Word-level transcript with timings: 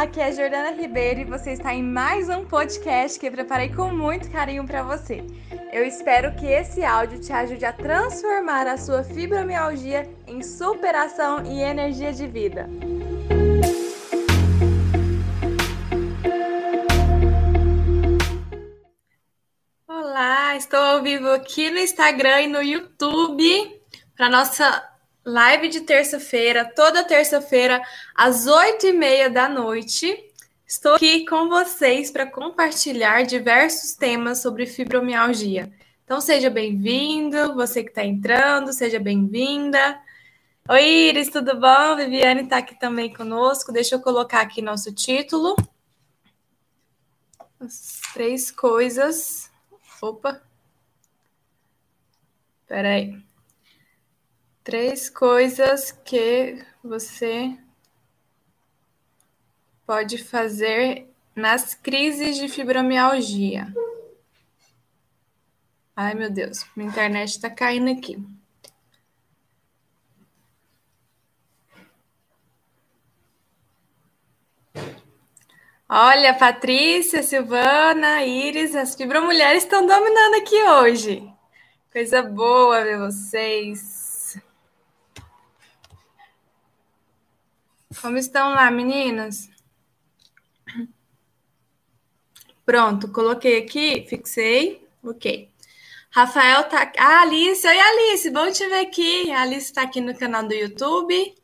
aqui 0.00 0.18
é 0.18 0.32
Jordana 0.32 0.70
Ribeiro 0.70 1.20
e 1.20 1.24
você 1.24 1.52
está 1.52 1.74
em 1.74 1.82
mais 1.82 2.30
um 2.30 2.42
podcast 2.46 3.20
que 3.20 3.26
eu 3.26 3.32
preparei 3.32 3.68
com 3.68 3.92
muito 3.92 4.30
carinho 4.30 4.66
para 4.66 4.82
você. 4.82 5.22
Eu 5.70 5.84
espero 5.84 6.34
que 6.36 6.46
esse 6.46 6.82
áudio 6.82 7.20
te 7.20 7.30
ajude 7.30 7.66
a 7.66 7.72
transformar 7.74 8.66
a 8.66 8.78
sua 8.78 9.04
fibromialgia 9.04 10.08
em 10.26 10.42
superação 10.42 11.44
e 11.44 11.60
energia 11.60 12.14
de 12.14 12.26
vida. 12.26 12.66
Olá, 19.86 20.56
estou 20.56 20.80
ao 20.80 21.02
vivo 21.02 21.28
aqui 21.28 21.68
no 21.68 21.78
Instagram 21.78 22.40
e 22.40 22.46
no 22.46 22.62
YouTube 22.62 23.82
para 24.16 24.30
nossa 24.30 24.89
live 25.24 25.68
de 25.68 25.80
terça-feira, 25.82 26.64
toda 26.64 27.04
terça-feira, 27.04 27.82
às 28.14 28.46
oito 28.46 28.86
e 28.86 28.92
meia 28.92 29.28
da 29.28 29.48
noite. 29.48 30.26
Estou 30.66 30.94
aqui 30.94 31.26
com 31.26 31.48
vocês 31.48 32.10
para 32.10 32.26
compartilhar 32.26 33.22
diversos 33.22 33.94
temas 33.94 34.40
sobre 34.40 34.66
fibromialgia. 34.66 35.72
Então, 36.04 36.20
seja 36.20 36.48
bem-vindo, 36.48 37.54
você 37.54 37.82
que 37.82 37.90
está 37.90 38.04
entrando, 38.04 38.72
seja 38.72 38.98
bem-vinda. 38.98 40.00
Oi, 40.68 40.84
Iris, 41.08 41.30
tudo 41.30 41.58
bom? 41.58 41.96
Viviane 41.96 42.42
está 42.42 42.58
aqui 42.58 42.78
também 42.78 43.12
conosco. 43.12 43.72
Deixa 43.72 43.96
eu 43.96 44.00
colocar 44.00 44.40
aqui 44.40 44.62
nosso 44.62 44.92
título. 44.92 45.56
As 47.58 48.00
três 48.14 48.50
coisas. 48.50 49.50
Opa. 50.00 50.40
Peraí. 52.66 53.12
aí. 53.12 53.29
Três 54.62 55.08
coisas 55.08 55.90
que 55.90 56.64
você 56.84 57.56
pode 59.86 60.18
fazer 60.18 61.08
nas 61.34 61.74
crises 61.74 62.36
de 62.36 62.48
fibromialgia. 62.48 63.72
Ai, 65.96 66.14
meu 66.14 66.30
Deus, 66.30 66.64
minha 66.76 66.88
internet 66.88 67.30
está 67.30 67.50
caindo 67.50 67.90
aqui. 67.90 68.16
Olha, 75.92 76.32
Patrícia, 76.34 77.20
Silvana, 77.20 78.24
Iris, 78.24 78.76
as 78.76 78.94
fibromulheres 78.94 79.64
estão 79.64 79.84
dominando 79.84 80.36
aqui 80.36 80.62
hoje. 80.62 81.28
Coisa 81.92 82.22
boa 82.22 82.84
ver 82.84 82.96
vocês. 82.96 83.99
Como 87.98 88.16
estão 88.16 88.50
lá, 88.50 88.70
meninas? 88.70 89.48
Pronto, 92.64 93.10
coloquei 93.10 93.58
aqui, 93.58 94.06
fixei. 94.08 94.86
Ok. 95.02 95.50
Rafael 96.10 96.64
tá. 96.64 96.92
Ah, 96.98 97.22
Alice. 97.22 97.66
Oi, 97.66 97.80
Alice. 97.80 98.30
Bom 98.30 98.50
te 98.52 98.66
ver 98.68 98.86
aqui. 98.86 99.30
A 99.32 99.42
Alice 99.42 99.66
está 99.66 99.82
aqui 99.82 100.00
no 100.00 100.16
canal 100.16 100.46
do 100.46 100.54
YouTube. 100.54 101.34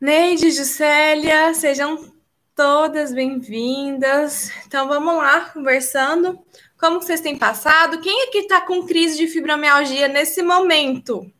Neide, 0.00 0.50
Juscelia, 0.50 1.54
sejam 1.54 2.12
todas 2.54 3.12
bem-vindas. 3.12 4.50
Então 4.66 4.88
vamos 4.88 5.16
lá, 5.16 5.50
conversando. 5.50 6.38
Como 6.78 7.00
vocês 7.00 7.20
têm 7.20 7.38
passado? 7.38 8.00
Quem 8.00 8.28
aqui 8.28 8.38
está 8.38 8.60
com 8.60 8.86
crise 8.86 9.16
de 9.16 9.28
fibromialgia 9.28 10.08
nesse 10.08 10.42
momento? 10.42 11.30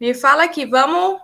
Me 0.00 0.14
fala 0.14 0.44
aqui, 0.44 0.66
vamos 0.66 1.20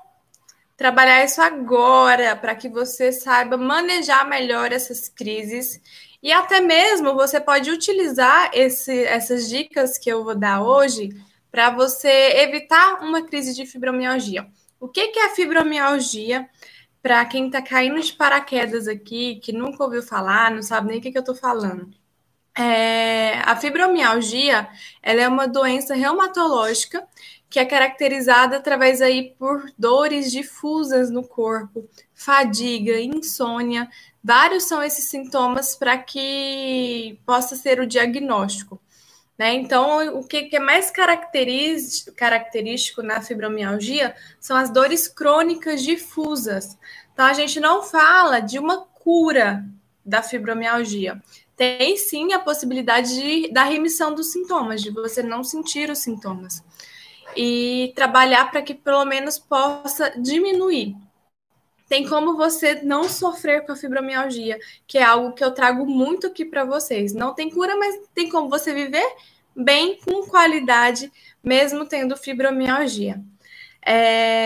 trabalhar 0.77 1.24
isso 1.24 1.41
agora 1.41 2.36
para 2.36 2.55
que 2.55 2.69
você 2.69 3.10
saiba 3.10 3.56
manejar 3.56 4.28
melhor 4.28 4.72
essas 4.72 5.08
crises 5.08 5.80
e 6.22 6.33
até 6.33 6.60
mesmo 6.60 7.14
você 7.14 7.41
pode 7.41 7.70
utilizar 7.70 8.51
esse, 8.52 9.05
essas 9.05 9.48
dicas 9.48 9.96
que 9.96 10.11
eu 10.11 10.24
vou 10.24 10.34
dar 10.34 10.62
hoje 10.62 11.11
para 11.51 11.70
você 11.70 12.08
evitar 12.40 13.02
uma 13.02 13.23
crise 13.23 13.55
de 13.55 13.64
fibromialgia. 13.64 14.46
O 14.78 14.89
que, 14.89 15.08
que 15.08 15.18
é 15.18 15.34
fibromialgia? 15.34 16.48
Para 17.01 17.24
quem 17.24 17.46
está 17.46 17.62
caindo 17.62 18.01
de 18.01 18.12
paraquedas 18.12 18.89
aqui, 18.89 19.36
que 19.36 19.52
nunca 19.52 19.84
ouviu 19.84 20.02
falar, 20.02 20.51
não 20.51 20.62
sabe 20.62 20.89
nem 20.89 20.98
o 20.98 21.01
que, 21.01 21.12
que 21.12 21.17
eu 21.17 21.20
estou 21.20 21.36
falando. 21.36 21.89
É, 22.58 23.39
a 23.45 23.55
fibromialgia 23.55 24.68
ela 25.02 25.20
é 25.20 25.28
uma 25.28 25.46
doença 25.46 25.95
reumatológica 25.95 27.06
que 27.48 27.58
é 27.58 27.64
caracterizada 27.64 28.57
através 28.57 29.01
aí 29.01 29.34
por 29.39 29.73
dores 29.79 30.30
difusas 30.30 31.11
no 31.11 31.23
corpo, 31.23 31.89
fadiga, 32.12 33.01
insônia. 33.01 33.89
Vários 34.23 34.64
são 34.64 34.83
esses 34.83 35.08
sintomas 35.08 35.77
para 35.77 35.96
que 35.96 37.18
possa 37.24 37.55
ser 37.55 37.80
o 37.80 37.86
diagnóstico. 37.86 38.80
Né? 39.39 39.55
Então, 39.55 40.18
o 40.18 40.27
que 40.27 40.48
é 40.52 40.58
mais 40.58 40.90
característico 40.90 43.02
na 43.02 43.20
fibromialgia 43.20 44.17
são 44.40 44.57
as 44.57 44.70
dores 44.70 45.07
crônicas 45.07 45.83
difusas. 45.83 46.77
Então, 47.13 47.24
a 47.24 47.34
gente 47.34 47.61
não 47.61 47.83
fala 47.83 48.40
de 48.40 48.58
uma 48.58 48.86
cura 48.86 49.64
da 50.05 50.23
fibromialgia. 50.23 51.23
Tem 51.55 51.96
sim 51.96 52.33
a 52.33 52.39
possibilidade 52.39 53.14
de, 53.14 53.52
da 53.52 53.64
remissão 53.64 54.14
dos 54.14 54.33
sintomas, 54.33 54.83
de 54.83 54.90
você 54.90 55.23
não 55.23 55.45
sentir 55.45 55.90
os 55.90 55.98
sintomas 55.98 56.63
e 57.35 57.92
trabalhar 57.97 58.51
para 58.51 58.63
que 58.63 58.75
pelo 58.75 59.05
menos 59.05 59.39
possa 59.39 60.11
diminuir. 60.20 60.95
Tem 61.89 62.09
como 62.09 62.37
você 62.37 62.83
não 62.83 63.05
sofrer 63.05 63.64
com 63.64 63.73
a 63.73 63.77
fibromialgia, 63.77 64.59
que 64.87 64.98
é 64.98 65.05
algo 65.05 65.33
que 65.33 65.45
eu 65.45 65.53
trago 65.53 65.87
muito 65.87 66.27
aqui 66.27 66.45
para 66.45 66.64
vocês. 66.64 67.14
Não 67.14 67.33
tem 67.33 67.48
cura, 67.48 67.77
mas 67.77 67.97
tem 68.13 68.29
como 68.29 68.48
você 68.48 68.75
viver 68.75 69.07
bem, 69.55 69.98
com 70.05 70.27
qualidade, 70.27 71.11
mesmo 71.42 71.87
tendo 71.87 72.17
fibromialgia. 72.17 73.23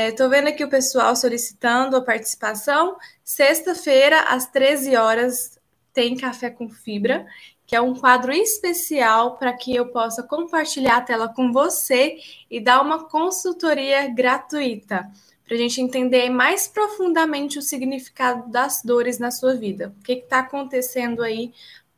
Estou 0.08 0.26
é, 0.26 0.28
vendo 0.28 0.48
aqui 0.48 0.62
o 0.62 0.68
pessoal 0.68 1.16
solicitando 1.16 1.96
a 1.96 2.02
participação. 2.02 2.96
Sexta-feira, 3.24 4.20
às 4.24 4.46
13 4.46 4.96
horas, 4.96 5.58
tem 5.94 6.16
café 6.16 6.50
com 6.50 6.68
fibra 6.68 7.26
que 7.70 7.76
é 7.76 7.80
um 7.80 7.94
quadro 7.94 8.32
especial 8.32 9.36
para 9.36 9.52
que 9.52 9.72
eu 9.72 9.86
possa 9.86 10.24
compartilhar 10.24 10.96
a 10.96 11.00
tela 11.00 11.28
com 11.28 11.52
você 11.52 12.18
e 12.50 12.58
dar 12.58 12.82
uma 12.82 13.04
consultoria 13.04 14.08
gratuita, 14.08 15.08
para 15.44 15.54
a 15.54 15.56
gente 15.56 15.80
entender 15.80 16.28
mais 16.30 16.66
profundamente 16.66 17.60
o 17.60 17.62
significado 17.62 18.50
das 18.50 18.82
dores 18.82 19.20
na 19.20 19.30
sua 19.30 19.54
vida. 19.54 19.94
O 20.00 20.02
que 20.02 20.14
está 20.14 20.40
acontecendo 20.40 21.22
aí 21.22 21.52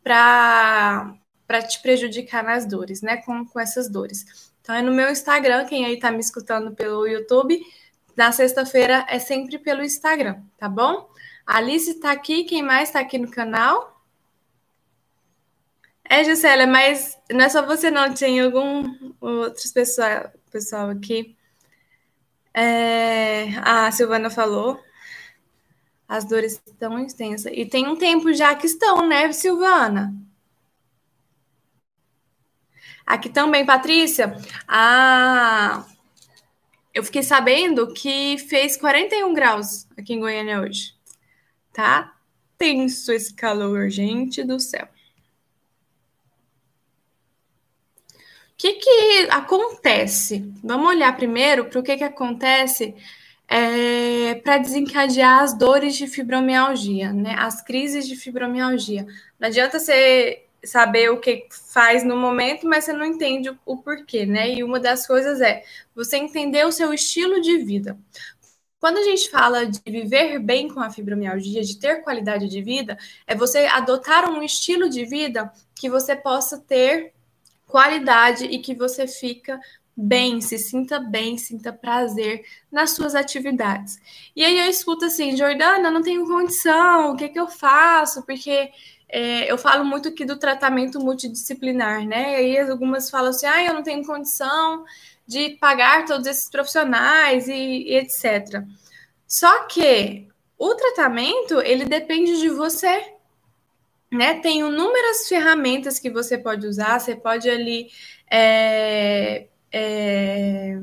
para 0.04 1.16
te 1.66 1.80
prejudicar 1.80 2.44
nas 2.44 2.66
dores, 2.66 3.00
né? 3.00 3.16
Com, 3.16 3.46
com 3.46 3.58
essas 3.58 3.88
dores. 3.88 4.52
Então 4.60 4.74
é 4.74 4.82
no 4.82 4.92
meu 4.92 5.08
Instagram, 5.08 5.64
quem 5.64 5.86
aí 5.86 5.94
está 5.94 6.10
me 6.10 6.20
escutando 6.20 6.72
pelo 6.72 7.06
YouTube, 7.06 7.58
na 8.14 8.30
sexta-feira 8.30 9.06
é 9.08 9.18
sempre 9.18 9.58
pelo 9.58 9.82
Instagram, 9.82 10.36
tá 10.58 10.68
bom? 10.68 11.08
A 11.46 11.56
Alice 11.56 11.92
está 11.92 12.12
aqui, 12.12 12.44
quem 12.44 12.62
mais 12.62 12.90
está 12.90 13.00
aqui 13.00 13.16
no 13.16 13.30
canal? 13.30 13.91
É, 16.12 16.24
Juscelia, 16.24 16.66
mas 16.66 17.18
não 17.30 17.40
é 17.46 17.48
só 17.48 17.64
você 17.64 17.90
não, 17.90 18.12
tem 18.12 18.38
algum 18.38 19.14
outros 19.18 19.72
pessoal, 19.72 20.30
pessoal 20.50 20.90
aqui. 20.90 21.34
É, 22.52 23.48
a 23.64 23.90
Silvana 23.90 24.28
falou, 24.28 24.78
as 26.06 26.26
dores 26.26 26.60
estão 26.66 26.98
extensas. 26.98 27.50
E 27.54 27.64
tem 27.64 27.88
um 27.88 27.96
tempo 27.96 28.30
já 28.34 28.54
que 28.54 28.66
estão, 28.66 29.08
né, 29.08 29.32
Silvana? 29.32 30.14
Aqui 33.06 33.30
também, 33.30 33.64
Patrícia, 33.64 34.36
a... 34.68 35.86
eu 36.92 37.02
fiquei 37.02 37.22
sabendo 37.22 37.90
que 37.94 38.36
fez 38.36 38.76
41 38.76 39.32
graus 39.32 39.87
aqui 39.96 40.12
em 40.12 40.20
Goiânia 40.20 40.60
hoje. 40.60 40.94
Tá 41.72 42.14
tenso 42.58 43.12
esse 43.12 43.32
calor, 43.32 43.88
gente 43.88 44.44
do 44.44 44.60
céu. 44.60 44.91
Que, 48.62 48.75
que 48.75 49.29
acontece? 49.29 50.53
Vamos 50.62 50.87
olhar 50.87 51.17
primeiro 51.17 51.64
para 51.64 51.81
o 51.81 51.82
que, 51.82 51.97
que 51.97 52.05
acontece 52.05 52.94
é, 53.49 54.37
para 54.37 54.59
desencadear 54.59 55.41
as 55.43 55.59
dores 55.59 55.97
de 55.97 56.06
fibromialgia, 56.06 57.12
né? 57.12 57.35
As 57.37 57.61
crises 57.61 58.06
de 58.06 58.14
fibromialgia. 58.14 59.05
Não 59.41 59.49
adianta 59.49 59.81
você 59.81 60.44
saber 60.64 61.11
o 61.11 61.19
que 61.19 61.49
faz 61.50 62.05
no 62.05 62.17
momento, 62.17 62.64
mas 62.69 62.85
você 62.85 62.93
não 62.93 63.05
entende 63.05 63.50
o, 63.50 63.59
o 63.67 63.79
porquê, 63.79 64.25
né? 64.25 64.55
E 64.55 64.62
uma 64.62 64.79
das 64.79 65.09
coisas 65.09 65.41
é 65.41 65.64
você 65.93 66.17
entender 66.17 66.64
o 66.64 66.70
seu 66.70 66.94
estilo 66.94 67.41
de 67.41 67.59
vida. 67.59 67.99
Quando 68.79 68.99
a 68.99 69.03
gente 69.03 69.29
fala 69.29 69.67
de 69.67 69.81
viver 69.85 70.38
bem 70.38 70.69
com 70.69 70.79
a 70.79 70.91
fibromialgia, 70.91 71.62
de 71.62 71.79
ter 71.81 72.03
qualidade 72.03 72.49
de 72.49 72.62
vida, 72.62 72.97
é 73.26 73.35
você 73.35 73.67
adotar 73.67 74.31
um 74.31 74.41
estilo 74.41 74.88
de 74.88 75.05
vida 75.05 75.53
que 75.75 75.91
você 75.91 76.14
possa 76.14 76.59
ter 76.61 77.12
qualidade 77.72 78.44
e 78.44 78.58
que 78.58 78.74
você 78.74 79.08
fica 79.08 79.58
bem, 79.96 80.42
se 80.42 80.58
sinta 80.58 81.00
bem, 81.00 81.38
sinta 81.38 81.72
prazer 81.72 82.44
nas 82.70 82.90
suas 82.90 83.14
atividades. 83.14 83.98
E 84.36 84.44
aí 84.44 84.58
eu 84.58 84.66
escuto 84.66 85.06
assim, 85.06 85.36
Jordana, 85.36 85.90
não 85.90 86.02
tenho 86.02 86.26
condição, 86.26 87.12
o 87.12 87.16
que, 87.16 87.30
que 87.30 87.40
eu 87.40 87.48
faço? 87.48 88.22
Porque 88.24 88.70
é, 89.08 89.50
eu 89.50 89.56
falo 89.56 89.84
muito 89.84 90.08
aqui 90.08 90.24
do 90.24 90.38
tratamento 90.38 91.00
multidisciplinar, 91.00 92.06
né? 92.06 92.32
E 92.32 92.58
aí 92.58 92.70
algumas 92.70 93.08
falam 93.08 93.30
assim, 93.30 93.46
ah, 93.46 93.64
eu 93.64 93.75
não 93.75 93.82
tenho 93.82 94.04
condição 94.04 94.84
de 95.26 95.50
pagar 95.60 96.04
todos 96.04 96.26
esses 96.26 96.50
profissionais 96.50 97.48
e, 97.48 97.52
e 97.54 97.96
etc. 97.96 98.62
Só 99.26 99.64
que 99.64 100.28
o 100.58 100.75
tratamento, 100.75 101.60
ele 101.62 101.86
depende 101.86 102.38
de 102.38 102.48
você, 102.50 103.14
né? 104.12 104.35
Tem 104.41 104.61
inúmeras 104.61 105.26
ferramentas 105.26 105.99
que 105.99 106.11
você 106.11 106.37
pode 106.37 106.67
usar, 106.67 107.00
você 107.00 107.17
pode 107.17 107.49
ali 107.49 107.88
é, 108.31 109.47
é, 109.73 110.79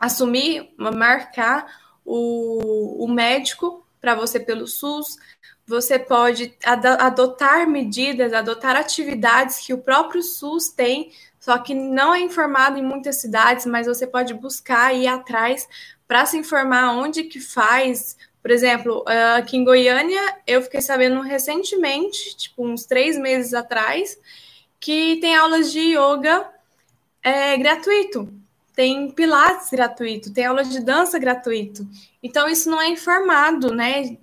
assumir, 0.00 0.74
marcar 0.76 1.64
o, 2.04 3.04
o 3.04 3.08
médico 3.08 3.86
para 4.00 4.16
você 4.16 4.40
pelo 4.40 4.66
SUS, 4.66 5.16
você 5.64 5.98
pode 5.98 6.56
adotar 6.64 7.68
medidas, 7.68 8.32
adotar 8.32 8.74
atividades 8.74 9.58
que 9.58 9.72
o 9.72 9.78
próprio 9.78 10.22
SUS 10.22 10.70
tem, 10.70 11.12
só 11.38 11.58
que 11.58 11.74
não 11.74 12.14
é 12.14 12.20
informado 12.20 12.78
em 12.78 12.82
muitas 12.82 13.20
cidades, 13.20 13.64
mas 13.64 13.86
você 13.86 14.06
pode 14.06 14.34
buscar 14.34 14.92
e 14.94 15.02
ir 15.02 15.06
atrás 15.06 15.68
para 16.06 16.24
se 16.26 16.36
informar 16.38 16.96
onde 16.96 17.24
que 17.24 17.38
faz. 17.38 18.16
Por 18.48 18.54
exemplo, 18.54 19.04
aqui 19.36 19.58
em 19.58 19.62
Goiânia, 19.62 20.38
eu 20.46 20.62
fiquei 20.62 20.80
sabendo 20.80 21.20
recentemente, 21.20 22.34
tipo 22.34 22.66
uns 22.66 22.86
três 22.86 23.18
meses 23.18 23.52
atrás, 23.52 24.18
que 24.80 25.16
tem 25.16 25.36
aulas 25.36 25.70
de 25.70 25.80
yoga 25.94 26.48
é, 27.22 27.58
gratuito, 27.58 28.32
tem 28.74 29.10
pilates 29.10 29.68
gratuito, 29.68 30.32
tem 30.32 30.46
aula 30.46 30.64
de 30.64 30.80
dança 30.80 31.18
gratuito. 31.18 31.86
Então, 32.22 32.48
isso 32.48 32.70
não 32.70 32.80
é 32.80 32.88
informado, 32.88 33.70
né? 33.74 34.16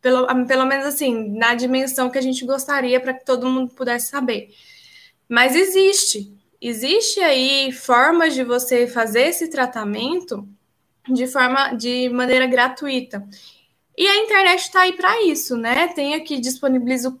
Pelo, 0.00 0.26
pelo 0.46 0.64
menos 0.64 0.86
assim, 0.86 1.28
na 1.36 1.54
dimensão 1.54 2.08
que 2.08 2.16
a 2.16 2.22
gente 2.22 2.46
gostaria 2.46 2.98
para 2.98 3.12
que 3.12 3.26
todo 3.26 3.46
mundo 3.46 3.74
pudesse 3.74 4.08
saber. 4.08 4.54
Mas 5.28 5.54
existe. 5.54 6.32
Existe 6.58 7.20
aí 7.20 7.70
formas 7.72 8.32
de 8.32 8.42
você 8.42 8.86
fazer 8.86 9.24
esse 9.24 9.48
tratamento 9.48 10.48
de 11.12 11.26
forma 11.26 11.74
de 11.74 12.08
maneira 12.08 12.46
gratuita. 12.46 13.26
E 13.96 14.06
a 14.06 14.16
internet 14.16 14.60
está 14.60 14.82
aí 14.82 14.92
para 14.94 15.22
isso, 15.24 15.56
né? 15.56 15.88
Tem 15.88 16.14
aqui 16.14 16.40
disponibilizo 16.40 17.18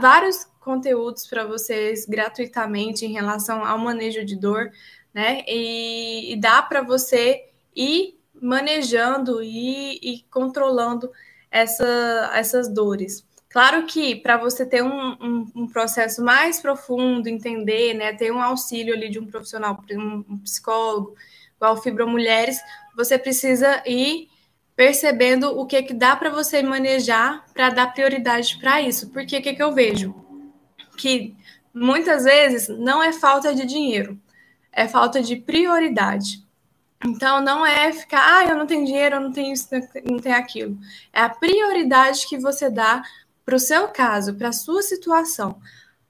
vários 0.00 0.44
conteúdos 0.60 1.26
para 1.26 1.46
vocês 1.46 2.04
gratuitamente 2.06 3.06
em 3.06 3.12
relação 3.12 3.64
ao 3.64 3.78
manejo 3.78 4.24
de 4.24 4.34
dor, 4.34 4.70
né? 5.14 5.44
E, 5.46 6.32
e 6.32 6.36
dá 6.36 6.62
para 6.62 6.82
você 6.82 7.48
ir 7.74 8.18
manejando 8.40 9.42
e, 9.42 9.98
e 10.02 10.24
controlando 10.30 11.10
essa, 11.50 12.30
essas 12.34 12.68
dores. 12.68 13.24
Claro 13.48 13.86
que 13.86 14.16
para 14.16 14.36
você 14.36 14.66
ter 14.66 14.82
um, 14.82 15.12
um, 15.12 15.46
um, 15.54 15.66
processo 15.66 16.22
mais 16.22 16.60
profundo, 16.60 17.28
entender, 17.28 17.94
né, 17.94 18.12
ter 18.12 18.30
um 18.30 18.42
auxílio 18.42 18.92
ali 18.92 19.08
de 19.08 19.18
um 19.18 19.26
profissional, 19.26 19.82
um, 19.92 20.24
um 20.28 20.38
psicólogo, 20.38 21.14
igual 21.56 21.82
Fibromulheres, 21.82 22.58
você 22.96 23.18
precisa 23.18 23.82
ir 23.86 24.28
percebendo 24.74 25.58
o 25.58 25.66
que 25.66 25.82
que 25.82 25.94
dá 25.94 26.14
para 26.14 26.30
você 26.30 26.62
manejar 26.62 27.44
para 27.52 27.70
dar 27.70 27.92
prioridade 27.92 28.58
para 28.58 28.80
isso. 28.80 29.10
Porque 29.10 29.38
o 29.38 29.42
que, 29.42 29.54
que 29.54 29.62
eu 29.62 29.72
vejo? 29.72 30.26
que 30.96 31.36
muitas 31.72 32.24
vezes 32.24 32.68
não 32.68 33.02
é 33.02 33.12
falta 33.12 33.54
de 33.54 33.64
dinheiro, 33.64 34.18
é 34.72 34.88
falta 34.88 35.22
de 35.22 35.36
prioridade. 35.36 36.44
Então, 37.04 37.42
não 37.42 37.64
é 37.64 37.92
ficar, 37.92 38.38
ah, 38.38 38.44
eu 38.46 38.56
não 38.56 38.66
tenho 38.66 38.86
dinheiro, 38.86 39.16
eu 39.16 39.20
não 39.20 39.30
tenho 39.30 39.52
isso, 39.52 39.68
não 40.10 40.18
tenho 40.18 40.34
aquilo. 40.34 40.78
É 41.12 41.20
a 41.20 41.28
prioridade 41.28 42.26
que 42.26 42.38
você 42.38 42.70
dá 42.70 43.02
para 43.44 43.54
o 43.54 43.60
seu 43.60 43.88
caso, 43.88 44.34
para 44.34 44.48
a 44.48 44.52
sua 44.52 44.82
situação. 44.82 45.60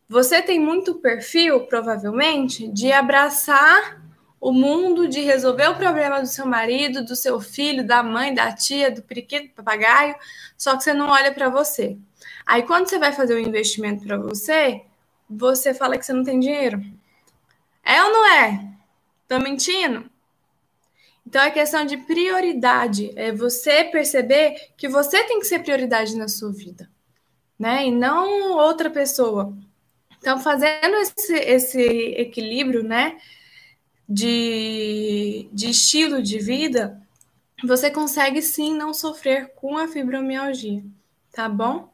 Você 0.09 0.41
tem 0.41 0.61
muito 0.61 0.95
perfil, 0.95 1.67
provavelmente, 1.67 2.69
de 2.69 2.93
abraçar 2.93 4.01
o 4.41 4.53
mundo, 4.53 5.09
de 5.09 5.21
resolver 5.21 5.69
o 5.69 5.77
problema 5.77 6.21
do 6.21 6.27
seu 6.27 6.47
marido, 6.47 7.05
do 7.05 7.17
seu 7.17 7.41
filho, 7.41 7.87
da 7.87 8.03
mãe, 8.03 8.35
da 8.35 8.53
tia, 8.53 8.91
do 8.91 9.03
periquito, 9.03 9.49
do 9.49 9.55
papagaio, 9.55 10.15
só 10.57 10.77
que 10.77 10.85
você 10.85 10.93
não 10.93 11.09
olha 11.09 11.33
para 11.33 11.49
você. 11.49 11.97
Aí, 12.45 12.63
quando 12.63 12.89
você 12.89 12.99
vai 12.99 13.13
fazer 13.13 13.35
um 13.35 13.39
investimento 13.39 14.05
para 14.05 14.17
você, 14.17 14.83
você 15.29 15.75
fala 15.75 15.99
que 15.99 16.07
você 16.07 16.13
não 16.13 16.23
tem 16.23 16.39
dinheiro. 16.39 16.81
É 17.83 18.03
ou 18.03 18.13
não 18.13 18.27
é? 18.27 18.73
Tô 19.27 19.39
mentindo? 19.39 20.09
Então, 21.27 21.43
é 21.43 21.51
questão 21.51 21.85
de 21.85 21.97
prioridade. 21.97 23.13
É 23.17 23.33
você 23.33 23.85
perceber 23.85 24.71
que 24.77 24.89
você 24.89 25.25
tem 25.25 25.41
que 25.41 25.47
ser 25.47 25.59
prioridade 25.59 26.17
na 26.17 26.29
sua 26.29 26.53
vida, 26.53 26.89
né? 27.59 27.87
E 27.87 27.91
não 27.91 28.53
outra 28.57 28.89
pessoa. 28.89 29.53
Então, 30.19 30.39
fazendo 30.39 30.95
esse, 30.97 31.35
esse 31.35 31.81
equilíbrio, 32.17 32.85
né? 32.85 33.17
De, 34.09 35.49
de 35.53 35.71
estilo 35.71 36.23
de 36.23 36.39
vida, 36.39 37.03
você 37.65 37.91
consegue 37.91 38.41
sim 38.41 38.77
não 38.77 38.95
sofrer 38.95 39.53
com 39.55 39.77
a 39.77 39.89
fibromialgia, 39.89 40.85
tá 41.33 41.49
bom? 41.49 41.93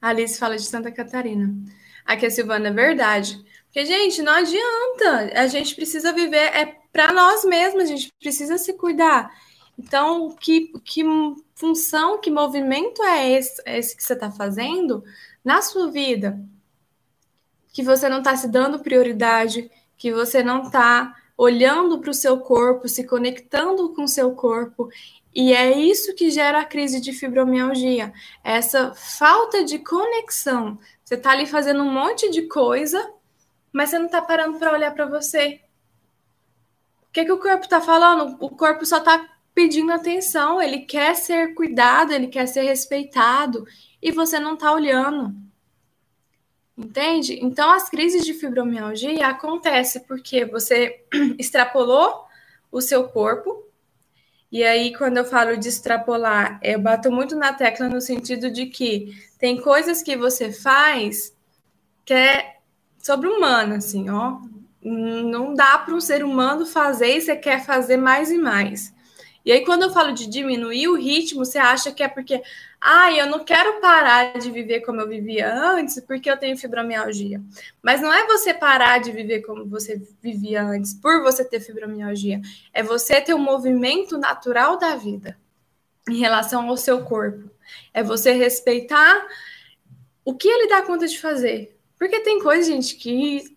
A 0.00 0.08
Alice 0.08 0.38
fala 0.38 0.56
de 0.56 0.62
Santa 0.64 0.90
Catarina. 0.90 1.54
Aqui 2.04 2.26
a 2.26 2.30
Silvana, 2.30 2.68
é 2.68 2.72
verdade. 2.72 3.42
Porque, 3.66 3.86
gente, 3.86 4.22
não 4.22 4.32
adianta. 4.32 5.32
A 5.34 5.46
gente 5.46 5.74
precisa 5.74 6.12
viver, 6.12 6.36
é 6.54 6.76
para 6.92 7.12
nós 7.12 7.44
mesmos, 7.44 7.84
a 7.84 7.86
gente 7.86 8.12
precisa 8.20 8.58
se 8.58 8.74
cuidar. 8.74 9.30
Então, 9.78 10.30
que, 10.36 10.72
que 10.84 11.02
função, 11.54 12.20
que 12.20 12.30
movimento 12.30 13.02
é 13.02 13.30
esse, 13.32 13.62
esse 13.66 13.96
que 13.96 14.02
você 14.02 14.12
está 14.12 14.30
fazendo 14.30 15.02
na 15.44 15.60
sua 15.60 15.90
vida? 15.90 16.38
Que 17.72 17.82
você 17.82 18.08
não 18.08 18.18
está 18.18 18.36
se 18.36 18.46
dando 18.46 18.78
prioridade, 18.78 19.70
que 19.96 20.12
você 20.12 20.42
não 20.42 20.64
está 20.64 21.14
olhando 21.36 21.98
para 22.00 22.10
o 22.10 22.14
seu 22.14 22.38
corpo, 22.38 22.88
se 22.88 23.04
conectando 23.04 23.92
com 23.94 24.04
o 24.04 24.08
seu 24.08 24.32
corpo 24.32 24.88
e 25.34 25.52
é 25.52 25.76
isso 25.76 26.14
que 26.14 26.30
gera 26.30 26.60
a 26.60 26.64
crise 26.64 27.00
de 27.00 27.12
fibromialgia, 27.12 28.12
essa 28.44 28.94
falta 28.94 29.64
de 29.64 29.80
conexão. 29.80 30.78
Você 31.04 31.16
está 31.16 31.32
ali 31.32 31.44
fazendo 31.44 31.82
um 31.82 31.90
monte 31.90 32.30
de 32.30 32.42
coisa, 32.42 33.12
mas 33.72 33.90
você 33.90 33.98
não 33.98 34.06
está 34.06 34.22
parando 34.22 34.58
para 34.58 34.72
olhar 34.72 34.94
para 34.94 35.06
você. 35.06 35.60
O 37.08 37.12
que, 37.12 37.24
que 37.24 37.32
o 37.32 37.38
corpo 37.38 37.64
está 37.64 37.80
falando? 37.80 38.36
O 38.38 38.48
corpo 38.48 38.86
só 38.86 38.98
está 38.98 39.28
pedindo 39.52 39.92
atenção, 39.92 40.62
ele 40.62 40.80
quer 40.80 41.16
ser 41.16 41.54
cuidado, 41.54 42.12
ele 42.12 42.28
quer 42.28 42.46
ser 42.46 42.62
respeitado, 42.62 43.66
e 44.00 44.12
você 44.12 44.38
não 44.38 44.54
está 44.54 44.72
olhando. 44.72 45.34
Entende? 46.76 47.38
Então, 47.40 47.70
as 47.70 47.88
crises 47.88 48.24
de 48.24 48.34
fibromialgia 48.34 49.28
acontecem 49.28 50.02
porque 50.02 50.44
você 50.44 51.04
extrapolou 51.38 52.24
o 52.70 52.80
seu 52.80 53.08
corpo 53.08 53.64
e 54.54 54.62
aí, 54.62 54.96
quando 54.96 55.16
eu 55.16 55.24
falo 55.24 55.56
de 55.56 55.68
extrapolar, 55.68 56.60
eu 56.62 56.80
bato 56.80 57.10
muito 57.10 57.34
na 57.34 57.52
tecla 57.52 57.88
no 57.88 58.00
sentido 58.00 58.48
de 58.52 58.66
que 58.66 59.12
tem 59.36 59.60
coisas 59.60 60.00
que 60.00 60.16
você 60.16 60.52
faz 60.52 61.34
que 62.04 62.14
é 62.14 62.58
sobre-humana, 63.02 63.78
assim, 63.78 64.08
ó. 64.10 64.38
Não 64.80 65.54
dá 65.54 65.76
para 65.78 65.92
um 65.92 66.00
ser 66.00 66.22
humano 66.22 66.64
fazer 66.66 67.16
e 67.16 67.20
você 67.20 67.34
quer 67.34 67.66
fazer 67.66 67.96
mais 67.96 68.30
e 68.30 68.38
mais. 68.38 68.94
E 69.44 69.50
aí, 69.50 69.64
quando 69.64 69.82
eu 69.82 69.90
falo 69.90 70.12
de 70.12 70.28
diminuir 70.28 70.86
o 70.86 70.94
ritmo, 70.94 71.44
você 71.44 71.58
acha 71.58 71.90
que 71.90 72.04
é 72.04 72.08
porque, 72.08 72.40
ah, 72.86 73.10
eu 73.10 73.26
não 73.26 73.42
quero 73.42 73.80
parar 73.80 74.38
de 74.38 74.50
viver 74.50 74.80
como 74.80 75.00
eu 75.00 75.08
vivia 75.08 75.50
antes, 75.50 75.98
porque 76.00 76.30
eu 76.30 76.36
tenho 76.36 76.54
fibromialgia. 76.54 77.40
Mas 77.82 78.02
não 78.02 78.12
é 78.12 78.26
você 78.26 78.52
parar 78.52 78.98
de 79.00 79.10
viver 79.10 79.40
como 79.40 79.64
você 79.64 80.02
vivia 80.20 80.62
antes, 80.62 80.92
por 80.92 81.22
você 81.22 81.42
ter 81.42 81.60
fibromialgia. 81.60 82.42
É 82.74 82.82
você 82.82 83.22
ter 83.22 83.32
um 83.32 83.38
movimento 83.38 84.18
natural 84.18 84.78
da 84.78 84.96
vida 84.96 85.38
em 86.06 86.18
relação 86.18 86.68
ao 86.68 86.76
seu 86.76 87.02
corpo. 87.02 87.50
É 87.94 88.02
você 88.02 88.32
respeitar 88.32 89.26
o 90.22 90.34
que 90.34 90.46
ele 90.46 90.68
dá 90.68 90.82
conta 90.82 91.08
de 91.08 91.18
fazer. 91.18 91.80
Porque 91.98 92.20
tem 92.20 92.38
coisa, 92.38 92.70
gente, 92.70 92.96
que 92.96 93.56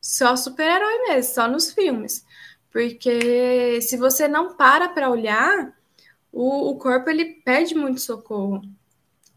só 0.00 0.36
super-herói 0.36 1.08
mesmo, 1.08 1.34
só 1.34 1.48
nos 1.48 1.72
filmes. 1.72 2.24
Porque 2.70 3.80
se 3.82 3.96
você 3.96 4.28
não 4.28 4.54
para 4.54 4.88
para 4.90 5.10
olhar, 5.10 5.76
o, 6.32 6.70
o 6.70 6.76
corpo 6.78 7.10
ele 7.10 7.26
pede 7.44 7.74
muito 7.74 8.00
socorro. 8.00 8.62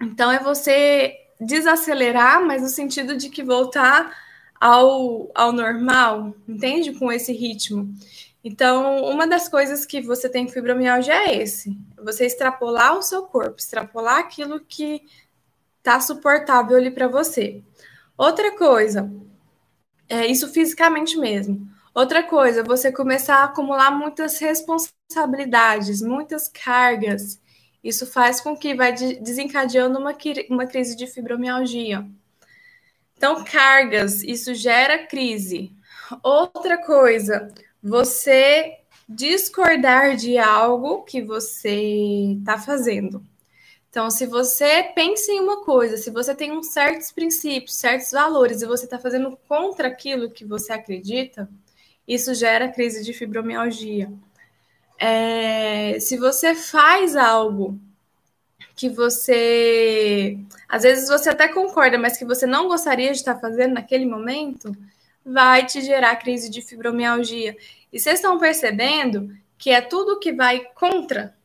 Então 0.01 0.31
é 0.31 0.39
você 0.39 1.15
desacelerar, 1.39 2.45
mas 2.45 2.61
no 2.61 2.69
sentido 2.69 3.17
de 3.17 3.29
que 3.29 3.43
voltar 3.43 4.15
ao, 4.59 5.29
ao 5.35 5.51
normal, 5.51 6.33
entende? 6.47 6.93
Com 6.93 7.11
esse 7.11 7.33
ritmo. 7.33 7.93
Então, 8.43 9.03
uma 9.05 9.25
das 9.25 9.47
coisas 9.47 9.85
que 9.85 10.01
você 10.01 10.29
tem 10.29 10.47
fibromialgia 10.47 11.13
é 11.29 11.41
esse: 11.41 11.77
você 11.97 12.25
extrapolar 12.25 12.97
o 12.97 13.01
seu 13.01 13.23
corpo, 13.23 13.55
extrapolar 13.57 14.19
aquilo 14.19 14.59
que 14.59 15.01
está 15.79 15.99
suportável 15.99 16.77
ali 16.77 16.91
para 16.91 17.07
você. 17.07 17.61
Outra 18.17 18.55
coisa, 18.57 19.11
É 20.09 20.27
isso 20.27 20.47
fisicamente 20.49 21.17
mesmo. 21.17 21.67
Outra 21.93 22.23
coisa, 22.23 22.63
você 22.63 22.91
começar 22.91 23.37
a 23.37 23.43
acumular 23.43 23.91
muitas 23.91 24.39
responsabilidades, 24.39 26.01
muitas 26.01 26.47
cargas. 26.47 27.39
Isso 27.83 28.07
faz 28.07 28.41
com 28.41 28.57
que 28.57 28.73
vai 28.73 28.93
desencadeando 28.93 29.99
uma, 29.99 30.15
uma 30.49 30.65
crise 30.65 30.95
de 30.95 31.05
fibromialgia. 31.05 32.03
Então, 33.15 33.43
cargas, 33.43 34.23
isso 34.23 34.55
gera 34.55 35.05
crise. 35.05 35.71
Outra 36.23 36.77
coisa, 36.83 37.53
você 37.81 38.79
discordar 39.07 40.15
de 40.15 40.37
algo 40.37 41.03
que 41.03 41.21
você 41.21 42.35
está 42.39 42.57
fazendo. 42.57 43.23
Então, 43.89 44.09
se 44.09 44.25
você 44.25 44.81
pensa 44.95 45.31
em 45.31 45.39
uma 45.39 45.63
coisa, 45.63 45.97
se 45.97 46.09
você 46.09 46.33
tem 46.33 46.51
uns 46.51 46.69
certos 46.69 47.11
princípios, 47.11 47.75
certos 47.75 48.09
valores, 48.09 48.63
e 48.63 48.65
você 48.65 48.85
está 48.85 48.97
fazendo 48.97 49.37
contra 49.47 49.87
aquilo 49.87 50.31
que 50.31 50.43
você 50.43 50.73
acredita, 50.73 51.47
isso 52.07 52.33
gera 52.33 52.67
crise 52.67 53.03
de 53.03 53.13
fibromialgia. 53.13 54.11
É, 54.97 55.99
se 55.99 56.17
você 56.17 56.55
faz 56.55 57.15
algo 57.15 57.79
que 58.75 58.89
você, 58.89 60.37
às 60.67 60.83
vezes 60.83 61.07
você 61.07 61.29
até 61.29 61.47
concorda, 61.47 61.97
mas 61.97 62.17
que 62.17 62.25
você 62.25 62.45
não 62.45 62.67
gostaria 62.67 63.11
de 63.11 63.17
estar 63.17 63.39
fazendo 63.39 63.73
naquele 63.73 64.05
momento, 64.05 64.75
vai 65.25 65.65
te 65.65 65.81
gerar 65.81 66.15
crise 66.17 66.49
de 66.49 66.61
fibromialgia. 66.61 67.55
E 67.91 67.99
vocês 67.99 68.15
estão 68.15 68.39
percebendo 68.39 69.35
que 69.57 69.69
é 69.69 69.81
tudo 69.81 70.19
que 70.19 70.33
vai 70.33 70.65
contra, 70.73 71.35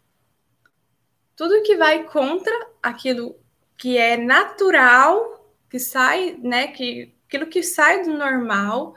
tudo 1.36 1.62
que 1.62 1.76
vai 1.76 2.04
contra 2.04 2.52
aquilo 2.82 3.36
que 3.76 3.96
é 3.96 4.16
natural, 4.16 5.54
que 5.70 5.78
sai, 5.78 6.36
né, 6.42 6.68
que 6.68 7.12
aquilo 7.28 7.46
que 7.46 7.62
sai 7.62 8.02
do 8.02 8.14
normal, 8.14 8.94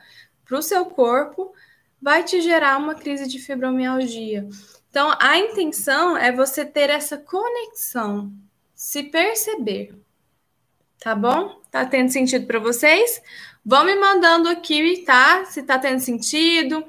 para 0.51 0.59
o 0.59 0.61
seu 0.61 0.85
corpo, 0.85 1.53
vai 2.01 2.23
te 2.25 2.41
gerar 2.41 2.77
uma 2.77 2.93
crise 2.93 3.25
de 3.25 3.39
fibromialgia. 3.39 4.49
Então, 4.89 5.15
a 5.17 5.37
intenção 5.37 6.17
é 6.17 6.29
você 6.29 6.65
ter 6.65 6.89
essa 6.89 7.17
conexão, 7.17 8.33
se 8.75 9.03
perceber. 9.03 9.95
Tá 10.99 11.15
bom? 11.15 11.61
Tá 11.71 11.85
tendo 11.85 12.11
sentido 12.11 12.45
para 12.45 12.59
vocês? 12.59 13.21
Vão 13.65 13.85
me 13.85 13.95
mandando 13.95 14.49
aqui, 14.49 15.05
tá? 15.05 15.45
Se 15.45 15.63
tá 15.63 15.79
tendo 15.79 16.01
sentido. 16.01 16.83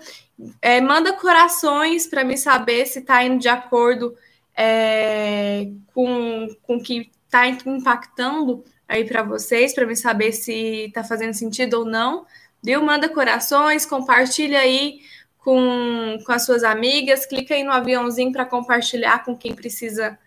É, 0.61 0.81
manda 0.81 1.13
corações 1.13 2.09
para 2.09 2.25
me 2.25 2.37
saber 2.37 2.87
se 2.87 3.03
tá 3.03 3.23
indo 3.23 3.39
de 3.39 3.49
acordo 3.49 4.17
é, 4.57 5.69
com 5.95 6.49
o 6.67 6.83
que 6.83 7.13
tá 7.31 7.47
impactando 7.47 8.65
aí 8.89 9.05
para 9.05 9.23
vocês, 9.23 9.73
para 9.73 9.87
me 9.87 9.95
saber 9.95 10.33
se 10.33 10.91
tá 10.93 11.05
fazendo 11.05 11.33
sentido 11.33 11.75
ou 11.75 11.85
não 11.85 12.27
viu? 12.63 12.83
Manda 12.83 13.09
corações, 13.09 13.85
compartilha 13.85 14.61
aí 14.61 15.01
com, 15.39 16.19
com 16.25 16.33
as 16.33 16.45
suas 16.45 16.63
amigas, 16.63 17.27
clica 17.27 17.55
aí 17.55 17.65
no 17.65 17.73
aviãozinho 17.73 18.33
para 18.33 18.47
compartilhar 18.47 19.25
com 19.25 19.37
quem 19.37 19.55
precisa 19.55 20.19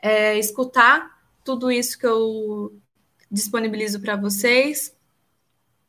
é, 0.00 0.38
escutar 0.38 1.16
tudo 1.44 1.70
isso 1.70 1.98
que 1.98 2.06
eu 2.06 2.76
disponibilizo 3.30 4.00
para 4.00 4.16
vocês. 4.16 4.94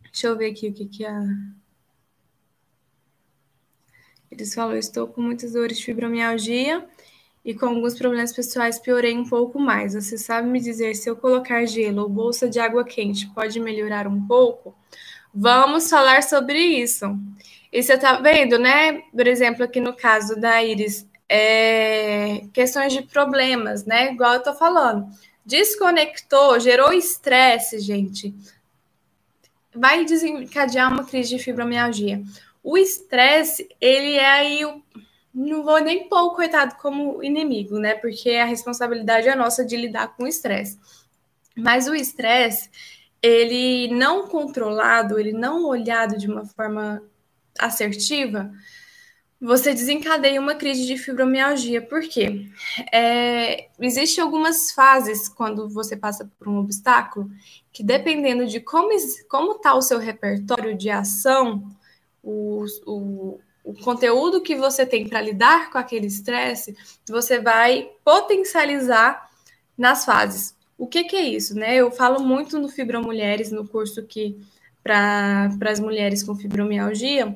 Deixa 0.04 0.28
eu 0.28 0.38
ver 0.38 0.52
aqui 0.52 0.70
o 0.70 0.74
que, 0.74 0.86
que 0.86 1.06
a. 1.06 1.20
Eles 4.32 4.54
falam: 4.54 4.78
estou 4.78 5.08
com 5.08 5.22
muitas 5.22 5.54
dores 5.54 5.78
de 5.78 5.86
fibromialgia 5.86 6.88
e 7.44 7.54
com 7.54 7.68
alguns 7.68 7.96
problemas 7.96 8.34
pessoais 8.34 8.80
piorei 8.80 9.18
um 9.18 9.28
pouco 9.28 9.60
mais. 9.60 9.94
Você 9.94 10.18
sabe 10.18 10.48
me 10.48 10.60
dizer 10.60 10.96
se 10.96 11.10
eu 11.10 11.16
colocar 11.16 11.66
gelo 11.66 12.04
ou 12.04 12.10
bolsa 12.10 12.50
de 12.50 12.60
água 12.60 12.84
quente 12.84 13.28
pode 13.34 13.60
melhorar 13.60 14.08
um 14.08 14.28
pouco? 14.28 14.76
Vamos 15.40 15.88
falar 15.88 16.24
sobre 16.24 16.58
isso. 16.58 17.06
E 17.72 17.84
você 17.84 17.94
está 17.94 18.14
vendo, 18.14 18.58
né? 18.58 19.04
Por 19.16 19.28
exemplo, 19.28 19.64
aqui 19.64 19.80
no 19.80 19.94
caso 19.94 20.36
da 20.36 20.64
Iris, 20.64 21.08
é... 21.30 22.42
questões 22.52 22.92
de 22.92 23.04
problemas, 23.04 23.86
né? 23.86 24.12
Igual 24.14 24.34
eu 24.34 24.42
tô 24.42 24.56
falando. 24.56 25.08
Desconectou, 25.46 26.60
gerou 26.60 26.92
estresse, 26.92 27.80
gente. 27.80 28.34
Vai 29.76 30.06
desencadear 30.06 30.92
uma 30.92 31.04
crise 31.04 31.30
de 31.30 31.44
fibromialgia. 31.44 32.24
O 32.64 32.76
estresse, 32.76 33.70
ele 33.80 34.16
é 34.16 34.26
aí 34.26 34.66
o. 34.66 34.82
Não 35.32 35.64
vou 35.64 35.80
nem 35.80 36.10
pôr 36.10 36.24
o 36.24 36.34
coitado 36.34 36.78
como 36.82 37.24
inimigo, 37.24 37.78
né? 37.78 37.94
Porque 37.94 38.32
a 38.32 38.46
responsabilidade 38.46 39.30
é 39.30 39.36
nossa 39.36 39.64
de 39.64 39.78
lidar 39.78 40.16
com 40.16 40.24
o 40.24 40.28
estresse. 40.28 40.80
Mas 41.56 41.88
o 41.88 41.94
estresse, 41.94 42.72
ele 43.22 43.88
não 43.94 44.28
controlado, 44.28 45.20
ele 45.20 45.34
não 45.34 45.66
olhado 45.66 46.18
de 46.18 46.28
uma 46.28 46.46
forma 46.46 47.02
assertiva, 47.58 48.52
você 49.40 49.74
desencadeia 49.74 50.42
uma 50.42 50.56
crise 50.56 50.86
de 50.86 50.98
fibromialgia. 50.98 51.82
Por 51.82 52.02
quê? 52.02 52.48
É, 52.92 53.70
Existem 53.80 54.24
algumas 54.24 54.72
fases 54.72 55.30
quando 55.30 55.70
você 55.70 55.96
passa 55.96 56.30
por 56.40 56.48
um 56.48 56.58
obstáculo 56.58 57.30
que, 57.72 57.84
dependendo 57.84 58.48
de 58.48 58.60
como 58.60 58.92
está 58.92 59.76
o 59.76 59.82
seu 59.82 60.00
repertório 60.00 60.76
de 60.76 60.90
ação, 60.90 61.70
o, 62.24 62.66
o, 62.86 63.40
o 63.64 63.74
conteúdo 63.76 64.42
que 64.42 64.56
você 64.56 64.86
tem 64.86 65.08
para 65.08 65.22
lidar 65.22 65.70
com 65.70 65.78
aquele 65.78 66.08
estresse, 66.08 66.76
você 67.08 67.40
vai 67.40 67.92
potencializar 68.04 69.30
nas 69.78 70.04
fases. 70.04 70.57
O 70.78 70.86
que, 70.88 71.04
que 71.06 71.16
é 71.16 71.24
isso, 71.24 71.56
né? 71.56 71.76
Eu 71.76 71.92
falo 71.92 72.24
muito 72.24 72.60
no 72.60 72.70
Fibromulheres, 72.70 73.52
no 73.52 73.68
curso 73.68 74.04
que 74.04 74.40
para 74.84 75.50
as 75.70 75.80
mulheres 75.80 76.24
com 76.24 76.36
fibromialgia, 76.36 77.36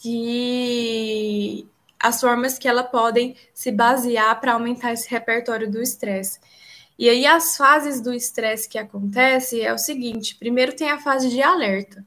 que 0.00 1.64
as 2.00 2.20
formas 2.20 2.58
que 2.58 2.66
elas 2.66 2.90
podem 2.90 3.36
se 3.54 3.70
basear 3.70 4.40
para 4.40 4.54
aumentar 4.54 4.92
esse 4.92 5.08
repertório 5.08 5.70
do 5.70 5.80
estresse. 5.80 6.40
E 6.98 7.08
aí 7.08 7.24
as 7.24 7.56
fases 7.56 8.00
do 8.00 8.12
estresse 8.12 8.68
que 8.68 8.78
acontece 8.78 9.60
é 9.60 9.72
o 9.72 9.78
seguinte: 9.78 10.34
primeiro 10.34 10.74
tem 10.74 10.90
a 10.90 10.98
fase 10.98 11.28
de 11.30 11.40
alerta, 11.40 12.04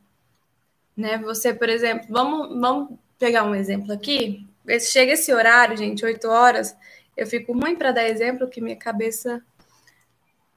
né? 0.97 1.17
Você, 1.19 1.53
por 1.53 1.69
exemplo, 1.69 2.07
vamos, 2.09 2.59
vamos 2.59 2.99
pegar 3.17 3.45
um 3.45 3.55
exemplo 3.55 3.93
aqui. 3.93 4.45
Chega 4.81 5.13
esse 5.13 5.33
horário, 5.33 5.77
gente, 5.77 6.03
8 6.03 6.27
horas, 6.27 6.75
eu 7.15 7.25
fico 7.25 7.53
ruim 7.53 7.75
para 7.75 7.91
dar 7.91 8.09
exemplo 8.09 8.49
que 8.49 8.59
minha 8.59 8.75
cabeça 8.75 9.41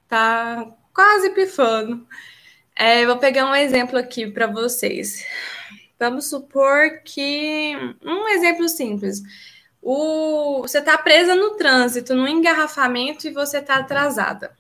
tá 0.09 0.67
quase 0.93 1.31
pifando. 1.31 2.07
É, 2.75 3.05
vou 3.07 3.19
pegar 3.19 3.47
um 3.47 3.55
exemplo 3.55 3.99
aqui 3.99 4.31
para 4.31 4.47
vocês. 4.47 5.25
Vamos 5.99 6.29
supor 6.29 7.03
que 7.05 7.75
um 8.05 8.29
exemplo 8.29 8.69
simples. 8.69 9.23
O, 9.83 10.63
você 10.63 10.79
está 10.79 10.97
presa 10.99 11.35
no 11.35 11.57
trânsito, 11.57 12.15
no 12.15 12.29
engarrafamento 12.29 13.27
e 13.27 13.33
você 13.33 13.59
está 13.59 13.77
atrasada. 13.77 14.57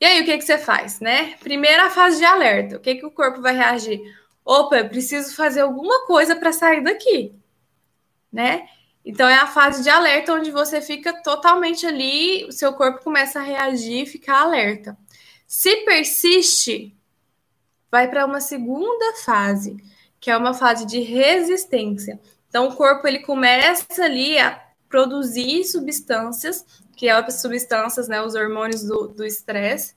E 0.00 0.04
aí, 0.04 0.20
o 0.20 0.24
que, 0.24 0.38
que 0.38 0.44
você 0.44 0.58
faz, 0.58 0.98
né? 1.00 1.34
Primeira 1.40 1.88
fase 1.90 2.18
de 2.18 2.24
alerta. 2.24 2.76
O 2.76 2.80
que, 2.80 2.96
que 2.96 3.06
o 3.06 3.10
corpo 3.10 3.40
vai 3.40 3.54
reagir? 3.54 4.00
Opa, 4.44 4.78
eu 4.78 4.88
preciso 4.88 5.34
fazer 5.36 5.60
alguma 5.60 6.06
coisa 6.06 6.34
para 6.34 6.52
sair 6.52 6.82
daqui, 6.82 7.32
né? 8.32 8.68
Então 9.04 9.28
é 9.28 9.34
a 9.34 9.46
fase 9.46 9.82
de 9.82 9.90
alerta 9.90 10.32
onde 10.32 10.50
você 10.50 10.80
fica 10.80 11.12
totalmente 11.22 11.84
ali, 11.84 12.44
o 12.44 12.52
seu 12.52 12.72
corpo 12.72 13.02
começa 13.02 13.40
a 13.40 13.42
reagir, 13.42 14.06
ficar 14.06 14.42
alerta. 14.42 14.96
Se 15.46 15.78
persiste, 15.84 16.96
vai 17.90 18.08
para 18.08 18.24
uma 18.24 18.40
segunda 18.40 19.16
fase, 19.24 19.76
que 20.20 20.30
é 20.30 20.36
uma 20.36 20.54
fase 20.54 20.86
de 20.86 21.00
resistência. 21.00 22.20
Então 22.48 22.68
o 22.68 22.76
corpo 22.76 23.08
ele 23.08 23.20
começa 23.20 24.04
ali 24.04 24.38
a 24.38 24.62
produzir 24.88 25.64
substâncias, 25.64 26.64
que 26.96 27.08
é 27.08 27.12
as 27.12 27.40
substâncias, 27.40 28.08
né, 28.08 28.22
os 28.22 28.34
hormônios 28.34 28.84
do 28.84 29.24
estresse, 29.24 29.94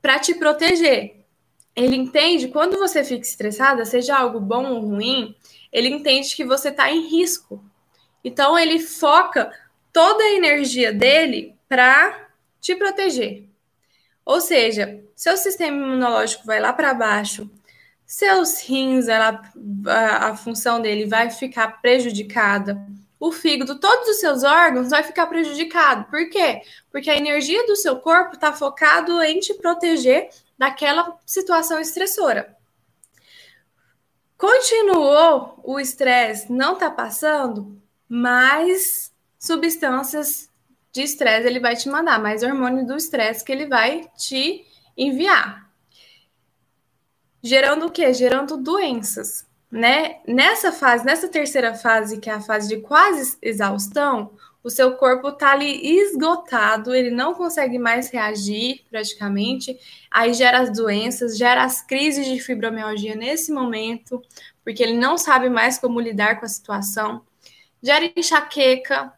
para 0.00 0.18
te 0.18 0.34
proteger. 0.34 1.24
Ele 1.74 1.96
entende 1.96 2.48
quando 2.48 2.78
você 2.78 3.02
fica 3.02 3.26
estressada, 3.26 3.84
seja 3.84 4.16
algo 4.16 4.38
bom 4.38 4.64
ou 4.66 4.80
ruim, 4.80 5.34
ele 5.72 5.88
entende 5.88 6.36
que 6.36 6.44
você 6.44 6.68
está 6.68 6.92
em 6.92 7.08
risco 7.08 7.64
então 8.24 8.58
ele 8.58 8.80
foca 8.80 9.52
toda 9.92 10.24
a 10.24 10.32
energia 10.32 10.92
dele 10.92 11.54
para 11.68 12.28
te 12.60 12.74
proteger. 12.74 13.44
Ou 14.24 14.40
seja, 14.40 15.04
seu 15.14 15.36
sistema 15.36 15.76
imunológico 15.76 16.46
vai 16.46 16.58
lá 16.58 16.72
para 16.72 16.94
baixo, 16.94 17.48
seus 18.06 18.60
rins, 18.60 19.08
ela, 19.08 19.40
a, 19.86 20.28
a 20.28 20.36
função 20.36 20.80
dele 20.80 21.06
vai 21.06 21.30
ficar 21.30 21.80
prejudicada, 21.80 22.80
o 23.18 23.32
fígado, 23.32 23.78
todos 23.78 24.08
os 24.08 24.20
seus 24.20 24.42
órgãos 24.42 24.90
vai 24.90 25.02
ficar 25.02 25.26
prejudicado. 25.26 26.04
Por 26.10 26.28
quê? 26.28 26.62
Porque 26.90 27.10
a 27.10 27.16
energia 27.16 27.66
do 27.66 27.76
seu 27.76 27.96
corpo 27.96 28.34
está 28.34 28.52
focado 28.52 29.22
em 29.22 29.40
te 29.40 29.54
proteger 29.54 30.28
daquela 30.58 31.18
situação 31.24 31.80
estressora. 31.80 32.54
Continuou 34.36 35.58
o 35.62 35.80
estresse, 35.80 36.52
não 36.52 36.74
está 36.74 36.90
passando? 36.90 37.80
Mais 38.08 39.12
substâncias 39.38 40.48
de 40.92 41.02
estresse 41.02 41.46
ele 41.46 41.60
vai 41.60 41.74
te 41.74 41.88
mandar, 41.88 42.20
mais 42.20 42.42
hormônio 42.42 42.86
do 42.86 42.96
estresse 42.96 43.44
que 43.44 43.50
ele 43.50 43.66
vai 43.66 44.08
te 44.16 44.64
enviar. 44.96 45.68
gerando 47.42 47.86
o 47.86 47.90
quê? 47.90 48.14
Gerando 48.14 48.56
doenças, 48.56 49.44
né? 49.70 50.20
Nessa 50.26 50.72
fase, 50.72 51.04
nessa 51.04 51.28
terceira 51.28 51.74
fase, 51.74 52.18
que 52.18 52.30
é 52.30 52.32
a 52.32 52.40
fase 52.40 52.68
de 52.68 52.80
quase 52.80 53.36
exaustão, 53.42 54.30
o 54.62 54.70
seu 54.70 54.96
corpo 54.96 55.28
está 55.28 55.52
ali 55.52 55.98
esgotado, 55.98 56.94
ele 56.94 57.10
não 57.10 57.34
consegue 57.34 57.78
mais 57.78 58.08
reagir 58.08 58.82
praticamente, 58.88 59.78
aí 60.10 60.32
gera 60.32 60.60
as 60.60 60.70
doenças, 60.70 61.36
gera 61.36 61.64
as 61.64 61.82
crises 61.82 62.24
de 62.24 62.40
fibromialgia 62.40 63.14
nesse 63.14 63.52
momento, 63.52 64.22
porque 64.64 64.82
ele 64.82 64.96
não 64.96 65.18
sabe 65.18 65.50
mais 65.50 65.76
como 65.76 66.00
lidar 66.00 66.40
com 66.40 66.46
a 66.46 66.48
situação, 66.48 67.20
gera 67.84 68.10
enxaqueca, 68.16 69.12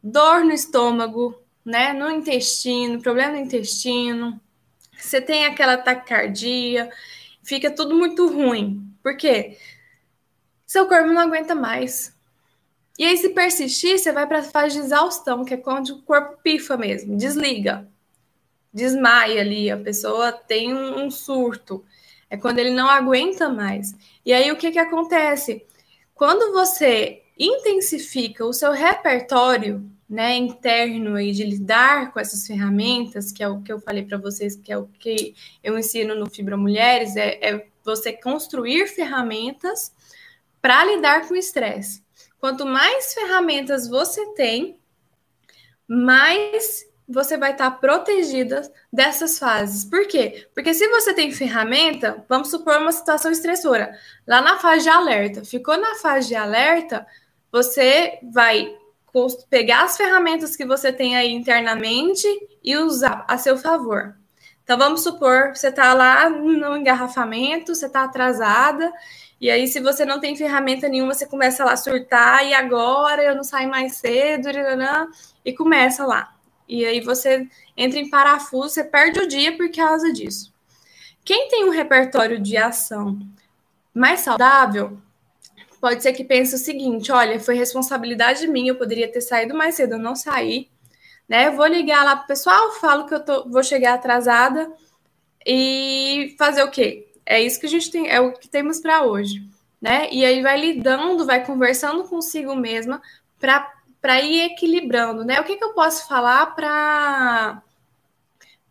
dor 0.00 0.44
no 0.44 0.52
estômago, 0.52 1.36
né, 1.64 1.92
no 1.92 2.08
intestino, 2.08 3.02
problema 3.02 3.32
no 3.32 3.38
intestino, 3.38 4.40
você 4.96 5.20
tem 5.20 5.44
aquela 5.44 5.76
taquicardia, 5.76 6.88
fica 7.42 7.68
tudo 7.68 7.96
muito 7.96 8.28
ruim. 8.28 8.88
Por 9.02 9.16
quê? 9.16 9.58
Seu 10.64 10.86
corpo 10.86 11.08
não 11.08 11.20
aguenta 11.20 11.56
mais. 11.56 12.16
E 12.96 13.04
aí, 13.04 13.16
se 13.16 13.30
persistir, 13.30 13.98
você 13.98 14.12
vai 14.12 14.24
para 14.28 14.38
a 14.38 14.44
fase 14.44 14.76
de 14.76 14.84
exaustão, 14.84 15.44
que 15.44 15.54
é 15.54 15.56
quando 15.56 15.88
o 15.88 16.02
corpo 16.02 16.38
pifa 16.44 16.76
mesmo, 16.76 17.16
desliga, 17.16 17.88
desmaia 18.72 19.40
ali, 19.40 19.68
a 19.68 19.76
pessoa 19.76 20.30
tem 20.30 20.72
um, 20.72 21.04
um 21.04 21.10
surto. 21.10 21.84
É 22.30 22.36
quando 22.36 22.60
ele 22.60 22.70
não 22.70 22.88
aguenta 22.88 23.48
mais. 23.48 23.96
E 24.24 24.32
aí, 24.32 24.52
o 24.52 24.56
que, 24.56 24.70
que 24.70 24.78
acontece? 24.78 25.66
Quando 26.14 26.52
você 26.52 27.21
intensifica 27.44 28.44
o 28.44 28.52
seu 28.52 28.72
repertório 28.72 29.90
né, 30.08 30.36
interno 30.36 31.16
aí 31.16 31.32
de 31.32 31.42
lidar 31.42 32.12
com 32.12 32.20
essas 32.20 32.46
ferramentas, 32.46 33.32
que 33.32 33.42
é 33.42 33.48
o 33.48 33.62
que 33.62 33.72
eu 33.72 33.80
falei 33.80 34.04
para 34.04 34.18
vocês, 34.18 34.54
que 34.54 34.70
é 34.70 34.76
o 34.76 34.86
que 34.86 35.34
eu 35.64 35.78
ensino 35.78 36.14
no 36.14 36.28
Fibra 36.28 36.56
Mulheres, 36.56 37.16
é, 37.16 37.38
é 37.40 37.66
você 37.82 38.12
construir 38.12 38.86
ferramentas 38.88 39.92
para 40.60 40.84
lidar 40.84 41.26
com 41.26 41.34
o 41.34 41.36
estresse. 41.36 42.04
Quanto 42.38 42.66
mais 42.66 43.14
ferramentas 43.14 43.88
você 43.88 44.34
tem, 44.34 44.78
mais 45.88 46.84
você 47.08 47.36
vai 47.36 47.52
estar 47.52 47.70
protegida 47.72 48.62
dessas 48.92 49.38
fases. 49.38 49.84
Por 49.84 50.06
quê? 50.06 50.48
Porque 50.54 50.72
se 50.72 50.88
você 50.88 51.12
tem 51.12 51.32
ferramenta, 51.32 52.24
vamos 52.28 52.50
supor 52.50 52.78
uma 52.78 52.92
situação 52.92 53.30
estressora, 53.30 53.98
lá 54.26 54.40
na 54.40 54.58
fase 54.58 54.84
de 54.84 54.88
alerta, 54.88 55.44
ficou 55.44 55.76
na 55.78 55.96
fase 55.96 56.28
de 56.28 56.34
alerta, 56.34 57.06
você 57.52 58.18
vai 58.32 58.74
pegar 59.50 59.84
as 59.84 59.96
ferramentas 59.96 60.56
que 60.56 60.64
você 60.64 60.90
tem 60.92 61.14
aí 61.16 61.30
internamente 61.30 62.26
e 62.64 62.76
usar 62.76 63.24
a 63.28 63.36
seu 63.36 63.58
favor. 63.58 64.16
Então 64.64 64.78
vamos 64.78 65.02
supor, 65.02 65.54
você 65.54 65.68
está 65.68 65.92
lá 65.92 66.30
no 66.30 66.76
engarrafamento, 66.76 67.74
você 67.74 67.86
está 67.86 68.04
atrasada 68.04 68.90
e 69.42 69.50
aí, 69.50 69.66
se 69.66 69.80
você 69.80 70.04
não 70.04 70.20
tem 70.20 70.36
ferramenta 70.36 70.88
nenhuma, 70.88 71.14
você 71.14 71.26
começa 71.26 71.64
lá 71.64 71.72
a 71.72 71.76
surtar, 71.76 72.46
e 72.46 72.54
agora 72.54 73.24
eu 73.24 73.34
não 73.34 73.42
saio 73.42 73.68
mais 73.68 73.96
cedo, 73.96 74.48
e 75.44 75.52
começa 75.52 76.06
lá. 76.06 76.32
E 76.68 76.84
aí 76.84 77.00
você 77.00 77.48
entra 77.76 77.98
em 77.98 78.08
parafuso, 78.08 78.68
você 78.68 78.84
perde 78.84 79.18
o 79.18 79.26
dia 79.26 79.56
por 79.56 79.68
causa 79.72 80.12
disso. 80.12 80.54
Quem 81.24 81.48
tem 81.48 81.64
um 81.64 81.70
repertório 81.70 82.40
de 82.40 82.56
ação 82.56 83.18
mais 83.92 84.20
saudável, 84.20 84.96
pode 85.82 86.02
ser 86.02 86.14
que 86.14 86.24
pense 86.24 86.54
o 86.54 86.58
seguinte: 86.58 87.12
olha, 87.12 87.38
foi 87.38 87.56
responsabilidade 87.56 88.46
minha, 88.46 88.70
eu 88.70 88.76
poderia 88.76 89.12
ter 89.12 89.20
saído 89.20 89.54
mais 89.54 89.74
cedo, 89.74 89.96
eu 89.96 89.98
não 89.98 90.16
saí. 90.16 90.70
Né? 91.28 91.50
Vou 91.50 91.66
ligar 91.66 92.04
lá 92.04 92.16
pro 92.16 92.26
pessoal, 92.26 92.72
falo 92.80 93.06
que 93.06 93.14
eu 93.14 93.20
tô, 93.24 93.48
vou 93.48 93.62
chegar 93.62 93.94
atrasada 93.94 94.72
e 95.46 96.34
fazer 96.38 96.62
o 96.62 96.70
quê? 96.70 97.12
é 97.26 97.40
isso 97.40 97.58
que 97.60 97.66
a 97.66 97.68
gente 97.68 97.90
tem, 97.90 98.08
é 98.08 98.20
o 98.20 98.32
que 98.32 98.48
temos 98.48 98.80
para 98.80 99.04
hoje, 99.04 99.42
né? 99.80 100.08
E 100.10 100.24
aí 100.24 100.42
vai 100.42 100.60
lidando, 100.60 101.26
vai 101.26 101.44
conversando 101.44 102.04
consigo 102.04 102.54
mesma 102.54 103.00
para 103.38 104.20
ir 104.20 104.52
equilibrando, 104.52 105.24
né? 105.24 105.40
O 105.40 105.44
que, 105.44 105.56
que 105.56 105.64
eu 105.64 105.72
posso 105.72 106.06
falar 106.06 106.46
para 106.54 107.62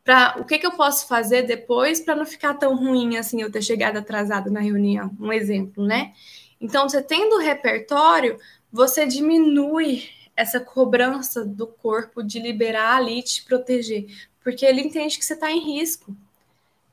para 0.04 0.36
o 0.39 0.45
que, 0.45 0.58
que 0.58 0.65
eu 0.65 0.71
posso 0.71 1.08
fazer 1.08 1.43
depois 1.43 2.00
para 2.00 2.15
não 2.15 2.26
ficar 2.26 2.56
tão 2.56 2.76
ruim 2.76 3.17
assim 3.17 3.41
eu 3.41 3.52
ter 3.52 3.62
chegado 3.62 3.97
atrasado 3.97 4.50
na 4.50 4.60
reunião, 4.60 5.12
um 5.19 5.32
exemplo, 5.32 5.86
né? 5.86 6.13
Então, 6.62 6.88
você 6.88 7.02
tendo 7.02 7.39
repertório, 7.39 8.39
você 8.71 9.06
diminui 9.06 10.08
essa 10.36 10.60
cobrança 10.60 11.43
do 11.43 11.67
corpo 11.67 12.24
de 12.24 12.39
liberar 12.39 12.97
ali 12.97 13.19
e 13.19 13.24
te 13.24 13.43
proteger, 13.43 14.06
porque 14.43 14.65
ele 14.65 14.82
entende 14.82 15.17
que 15.17 15.26
você 15.26 15.34
está 15.34 15.52
em 15.52 15.60
risco, 15.60 16.15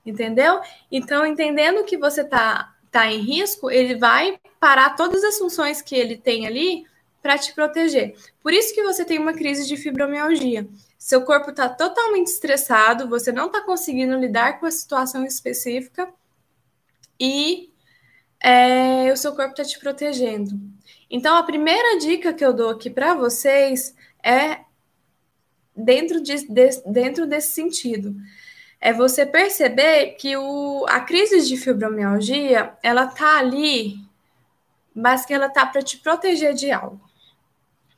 entendeu? 0.05 0.61
Então, 0.91 1.25
entendendo 1.25 1.85
que 1.85 1.99
você 1.99 2.23
está 2.23 2.75
tá 2.91 3.07
em 3.07 3.21
risco, 3.21 3.71
ele 3.71 3.97
vai 3.97 4.41
parar 4.59 4.97
todas 4.97 5.23
as 5.23 5.39
funções 5.39 5.83
que 5.83 5.95
ele 5.95 6.17
tem 6.17 6.47
ali 6.47 6.87
para 7.23 7.39
te 7.39 7.55
proteger. 7.55 8.17
Por 8.43 8.53
isso 8.53 8.75
que 8.75 8.83
você 8.83 9.05
tem 9.05 9.19
uma 9.19 9.35
crise 9.35 9.67
de 9.67 9.77
fibromialgia. 9.77 10.67
Seu 10.99 11.23
corpo 11.23 11.51
está 11.51 11.69
totalmente 11.69 12.29
estressado, 12.29 13.09
você 13.09 13.31
não 13.31 13.47
está 13.47 13.61
conseguindo 13.61 14.19
lidar 14.19 14.59
com 14.59 14.67
a 14.67 14.71
situação 14.71 15.25
específica 15.25 16.13
e 17.21 17.68
é, 18.41 19.13
o 19.13 19.17
seu 19.17 19.35
corpo 19.35 19.51
está 19.51 19.65
te 19.65 19.79
protegendo. 19.79 20.59
Então, 21.11 21.37
a 21.37 21.43
primeira 21.43 21.99
dica 21.99 22.33
que 22.33 22.45
eu 22.45 22.53
dou 22.53 22.71
aqui 22.71 22.91
para 22.91 23.15
vocês 23.15 23.95
é 24.23 24.61
dentro, 25.75 26.21
de, 26.21 26.47
de, 26.49 26.83
dentro 26.87 27.27
desse 27.27 27.51
sentido 27.51 28.15
é 28.81 28.93
você 28.93 29.27
perceber 29.27 30.13
que 30.13 30.37
o, 30.37 30.87
a 30.89 31.01
crise 31.01 31.47
de 31.49 31.57
fibromialgia, 31.57 32.75
ela 32.83 33.07
tá 33.07 33.39
ali, 33.39 33.97
mas 34.95 35.27
que 35.27 35.35
ela 35.35 35.49
tá 35.49 35.67
para 35.67 35.83
te 35.83 35.99
proteger 35.99 36.55
de 36.55 36.71
algo. 36.71 37.01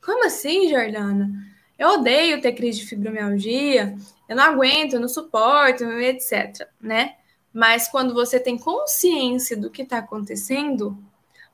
Como 0.03 0.25
assim, 0.25 0.69
Jordana? 0.69 1.29
Eu 1.77 1.89
odeio 1.89 2.41
ter 2.41 2.53
crise 2.53 2.79
de 2.79 2.87
fibromialgia, 2.87 3.95
eu 4.27 4.35
não 4.35 4.43
aguento, 4.43 4.93
eu 4.93 4.99
não 4.99 5.07
suporto, 5.07 5.83
etc, 5.83 6.67
né? 6.79 7.15
Mas 7.53 7.87
quando 7.87 8.13
você 8.13 8.39
tem 8.39 8.57
consciência 8.57 9.57
do 9.57 9.69
que 9.69 9.81
está 9.81 9.97
acontecendo, 9.97 10.97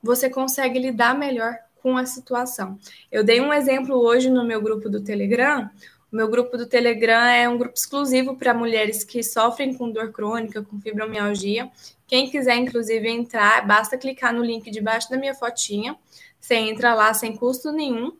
você 0.02 0.30
consegue 0.30 0.80
lidar 0.80 1.18
melhor 1.18 1.58
com 1.82 1.98
a 1.98 2.06
situação. 2.06 2.78
Eu 3.12 3.24
dei 3.24 3.42
um 3.42 3.54
exemplo 3.54 3.96
hoje 3.96 4.30
no 4.30 4.46
meu 4.46 4.62
grupo 4.62 4.90
do 4.90 5.02
Telegram, 5.02 5.70
o 6.12 6.16
meu 6.16 6.30
grupo 6.30 6.58
do 6.58 6.66
Telegram 6.66 7.26
é 7.26 7.50
um 7.50 7.58
grupo 7.58 7.76
exclusivo 7.76 8.38
para 8.38 8.54
mulheres 8.54 9.04
que 9.04 9.22
sofrem 9.22 9.74
com 9.74 9.92
dor 9.92 10.14
crônica, 10.14 10.64
com 10.64 10.80
fibromialgia. 10.80 11.70
Quem 12.08 12.30
quiser, 12.30 12.56
inclusive, 12.56 13.10
entrar, 13.10 13.68
basta 13.68 13.98
clicar 13.98 14.34
no 14.34 14.42
link 14.42 14.72
debaixo 14.72 15.10
da 15.10 15.18
minha 15.18 15.36
fotinha. 15.36 15.98
Você 16.40 16.56
entra 16.56 16.94
lá 16.94 17.14
sem 17.14 17.36
custo 17.36 17.74
nenhum, 17.74 18.16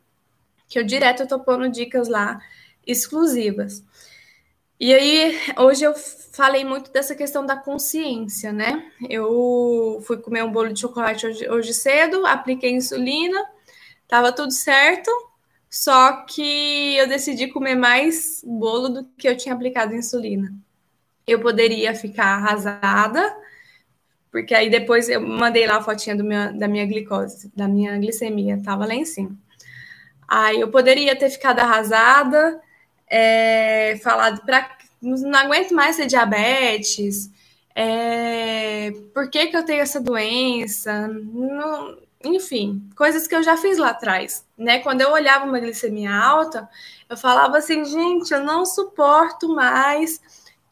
que 0.68 0.78
eu 0.78 0.84
direto 0.84 1.22
estou 1.22 1.40
pondo 1.40 1.66
dicas 1.70 2.08
lá 2.08 2.38
exclusivas. 2.86 3.82
E 4.80 4.94
aí, 4.94 5.36
hoje 5.58 5.84
eu 5.84 5.92
falei 6.32 6.64
muito 6.64 6.92
dessa 6.92 7.12
questão 7.12 7.44
da 7.44 7.56
consciência, 7.56 8.52
né? 8.52 8.92
Eu 9.10 10.00
fui 10.06 10.18
comer 10.18 10.44
um 10.44 10.52
bolo 10.52 10.72
de 10.72 10.78
chocolate 10.78 11.26
hoje, 11.26 11.50
hoje 11.50 11.74
cedo, 11.74 12.24
apliquei 12.24 12.70
insulina, 12.70 13.44
estava 14.04 14.30
tudo 14.30 14.52
certo. 14.52 15.10
Só 15.68 16.24
que 16.24 16.96
eu 16.96 17.08
decidi 17.08 17.48
comer 17.48 17.74
mais 17.74 18.40
bolo 18.44 18.88
do 18.88 19.04
que 19.18 19.28
eu 19.28 19.36
tinha 19.36 19.52
aplicado 19.52 19.96
insulina. 19.96 20.54
Eu 21.26 21.40
poderia 21.40 21.92
ficar 21.92 22.36
arrasada, 22.36 23.36
porque 24.30 24.54
aí 24.54 24.70
depois 24.70 25.08
eu 25.08 25.20
mandei 25.20 25.66
lá 25.66 25.78
a 25.78 25.82
fotinha 25.82 26.14
meu, 26.14 26.56
da 26.56 26.68
minha 26.68 26.86
glicose, 26.86 27.50
da 27.54 27.66
minha 27.66 27.98
glicemia, 27.98 28.62
tava 28.62 28.86
lá 28.86 28.94
em 28.94 29.04
cima. 29.04 29.36
Aí 30.28 30.60
eu 30.60 30.70
poderia 30.70 31.16
ter 31.16 31.30
ficado 31.30 31.58
arrasada, 31.58 32.60
é, 33.10 33.98
falado 34.02 34.42
para 34.44 34.76
não 35.00 35.38
aguento 35.38 35.72
mais 35.72 35.96
ter 35.96 36.06
diabetes, 36.06 37.30
é, 37.74 38.90
por 39.14 39.30
que, 39.30 39.46
que 39.46 39.56
eu 39.56 39.64
tenho 39.64 39.80
essa 39.80 40.00
doença? 40.00 41.06
Não, 41.06 41.96
enfim, 42.24 42.82
coisas 42.96 43.28
que 43.28 43.34
eu 43.34 43.42
já 43.42 43.56
fiz 43.56 43.78
lá 43.78 43.90
atrás, 43.90 44.44
né? 44.56 44.80
Quando 44.80 45.00
eu 45.00 45.12
olhava 45.12 45.44
uma 45.44 45.60
glicemia 45.60 46.12
alta, 46.12 46.68
eu 47.08 47.16
falava 47.16 47.58
assim, 47.58 47.84
gente, 47.84 48.34
eu 48.34 48.42
não 48.42 48.66
suporto 48.66 49.48
mais 49.48 50.20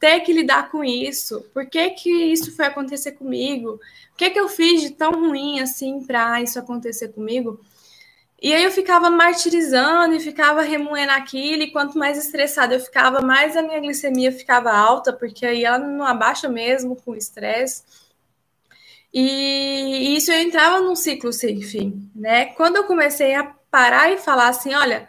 ter 0.00 0.20
que 0.20 0.32
lidar 0.32 0.70
com 0.70 0.82
isso. 0.82 1.40
Por 1.54 1.66
que 1.66 1.90
que 1.90 2.10
isso 2.10 2.54
foi 2.54 2.66
acontecer 2.66 3.12
comigo? 3.12 3.80
O 4.12 4.16
que 4.16 4.30
que 4.30 4.40
eu 4.40 4.48
fiz 4.48 4.80
de 4.82 4.90
tão 4.90 5.12
ruim 5.12 5.60
assim 5.60 6.02
para 6.04 6.42
isso 6.42 6.58
acontecer 6.58 7.08
comigo? 7.08 7.60
E 8.40 8.52
aí 8.52 8.64
eu 8.64 8.70
ficava 8.70 9.08
martirizando 9.08 10.14
e 10.14 10.20
ficava 10.20 10.60
remoendo 10.62 11.12
aquilo, 11.12 11.62
e 11.62 11.70
quanto 11.70 11.98
mais 11.98 12.18
estressada 12.18 12.74
eu 12.74 12.80
ficava, 12.80 13.20
mais 13.22 13.56
a 13.56 13.62
minha 13.62 13.80
glicemia 13.80 14.30
ficava 14.30 14.70
alta, 14.70 15.12
porque 15.12 15.46
aí 15.46 15.64
ela 15.64 15.78
não 15.78 16.04
abaixa 16.04 16.48
mesmo 16.48 16.96
com 16.96 17.14
estresse. 17.14 17.82
E 19.12 20.14
isso 20.16 20.30
eu 20.30 20.40
entrava 20.40 20.80
num 20.80 20.94
ciclo 20.94 21.32
sem 21.32 21.62
fim, 21.62 22.10
né? 22.14 22.46
Quando 22.46 22.76
eu 22.76 22.84
comecei 22.84 23.34
a 23.34 23.44
parar 23.70 24.12
e 24.12 24.18
falar 24.18 24.48
assim, 24.48 24.74
olha, 24.74 25.08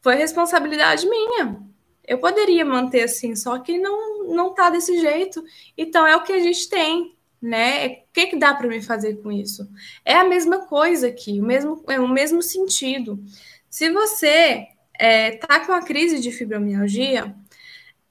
foi 0.00 0.16
responsabilidade 0.16 1.08
minha. 1.08 1.60
Eu 2.06 2.18
poderia 2.18 2.64
manter 2.64 3.04
assim, 3.04 3.36
só 3.36 3.58
que 3.58 3.78
não 3.78 4.18
não 4.28 4.54
tá 4.54 4.70
desse 4.70 4.98
jeito. 5.00 5.42
Então 5.76 6.06
é 6.06 6.16
o 6.16 6.22
que 6.22 6.32
a 6.32 6.40
gente 6.40 6.68
tem, 6.68 7.16
né? 7.40 7.86
O 7.86 8.12
que, 8.12 8.26
que 8.28 8.36
dá 8.36 8.54
para 8.54 8.66
me 8.66 8.82
fazer 8.82 9.16
com 9.22 9.30
isso? 9.30 9.68
É 10.04 10.14
a 10.14 10.24
mesma 10.24 10.66
coisa 10.66 11.08
aqui, 11.08 11.40
o 11.40 11.44
mesmo, 11.44 11.82
é 11.88 11.98
o 11.98 12.08
mesmo 12.08 12.42
sentido. 12.42 13.22
Se 13.70 13.90
você 13.90 14.66
é, 14.98 15.32
tá 15.32 15.60
com 15.64 15.72
a 15.72 15.82
crise 15.82 16.20
de 16.20 16.32
fibromialgia, 16.32 17.34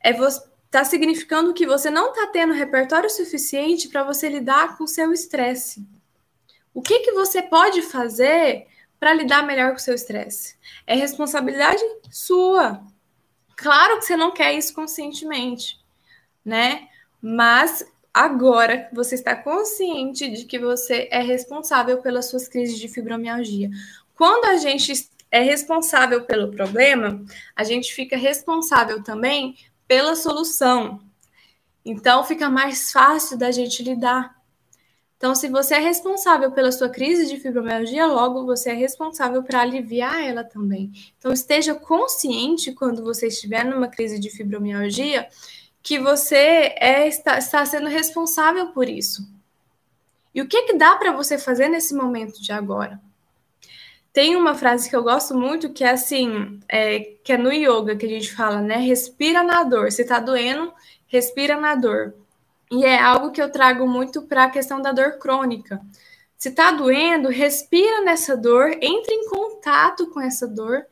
é 0.03 0.11
está 0.67 0.83
significando 0.83 1.53
que 1.53 1.65
você 1.65 1.89
não 1.89 2.09
está 2.09 2.27
tendo 2.27 2.53
repertório 2.53 3.09
suficiente 3.09 3.87
para 3.87 4.03
você 4.03 4.29
lidar 4.29 4.77
com 4.77 4.83
o 4.83 4.87
seu 4.87 5.11
estresse. 5.11 5.87
O 6.73 6.81
que, 6.81 6.99
que 6.99 7.11
você 7.13 7.41
pode 7.41 7.81
fazer 7.81 8.67
para 8.99 9.13
lidar 9.13 9.45
melhor 9.45 9.71
com 9.71 9.77
o 9.77 9.81
seu 9.81 9.95
estresse? 9.95 10.55
É 10.85 10.93
responsabilidade 10.93 11.81
sua. 12.11 12.83
Claro 13.55 13.97
que 13.97 14.05
você 14.05 14.15
não 14.15 14.31
quer 14.31 14.53
isso 14.53 14.73
conscientemente, 14.73 15.79
né? 16.45 16.87
Mas 17.21 17.83
agora 18.25 18.89
você 18.91 19.15
está 19.15 19.35
consciente 19.35 20.29
de 20.29 20.45
que 20.45 20.57
você 20.57 21.07
é 21.11 21.21
responsável 21.21 22.01
pelas 22.01 22.25
suas 22.25 22.47
crises 22.47 22.79
de 22.79 22.87
fibromialgia. 22.87 23.69
Quando 24.15 24.45
a 24.45 24.57
gente 24.57 25.09
é 25.29 25.41
responsável 25.41 26.23
pelo 26.23 26.51
problema, 26.51 27.23
a 27.55 27.63
gente 27.63 27.93
fica 27.93 28.17
responsável 28.17 29.03
também 29.03 29.55
pela 29.87 30.15
solução. 30.15 30.99
Então 31.85 32.23
fica 32.23 32.49
mais 32.49 32.91
fácil 32.91 33.37
da 33.37 33.51
gente 33.51 33.83
lidar. 33.83 34.35
Então, 35.17 35.33
se 35.33 35.49
você 35.49 35.73
é 35.73 35.79
responsável 35.79 36.51
pela 36.51 36.71
sua 36.71 36.89
crise 36.89 37.25
de 37.25 37.39
fibromialgia, 37.39 38.05
logo 38.05 38.45
você 38.45 38.69
é 38.69 38.73
responsável 38.73 39.41
para 39.41 39.61
aliviar 39.61 40.23
ela 40.23 40.43
também. 40.43 40.91
Então, 41.17 41.33
esteja 41.33 41.73
consciente 41.73 42.71
quando 42.71 43.03
você 43.03 43.25
estiver 43.27 43.65
numa 43.65 43.87
crise 43.87 44.19
de 44.19 44.29
fibromialgia 44.29 45.27
que 45.87 45.97
você 45.97 46.75
é, 46.81 47.07
está, 47.07 47.37
está 47.37 47.65
sendo 47.65 47.87
responsável 47.87 48.73
por 48.73 48.89
isso. 48.89 49.25
E 50.35 50.41
o 50.41 50.45
que, 50.45 50.63
que 50.63 50.73
dá 50.73 50.97
para 50.97 51.13
você 51.13 51.37
fazer 51.37 51.69
nesse 51.69 51.95
momento 51.95 52.41
de 52.41 52.51
agora? 52.51 52.99
Tem 54.11 54.35
uma 54.35 54.53
frase 54.53 54.89
que 54.89 54.95
eu 54.97 55.01
gosto 55.01 55.33
muito 55.33 55.71
que 55.71 55.85
é 55.85 55.91
assim, 55.91 56.59
é, 56.67 56.99
que 57.23 57.31
é 57.31 57.37
no 57.37 57.53
yoga 57.53 57.95
que 57.95 58.05
a 58.05 58.09
gente 58.09 58.35
fala, 58.35 58.59
né? 58.59 58.75
Respira 58.75 59.41
na 59.43 59.63
dor. 59.63 59.89
Se 59.89 60.03
tá 60.03 60.19
doendo, 60.19 60.73
respira 61.07 61.55
na 61.55 61.73
dor. 61.73 62.13
E 62.69 62.83
é 62.83 62.99
algo 62.99 63.31
que 63.31 63.41
eu 63.41 63.49
trago 63.49 63.87
muito 63.87 64.23
para 64.23 64.43
a 64.43 64.49
questão 64.49 64.81
da 64.81 64.91
dor 64.91 65.17
crônica. 65.19 65.79
Se 66.37 66.51
tá 66.51 66.69
doendo, 66.69 67.29
respira 67.29 68.01
nessa 68.01 68.35
dor, 68.35 68.71
entre 68.81 69.13
em 69.13 69.29
contato 69.29 70.07
com 70.07 70.19
essa 70.19 70.45
dor 70.45 70.85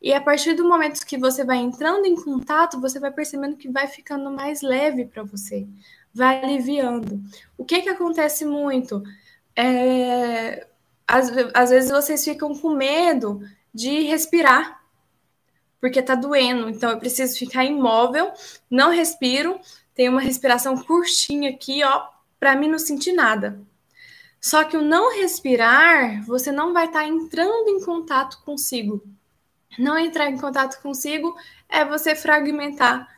e 0.00 0.12
a 0.12 0.20
partir 0.20 0.54
do 0.54 0.68
momento 0.68 1.04
que 1.04 1.18
você 1.18 1.44
vai 1.44 1.58
entrando 1.58 2.06
em 2.06 2.14
contato, 2.14 2.80
você 2.80 3.00
vai 3.00 3.10
percebendo 3.10 3.56
que 3.56 3.68
vai 3.68 3.88
ficando 3.88 4.30
mais 4.30 4.62
leve 4.62 5.04
para 5.04 5.24
você, 5.24 5.66
vai 6.14 6.42
aliviando. 6.42 7.20
O 7.56 7.64
que 7.64 7.82
que 7.82 7.88
acontece 7.88 8.44
muito? 8.44 9.02
É, 9.56 10.66
às, 11.06 11.30
às 11.52 11.70
vezes 11.70 11.90
vocês 11.90 12.24
ficam 12.24 12.54
com 12.54 12.70
medo 12.70 13.40
de 13.74 14.02
respirar, 14.02 14.80
porque 15.80 16.00
tá 16.00 16.14
doendo. 16.14 16.68
Então 16.68 16.90
eu 16.90 16.98
preciso 16.98 17.36
ficar 17.36 17.64
imóvel, 17.64 18.32
não 18.70 18.92
respiro, 18.92 19.58
tenho 19.94 20.12
uma 20.12 20.20
respiração 20.20 20.76
curtinha 20.76 21.50
aqui, 21.50 21.82
ó, 21.82 22.06
para 22.38 22.54
mim 22.54 22.68
não 22.68 22.78
sentir 22.78 23.12
nada. 23.12 23.60
Só 24.40 24.62
que 24.62 24.76
o 24.76 24.82
não 24.82 25.12
respirar, 25.12 26.24
você 26.24 26.52
não 26.52 26.72
vai 26.72 26.86
estar 26.86 27.00
tá 27.00 27.08
entrando 27.08 27.68
em 27.68 27.80
contato 27.84 28.40
consigo 28.44 29.02
não 29.78 29.98
entrar 29.98 30.30
em 30.30 30.38
contato 30.38 30.80
consigo 30.80 31.34
é 31.68 31.84
você 31.84 32.14
fragmentar 32.14 33.08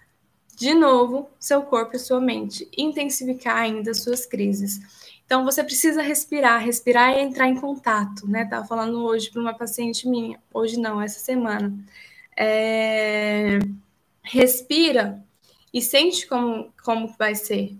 de 0.56 0.74
novo 0.74 1.30
seu 1.38 1.62
corpo 1.62 1.96
e 1.96 1.98
sua 1.98 2.20
mente, 2.20 2.68
intensificar 2.76 3.56
ainda 3.56 3.94
suas 3.94 4.26
crises. 4.26 4.78
Então 5.24 5.44
você 5.44 5.62
precisa 5.62 6.02
respirar, 6.02 6.62
respirar 6.62 7.16
e 7.16 7.20
entrar 7.20 7.48
em 7.48 7.54
contato, 7.54 8.28
né? 8.28 8.44
Tava 8.44 8.66
falando 8.66 9.04
hoje 9.04 9.30
para 9.30 9.40
uma 9.40 9.54
paciente 9.54 10.08
minha, 10.08 10.38
hoje 10.52 10.78
não, 10.78 11.00
essa 11.00 11.20
semana. 11.20 11.72
É... 12.36 13.58
Respira 14.22 15.24
e 15.72 15.80
sente 15.80 16.26
como, 16.26 16.72
como 16.84 17.08
vai 17.18 17.34
ser. 17.34 17.74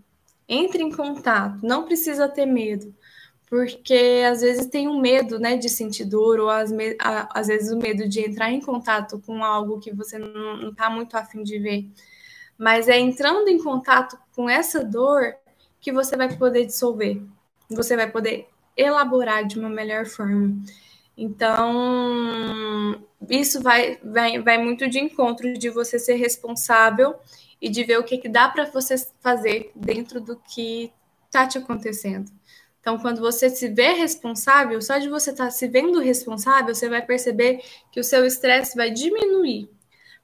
Entre 0.49 0.83
em 0.83 0.91
contato, 0.91 1.59
não 1.63 1.85
precisa 1.85 2.29
ter 2.29 2.47
medo 2.47 2.95
porque 3.51 4.23
às 4.31 4.43
vezes 4.43 4.67
tem 4.67 4.87
um 4.87 5.01
medo, 5.01 5.41
né, 5.41 5.57
de 5.57 5.69
sentir 5.69 6.05
dor, 6.05 6.39
ou 6.39 6.49
às, 6.49 6.71
às 7.35 7.49
vezes 7.49 7.73
o 7.73 7.77
medo 7.77 8.09
de 8.09 8.21
entrar 8.21 8.53
em 8.53 8.61
contato 8.61 9.21
com 9.27 9.43
algo 9.43 9.81
que 9.81 9.93
você 9.93 10.19
não 10.19 10.71
está 10.71 10.89
muito 10.89 11.17
afim 11.17 11.43
de 11.43 11.59
ver. 11.59 11.91
Mas 12.57 12.89
é 12.89 12.97
entrando 12.97 13.49
em 13.49 13.61
contato 13.61 14.17
com 14.37 14.49
essa 14.49 14.85
dor 14.85 15.35
que 15.81 15.93
você 15.93 16.17
vai 16.17 16.37
poder 16.37 16.65
dissolver, 16.65 17.21
você 17.69 17.97
vai 17.97 18.09
poder 18.09 18.49
elaborar 18.77 19.45
de 19.45 19.59
uma 19.59 19.69
melhor 19.69 20.07
forma. 20.07 20.57
Então, 21.17 23.05
isso 23.29 23.61
vai, 23.61 23.99
vai, 24.05 24.41
vai 24.41 24.59
muito 24.59 24.89
de 24.89 25.01
encontro 25.01 25.53
de 25.55 25.71
você 25.71 25.99
ser 25.99 26.15
responsável 26.15 27.17
e 27.61 27.69
de 27.69 27.83
ver 27.83 27.99
o 27.99 28.05
que, 28.05 28.19
que 28.19 28.29
dá 28.29 28.49
para 28.49 28.67
você 28.67 28.95
fazer 29.21 29.73
dentro 29.75 30.21
do 30.21 30.37
que 30.37 30.93
está 31.27 31.47
te 31.49 31.59
acontecendo. 31.59 32.31
Então, 32.81 32.99
quando 32.99 33.21
você 33.21 33.51
se 33.51 33.69
vê 33.69 33.93
responsável, 33.93 34.81
só 34.81 34.99
de 34.99 35.09
você 35.09 35.31
estar 35.31 35.47
tá 35.47 35.51
se 35.51 35.69
vendo 35.69 36.01
responsável, 36.01 36.75
você 36.75 36.89
vai 36.89 37.05
perceber 37.05 37.61
que 37.93 38.01
o 38.01 38.05
seu 38.05 38.25
estresse 38.25 38.75
vai 38.75 38.91
diminuir. 38.91 39.71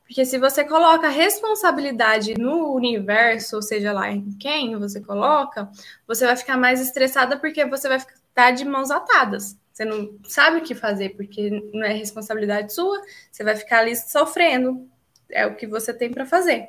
Porque 0.07 0.25
se 0.25 0.39
você 0.39 0.65
coloca 0.65 1.09
responsabilidade 1.09 2.35
no 2.39 2.73
universo, 2.75 3.57
ou 3.57 3.63
seja 3.63 3.93
lá 3.93 4.11
em 4.11 4.31
quem 4.39 4.79
você 4.79 5.01
coloca, 5.01 5.69
você 6.07 6.25
vai 6.25 6.37
ficar 6.37 6.57
mais 6.57 6.81
estressada 6.81 7.37
porque 7.37 7.65
você 7.67 7.89
vai 7.89 7.99
estar 7.99 8.53
de 8.53 8.65
mãos 8.65 8.91
atadas. 8.91 9.59
Você 9.73 9.85
não 9.85 10.17
sabe 10.25 10.59
o 10.59 10.63
que 10.63 10.75
fazer, 10.75 11.11
porque 11.11 11.51
não 11.75 11.85
é 11.85 11.93
responsabilidade 11.93 12.73
sua, 12.73 13.03
você 13.31 13.45
vai 13.45 13.57
ficar 13.57 13.81
ali 13.81 13.95
sofrendo. 13.95 14.89
É 15.29 15.45
o 15.45 15.57
que 15.57 15.67
você 15.67 15.93
tem 15.93 16.11
para 16.11 16.25
fazer. 16.25 16.69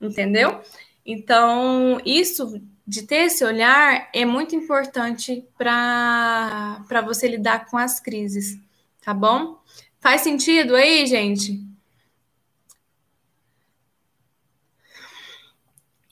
Entendeu? 0.00 0.60
Então, 1.06 2.00
isso 2.04 2.60
de 2.86 3.02
ter 3.02 3.26
esse 3.26 3.44
olhar 3.44 4.08
é 4.12 4.24
muito 4.24 4.54
importante 4.54 5.46
para 5.56 7.02
você 7.04 7.26
lidar 7.26 7.66
com 7.66 7.78
as 7.78 7.98
crises, 7.98 8.58
tá 9.02 9.14
bom? 9.14 9.58
Faz 10.00 10.20
sentido 10.20 10.74
aí, 10.76 11.06
gente? 11.06 11.64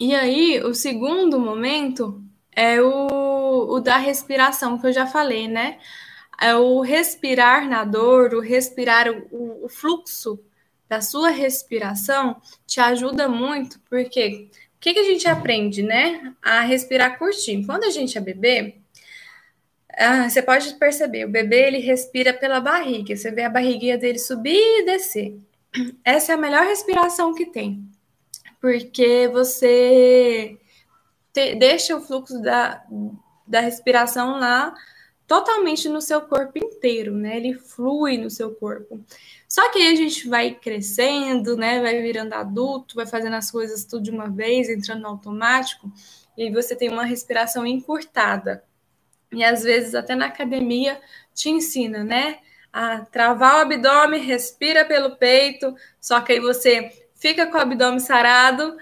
E 0.01 0.15
aí, 0.15 0.61
o 0.65 0.75
segundo 0.75 1.39
momento 1.39 2.21
é 2.51 2.81
o, 2.83 3.69
o 3.71 3.81
da 3.81 3.99
respiração, 3.99 4.79
que 4.79 4.87
eu 4.87 4.93
já 4.93 5.07
falei, 5.07 5.47
né? 5.47 5.79
É 6.41 6.57
o 6.57 6.81
respirar 6.81 7.69
na 7.69 7.85
dor, 7.85 8.35
o 8.35 8.41
respirar 8.41 9.09
o, 9.31 9.65
o 9.65 9.69
fluxo 9.69 10.43
da 10.89 11.01
sua 11.01 11.31
respiração 11.31 12.41
te 12.67 12.81
ajuda 12.81 13.29
muito, 13.29 13.79
porque 13.89 14.51
que, 14.83 14.93
que 14.93 14.99
a 14.99 15.05
gente 15.05 15.29
aprende, 15.29 15.81
né? 15.81 16.35
A 16.43 16.61
respirar 16.63 17.17
curtinho. 17.17 17.65
Quando 17.65 17.85
a 17.85 17.91
gente 17.91 18.19
é 18.19 18.21
bebê, 18.21 18.75
ah, 19.97 20.29
você 20.29 20.43
pode 20.43 20.75
perceber, 20.75 21.25
o 21.25 21.31
bebê 21.31 21.69
ele 21.69 21.79
respira 21.79 22.35
pela 22.35 22.61
barriga. 22.61 23.15
Você 23.15 23.31
vê 23.31 23.45
a 23.45 23.49
barriguinha 23.49 23.97
dele 23.97 24.19
subir 24.19 24.57
e 24.57 24.85
descer. 24.85 25.39
Essa 26.05 26.33
é 26.33 26.35
a 26.35 26.39
melhor 26.39 26.67
respiração 26.67 27.33
que 27.33 27.47
tem, 27.47 27.89
porque 28.61 29.29
você 29.29 30.59
te, 31.33 31.55
deixa 31.55 31.97
o 31.97 32.01
fluxo 32.01 32.43
da, 32.43 32.85
da 33.47 33.61
respiração 33.61 34.39
lá 34.39 34.75
totalmente 35.29 35.89
no 35.89 36.01
seu 36.03 36.21
corpo 36.23 36.59
inteiro, 36.59 37.15
né? 37.15 37.37
Ele 37.37 37.55
flui 37.55 38.19
no 38.19 38.29
seu 38.29 38.53
corpo. 38.55 39.01
Só 39.53 39.69
que 39.71 39.81
aí 39.81 39.93
a 39.93 39.95
gente 39.95 40.31
vai 40.31 40.55
crescendo, 40.55 41.59
né? 41.59 41.79
Vai 41.83 42.01
virando 42.01 42.33
adulto, 42.33 42.95
vai 42.95 43.05
fazendo 43.05 43.37
as 43.37 43.51
coisas 43.51 43.85
tudo 43.85 44.05
de 44.05 44.11
uma 44.11 44.31
vez, 44.31 44.71
entrando 44.71 45.03
no 45.03 45.09
automático, 45.09 45.93
e 46.39 46.51
você 46.51 46.75
tem 46.75 46.89
uma 46.89 47.05
respiração 47.05 47.67
encurtada. 47.67 48.65
E 49.31 49.45
às 49.45 49.63
vezes 49.63 49.95
até 49.95 50.15
na 50.15 50.25
academia 50.25 50.99
te 51.35 51.51
ensina, 51.51 52.03
né? 52.03 52.39
A 52.73 53.01
travar 53.01 53.57
o 53.57 53.61
abdômen, 53.61 54.23
respira 54.23 54.87
pelo 54.87 55.17
peito, 55.17 55.77
só 56.01 56.23
que 56.23 56.33
aí 56.33 56.41
você 56.41 56.91
fica 57.15 57.47
com 57.47 57.59
o 57.59 57.61
abdômen 57.61 58.01
sarado 58.01 58.75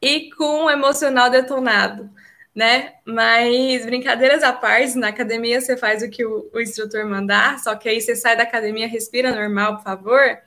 e 0.00 0.30
com 0.36 0.66
o 0.66 0.70
emocional 0.70 1.30
detonado 1.30 2.08
né? 2.54 2.94
Mas 3.04 3.86
brincadeiras 3.86 4.42
à 4.42 4.52
parte, 4.52 4.96
na 4.96 5.08
academia 5.08 5.60
você 5.60 5.76
faz 5.76 6.02
o 6.02 6.10
que 6.10 6.24
o, 6.24 6.50
o, 6.52 6.60
instrutor 6.60 7.06
mandar, 7.06 7.58
só 7.58 7.74
que 7.74 7.88
aí 7.88 8.00
você 8.00 8.14
sai 8.14 8.36
da 8.36 8.42
academia, 8.42 8.86
respira 8.86 9.34
normal, 9.34 9.76
por 9.76 9.84
favor, 9.84 10.38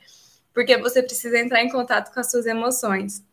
porque 0.54 0.78
você 0.78 1.02
precisa 1.02 1.40
entrar 1.40 1.64
em 1.64 1.70
contato 1.70 2.14
com 2.14 2.20
as 2.20 2.30
suas 2.30 2.46
emoções. 2.46 3.24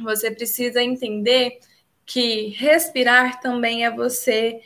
Você 0.00 0.30
precisa 0.30 0.82
entender 0.82 1.58
que 2.04 2.48
respirar 2.48 3.40
também 3.40 3.84
é 3.84 3.90
você 3.90 4.60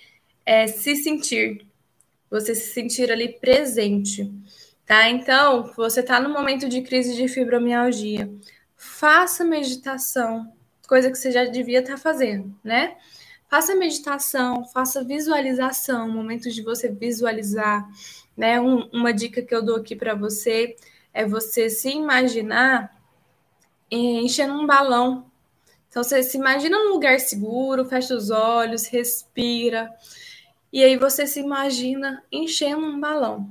é, 0.45 0.67
se 0.67 0.97
sentir, 0.97 1.67
você 2.31 2.55
se 2.55 2.73
sentir 2.73 3.11
ali 3.11 3.29
presente, 3.29 4.31
tá? 4.87 5.09
Então, 5.09 5.73
você 5.77 6.01
está 6.01 6.21
no 6.21 6.29
momento 6.31 6.69
de 6.69 6.83
crise 6.83 7.15
de 7.15 7.29
fibromialgia, 7.29 8.31
faça 8.77 9.45
meditação, 9.45 10.53
coisa 10.89 11.11
que 11.11 11.17
você 11.17 11.31
já 11.31 11.45
devia 11.45 11.81
estar 11.81 11.95
tá 11.95 11.99
fazendo, 11.99 12.55
né? 12.65 12.97
Faça 13.51 13.75
meditação, 13.75 14.65
faça 14.65 15.03
visualização, 15.03 16.09
momentos 16.09 16.55
de 16.55 16.63
você 16.63 16.89
visualizar, 16.89 17.85
né? 18.37 18.61
Um, 18.61 18.89
uma 18.93 19.13
dica 19.13 19.43
que 19.43 19.53
eu 19.53 19.61
dou 19.61 19.75
aqui 19.75 19.97
para 19.97 20.15
você 20.15 20.77
é 21.13 21.27
você 21.27 21.69
se 21.69 21.91
imaginar 21.91 22.97
enchendo 23.91 24.55
um 24.55 24.69
balão. 24.69 25.29
Então 25.89 26.05
você 26.05 26.23
se 26.23 26.37
imagina 26.37 26.79
num 26.79 26.93
lugar 26.93 27.19
seguro, 27.19 27.85
fecha 27.85 28.15
os 28.15 28.31
olhos, 28.31 28.87
respira, 28.87 29.93
e 30.73 30.85
aí 30.85 30.97
você 30.97 31.27
se 31.27 31.41
imagina 31.41 32.23
enchendo 32.31 32.87
um 32.87 33.01
balão. 33.01 33.51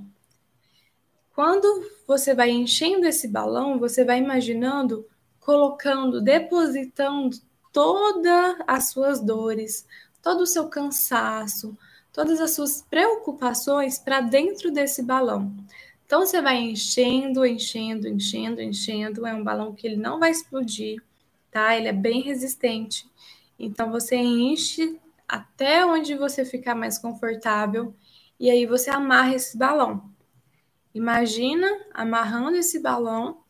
Quando 1.35 1.91
você 2.07 2.33
vai 2.33 2.51
enchendo 2.51 3.05
esse 3.05 3.27
balão, 3.27 3.77
você 3.77 4.05
vai 4.05 4.17
imaginando 4.19 5.05
colocando, 5.41 6.21
depositando 6.21 7.48
todas 7.71 8.57
as 8.67 8.89
suas 8.91 9.19
dores, 9.19 9.85
todo 10.21 10.41
o 10.41 10.47
seu 10.47 10.67
cansaço, 10.67 11.77
todas 12.11 12.41
as 12.41 12.51
suas 12.51 12.81
preocupações 12.81 13.99
para 13.99 14.21
dentro 14.21 14.71
desse 14.71 15.03
balão. 15.03 15.55
Então 16.05 16.25
você 16.25 16.41
vai 16.41 16.57
enchendo, 16.57 17.45
enchendo, 17.45 18.07
enchendo, 18.07 18.61
enchendo. 18.61 19.27
É 19.27 19.33
um 19.33 19.43
balão 19.43 19.73
que 19.73 19.85
ele 19.85 19.97
não 19.97 20.19
vai 20.19 20.31
explodir, 20.31 21.01
tá? 21.51 21.75
Ele 21.77 21.87
é 21.87 21.93
bem 21.93 22.21
resistente. 22.21 23.07
Então 23.59 23.91
você 23.91 24.15
enche 24.15 24.99
até 25.27 25.85
onde 25.85 26.15
você 26.15 26.43
ficar 26.43 26.73
mais 26.73 26.97
confortável 26.97 27.93
e 28.39 28.49
aí 28.49 28.65
você 28.65 28.89
amarra 28.89 29.35
esse 29.35 29.57
balão. 29.57 30.09
Imagina 30.95 31.67
amarrando 31.93 32.57
esse 32.57 32.79
balão 32.79 33.43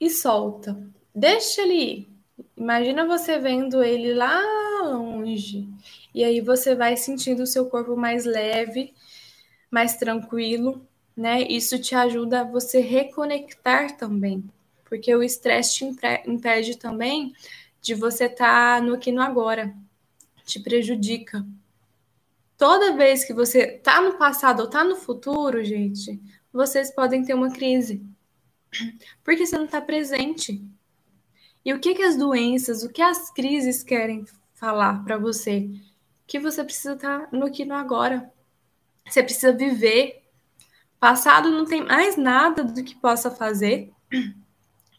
e 0.00 0.10
solta. 0.10 0.76
Deixa 1.14 1.62
ele 1.62 1.74
ir. 1.74 2.13
Imagina 2.56 3.06
você 3.06 3.38
vendo 3.38 3.82
ele 3.82 4.14
lá 4.14 4.40
longe. 4.82 5.68
E 6.14 6.22
aí 6.22 6.40
você 6.40 6.74
vai 6.74 6.96
sentindo 6.96 7.42
o 7.42 7.46
seu 7.46 7.66
corpo 7.66 7.96
mais 7.96 8.24
leve, 8.24 8.94
mais 9.70 9.96
tranquilo, 9.96 10.86
né? 11.16 11.42
Isso 11.42 11.78
te 11.80 11.94
ajuda 11.94 12.40
a 12.40 12.44
você 12.44 12.80
reconectar 12.80 13.96
também, 13.96 14.44
porque 14.84 15.14
o 15.14 15.22
estresse 15.22 15.76
te 15.76 15.84
impede 16.26 16.76
também 16.78 17.34
de 17.80 17.94
você 17.94 18.26
estar 18.26 18.78
tá 18.78 18.80
no 18.80 18.94
aqui 18.94 19.10
no 19.10 19.20
agora, 19.20 19.74
te 20.44 20.60
prejudica. 20.60 21.44
Toda 22.56 22.96
vez 22.96 23.24
que 23.24 23.34
você 23.34 23.66
tá 23.66 24.00
no 24.00 24.16
passado 24.16 24.60
ou 24.60 24.70
tá 24.70 24.84
no 24.84 24.96
futuro, 24.96 25.64
gente, 25.64 26.20
vocês 26.52 26.90
podem 26.94 27.24
ter 27.24 27.34
uma 27.34 27.50
crise. 27.50 28.00
Porque 29.24 29.44
você 29.44 29.56
não 29.56 29.64
está 29.64 29.80
presente. 29.80 30.64
E 31.64 31.72
o 31.72 31.80
que, 31.80 31.94
que 31.94 32.02
as 32.02 32.16
doenças, 32.16 32.82
o 32.82 32.90
que 32.90 33.00
as 33.00 33.30
crises 33.30 33.82
querem 33.82 34.26
falar 34.54 35.02
para 35.02 35.16
você? 35.16 35.70
Que 36.26 36.38
você 36.38 36.62
precisa 36.62 36.92
estar 36.92 37.20
tá 37.20 37.28
no 37.32 37.46
aqui 37.46 37.64
no 37.64 37.74
agora. 37.74 38.30
Você 39.08 39.22
precisa 39.22 39.52
viver. 39.52 40.22
Passado 41.00 41.50
não 41.50 41.64
tem 41.64 41.82
mais 41.84 42.16
nada 42.16 42.62
do 42.62 42.84
que 42.84 42.94
possa 42.94 43.30
fazer. 43.30 43.90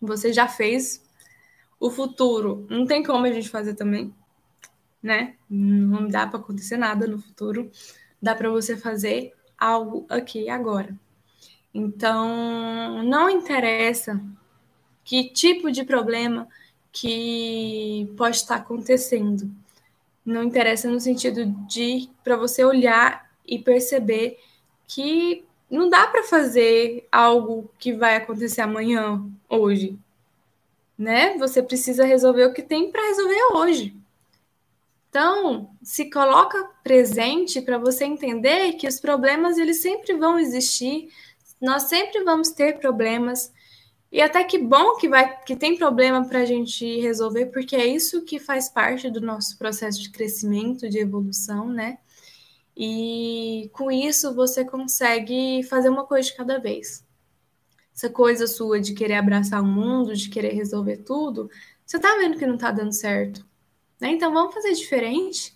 Você 0.02 0.34
já 0.34 0.48
fez. 0.48 1.04
O 1.80 1.90
futuro 1.90 2.66
não 2.70 2.86
tem 2.86 3.04
como 3.04 3.26
a 3.26 3.32
gente 3.32 3.50
fazer 3.50 3.76
também, 3.76 4.14
né? 5.02 5.36
Não 5.50 6.08
dá 6.08 6.26
para 6.26 6.40
acontecer 6.40 6.78
nada 6.78 7.06
no 7.06 7.20
futuro. 7.20 7.70
Dá 8.22 8.34
para 8.34 8.50
você 8.50 8.78
fazer 8.78 9.34
algo 9.58 10.06
aqui 10.10 10.50
agora. 10.50 10.98
Então, 11.74 13.04
não 13.04 13.30
interessa 13.30 14.22
que 15.06 15.30
tipo 15.30 15.72
de 15.72 15.86
problema 15.86 16.48
que 16.92 18.12
pode 18.18 18.38
estar 18.38 18.56
acontecendo. 18.56 19.50
Não 20.26 20.44
interessa 20.44 20.90
no 20.90 21.00
sentido 21.00 21.46
de 21.68 22.10
para 22.24 22.36
você 22.36 22.66
olhar 22.66 23.30
e 23.46 23.60
perceber 23.60 24.40
que 24.88 25.46
não 25.70 25.90
dá 25.90 26.08
para 26.08 26.24
fazer 26.24 27.08
algo 27.12 27.70
que 27.78 27.94
vai 27.94 28.16
acontecer 28.16 28.62
amanhã, 28.62 29.24
hoje, 29.48 29.98
né? 30.98 31.38
Você 31.38 31.62
precisa 31.62 32.06
resolver 32.06 32.46
o 32.46 32.54
que 32.54 32.64
tem 32.64 32.92
para 32.92 33.08
resolver 33.08 33.54
hoje. 33.54 33.96
Então, 35.10 35.70
se 35.82 36.10
coloca 36.10 36.72
presente 36.84 37.62
para 37.62 37.78
você 37.78 38.06
entender 38.06 38.74
que 38.74 38.88
os 38.88 39.00
problemas 39.00 39.58
eles 39.58 39.82
sempre 39.82 40.14
vão 40.14 40.38
existir, 40.40 41.10
nós 41.62 41.84
sempre 41.84 42.24
vamos 42.24 42.50
ter 42.52 42.80
problemas, 42.80 43.54
e 44.16 44.22
até 44.22 44.46
que 44.46 44.58
bom 44.58 44.96
que 44.96 45.10
vai 45.10 45.42
que 45.44 45.58
tem 45.58 45.78
problema 45.78 46.26
para 46.26 46.40
a 46.40 46.46
gente 46.46 47.02
resolver, 47.02 47.48
porque 47.48 47.76
é 47.76 47.86
isso 47.86 48.24
que 48.24 48.40
faz 48.40 48.70
parte 48.70 49.10
do 49.10 49.20
nosso 49.20 49.58
processo 49.58 50.02
de 50.02 50.10
crescimento, 50.10 50.88
de 50.88 51.00
evolução, 51.00 51.68
né? 51.68 51.98
E 52.78 53.70
com 53.74 53.92
isso 53.92 54.34
você 54.34 54.64
consegue 54.64 55.64
fazer 55.64 55.90
uma 55.90 56.06
coisa 56.06 56.30
de 56.30 56.38
cada 56.38 56.58
vez. 56.60 57.06
Essa 57.94 58.10
coisa 58.10 58.48
sua 58.48 58.80
de 58.80 58.94
querer 58.94 59.16
abraçar 59.16 59.62
o 59.62 59.66
mundo, 59.66 60.16
de 60.16 60.30
querer 60.30 60.54
resolver 60.54 61.00
tudo, 61.00 61.50
você 61.86 62.00
tá 62.00 62.16
vendo 62.18 62.38
que 62.38 62.46
não 62.46 62.58
tá 62.58 62.72
dando 62.72 62.94
certo. 62.94 63.46
Né? 64.00 64.12
Então 64.12 64.32
vamos 64.32 64.54
fazer 64.54 64.72
diferente. 64.76 65.54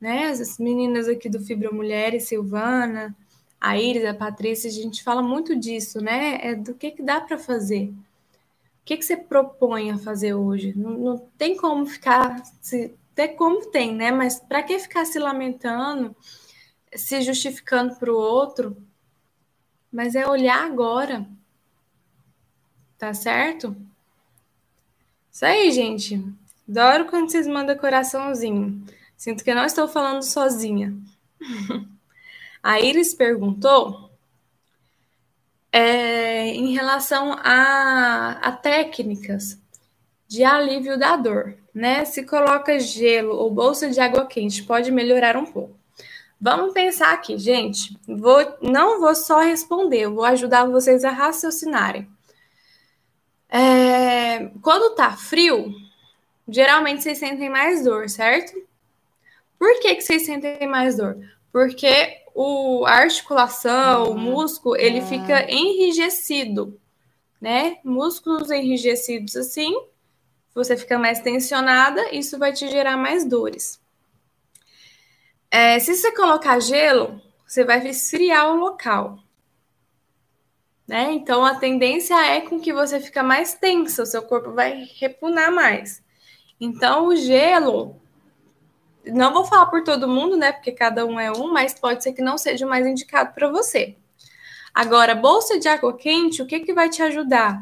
Né? 0.00 0.24
As 0.26 0.58
meninas 0.58 1.06
aqui 1.06 1.28
do 1.28 1.38
Fibra 1.38 1.70
Mulheres, 1.70 2.24
Silvana, 2.24 3.16
a 3.62 3.78
Iris, 3.78 4.04
a 4.04 4.12
Patrícia, 4.12 4.68
a 4.68 4.72
gente 4.72 5.04
fala 5.04 5.22
muito 5.22 5.54
disso, 5.54 6.00
né? 6.00 6.40
É 6.42 6.54
do 6.56 6.74
que, 6.74 6.90
que 6.90 7.02
dá 7.02 7.20
para 7.20 7.38
fazer. 7.38 7.90
O 7.90 8.84
que, 8.84 8.96
que 8.96 9.04
você 9.04 9.16
propõe 9.16 9.92
a 9.92 9.98
fazer 9.98 10.34
hoje? 10.34 10.76
Não, 10.76 10.90
não 10.90 11.18
tem 11.38 11.56
como 11.56 11.86
ficar. 11.86 12.42
Se, 12.60 12.92
até 13.12 13.28
como 13.28 13.70
tem, 13.70 13.94
né? 13.94 14.10
Mas 14.10 14.40
para 14.40 14.64
que 14.64 14.76
ficar 14.80 15.04
se 15.04 15.16
lamentando, 15.20 16.16
se 16.92 17.20
justificando 17.22 17.94
para 17.94 18.12
o 18.12 18.16
outro? 18.16 18.76
Mas 19.92 20.16
é 20.16 20.26
olhar 20.26 20.66
agora. 20.66 21.24
Tá 22.98 23.14
certo? 23.14 23.76
Isso 25.30 25.44
aí, 25.44 25.70
gente. 25.70 26.20
Adoro 26.68 27.04
quando 27.04 27.30
vocês 27.30 27.46
mandam 27.46 27.78
coraçãozinho. 27.78 28.84
Sinto 29.16 29.44
que 29.44 29.50
eu 29.52 29.54
não 29.54 29.66
estou 29.66 29.86
falando 29.86 30.22
sozinha. 30.22 30.92
A 32.62 32.80
Iris 32.80 33.12
perguntou 33.12 34.10
é, 35.72 36.46
em 36.48 36.72
relação 36.72 37.32
a, 37.32 38.38
a 38.42 38.52
técnicas 38.52 39.58
de 40.28 40.44
alívio 40.44 40.98
da 40.98 41.16
dor, 41.16 41.56
né? 41.74 42.04
Se 42.04 42.24
coloca 42.24 42.78
gelo 42.78 43.34
ou 43.34 43.50
bolsa 43.50 43.90
de 43.90 43.98
água 43.98 44.26
quente, 44.26 44.62
pode 44.62 44.90
melhorar 44.92 45.36
um 45.36 45.46
pouco. 45.46 45.76
Vamos 46.40 46.72
pensar 46.72 47.12
aqui, 47.12 47.38
gente. 47.38 47.96
Vou, 48.06 48.38
não 48.60 49.00
vou 49.00 49.14
só 49.14 49.40
responder, 49.40 50.00
eu 50.00 50.14
vou 50.14 50.24
ajudar 50.24 50.64
vocês 50.66 51.04
a 51.04 51.10
raciocinarem. 51.10 52.08
É, 53.48 54.48
quando 54.62 54.94
tá 54.94 55.12
frio, 55.12 55.72
geralmente 56.48 57.02
vocês 57.02 57.18
sentem 57.18 57.50
mais 57.50 57.84
dor, 57.84 58.08
certo? 58.08 58.52
Por 59.58 59.78
que, 59.80 59.94
que 59.94 60.02
vocês 60.02 60.24
sentem 60.24 60.66
mais 60.66 60.96
dor? 60.96 61.16
Porque 61.52 62.21
o, 62.34 62.84
a 62.86 62.92
articulação, 62.92 64.10
o 64.10 64.18
músculo, 64.18 64.76
ele 64.76 65.00
fica 65.02 65.50
enrijecido, 65.50 66.80
né? 67.40 67.78
Músculos 67.84 68.50
enrijecidos 68.50 69.36
assim, 69.36 69.74
você 70.54 70.76
fica 70.76 70.98
mais 70.98 71.20
tensionada, 71.20 72.14
isso 72.14 72.38
vai 72.38 72.52
te 72.52 72.68
gerar 72.68 72.96
mais 72.96 73.24
dores. 73.24 73.80
É, 75.50 75.78
se 75.78 75.94
você 75.94 76.12
colocar 76.12 76.60
gelo, 76.60 77.20
você 77.46 77.64
vai 77.64 77.86
esfriar 77.86 78.50
o 78.50 78.56
local. 78.56 79.18
Né? 80.86 81.12
Então 81.12 81.44
a 81.44 81.54
tendência 81.54 82.14
é 82.14 82.40
com 82.40 82.60
que 82.60 82.72
você 82.72 83.00
fica 83.00 83.22
mais 83.22 83.54
tensa, 83.54 84.02
o 84.02 84.06
seu 84.06 84.22
corpo 84.22 84.52
vai 84.52 84.88
repunar 84.98 85.52
mais. 85.52 86.02
Então 86.60 87.06
o 87.06 87.16
gelo 87.16 88.01
não 89.06 89.32
vou 89.32 89.44
falar 89.44 89.66
por 89.66 89.82
todo 89.82 90.08
mundo, 90.08 90.36
né? 90.36 90.52
Porque 90.52 90.72
cada 90.72 91.04
um 91.06 91.18
é 91.18 91.30
um, 91.32 91.52
mas 91.52 91.74
pode 91.74 92.02
ser 92.02 92.12
que 92.12 92.22
não 92.22 92.38
seja 92.38 92.66
o 92.66 92.68
mais 92.68 92.86
indicado 92.86 93.32
para 93.34 93.48
você. 93.50 93.96
Agora, 94.74 95.14
bolsa 95.14 95.58
de 95.58 95.68
água 95.68 95.96
quente, 95.96 96.40
o 96.40 96.46
que, 96.46 96.60
que 96.60 96.72
vai 96.72 96.88
te 96.88 97.02
ajudar? 97.02 97.60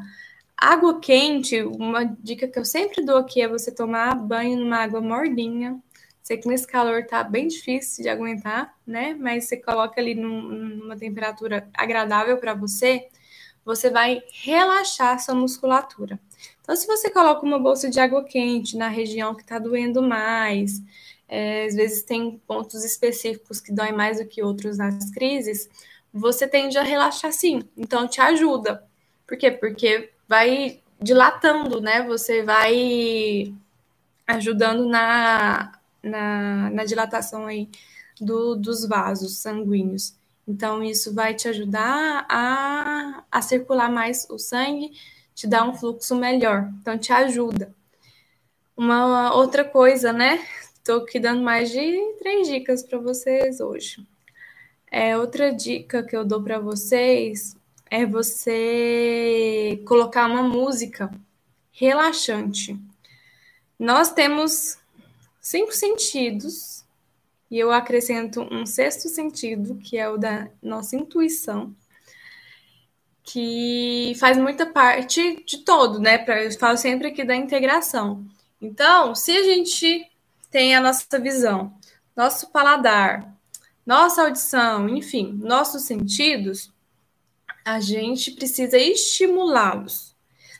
Água 0.56 1.00
quente, 1.00 1.62
uma 1.62 2.04
dica 2.04 2.46
que 2.46 2.58
eu 2.58 2.64
sempre 2.64 3.04
dou 3.04 3.16
aqui 3.16 3.40
é 3.42 3.48
você 3.48 3.72
tomar 3.72 4.14
banho 4.14 4.58
numa 4.58 4.76
água 4.78 5.00
morninha. 5.00 5.80
Sei 6.22 6.36
que 6.36 6.46
nesse 6.46 6.66
calor 6.66 7.04
tá 7.06 7.24
bem 7.24 7.48
difícil 7.48 8.04
de 8.04 8.08
aguentar, 8.08 8.74
né? 8.86 9.16
Mas 9.18 9.46
você 9.46 9.56
coloca 9.56 10.00
ali 10.00 10.14
num, 10.14 10.42
numa 10.42 10.96
temperatura 10.96 11.68
agradável 11.74 12.36
para 12.36 12.54
você, 12.54 13.08
você 13.64 13.90
vai 13.90 14.22
relaxar 14.44 15.18
sua 15.18 15.34
musculatura. 15.34 16.20
Então, 16.60 16.76
se 16.76 16.86
você 16.86 17.10
coloca 17.10 17.44
uma 17.44 17.58
bolsa 17.58 17.90
de 17.90 17.98
água 17.98 18.22
quente 18.22 18.76
na 18.76 18.86
região 18.86 19.34
que 19.34 19.42
está 19.42 19.58
doendo 19.58 20.02
mais, 20.02 20.80
é, 21.30 21.64
às 21.64 21.74
vezes 21.74 22.02
tem 22.02 22.40
pontos 22.46 22.84
específicos 22.84 23.60
que 23.60 23.72
doem 23.72 23.92
mais 23.92 24.18
do 24.18 24.26
que 24.26 24.42
outros 24.42 24.76
nas 24.76 25.10
crises, 25.12 25.70
você 26.12 26.46
tende 26.46 26.76
a 26.76 26.82
relaxar 26.82 27.32
sim. 27.32 27.62
Então 27.76 28.08
te 28.08 28.20
ajuda. 28.20 28.84
Por 29.26 29.38
quê? 29.38 29.50
Porque 29.50 30.10
vai 30.28 30.80
dilatando, 31.00 31.80
né? 31.80 32.02
Você 32.02 32.42
vai 32.42 33.54
ajudando 34.26 34.86
na 34.86 35.72
na, 36.02 36.70
na 36.70 36.84
dilatação 36.84 37.46
aí 37.46 37.68
do, 38.20 38.54
dos 38.54 38.86
vasos 38.86 39.38
sanguíneos. 39.38 40.14
Então, 40.46 40.82
isso 40.82 41.14
vai 41.14 41.34
te 41.34 41.48
ajudar 41.48 42.26
a, 42.28 43.22
a 43.30 43.42
circular 43.42 43.90
mais 43.90 44.26
o 44.30 44.38
sangue, 44.38 44.92
te 45.34 45.46
dar 45.46 45.68
um 45.68 45.74
fluxo 45.74 46.16
melhor. 46.16 46.68
Então, 46.80 46.98
te 46.98 47.12
ajuda. 47.12 47.72
Uma 48.76 49.34
outra 49.34 49.64
coisa, 49.64 50.12
né? 50.12 50.44
Estou 50.80 51.02
aqui 51.02 51.20
dando 51.20 51.42
mais 51.42 51.70
de 51.70 52.14
três 52.18 52.48
dicas 52.48 52.82
para 52.82 52.98
vocês 52.98 53.60
hoje. 53.60 54.02
É, 54.90 55.16
outra 55.16 55.52
dica 55.52 56.02
que 56.02 56.16
eu 56.16 56.24
dou 56.24 56.42
para 56.42 56.58
vocês 56.58 57.54
é 57.90 58.06
você 58.06 59.82
colocar 59.86 60.26
uma 60.26 60.42
música 60.42 61.10
relaxante. 61.70 62.80
Nós 63.78 64.10
temos 64.10 64.78
cinco 65.38 65.70
sentidos 65.72 66.82
e 67.50 67.58
eu 67.58 67.70
acrescento 67.70 68.40
um 68.50 68.64
sexto 68.64 69.06
sentido, 69.10 69.76
que 69.76 69.98
é 69.98 70.08
o 70.08 70.16
da 70.16 70.48
nossa 70.62 70.96
intuição, 70.96 71.76
que 73.22 74.14
faz 74.18 74.38
muita 74.38 74.64
parte 74.64 75.44
de 75.44 75.58
todo, 75.58 76.00
né? 76.00 76.24
Eu 76.42 76.58
falo 76.58 76.78
sempre 76.78 77.08
aqui 77.08 77.22
da 77.22 77.36
integração. 77.36 78.24
Então, 78.62 79.14
se 79.14 79.36
a 79.36 79.42
gente 79.42 80.10
tem 80.50 80.74
a 80.74 80.80
nossa 80.80 81.18
visão, 81.18 81.72
nosso 82.16 82.50
paladar, 82.50 83.34
nossa 83.86 84.22
audição, 84.22 84.88
enfim, 84.88 85.38
nossos 85.42 85.82
sentidos, 85.82 86.72
a 87.64 87.80
gente 87.80 88.32
precisa 88.32 88.76
estimulá-los. 88.78 90.14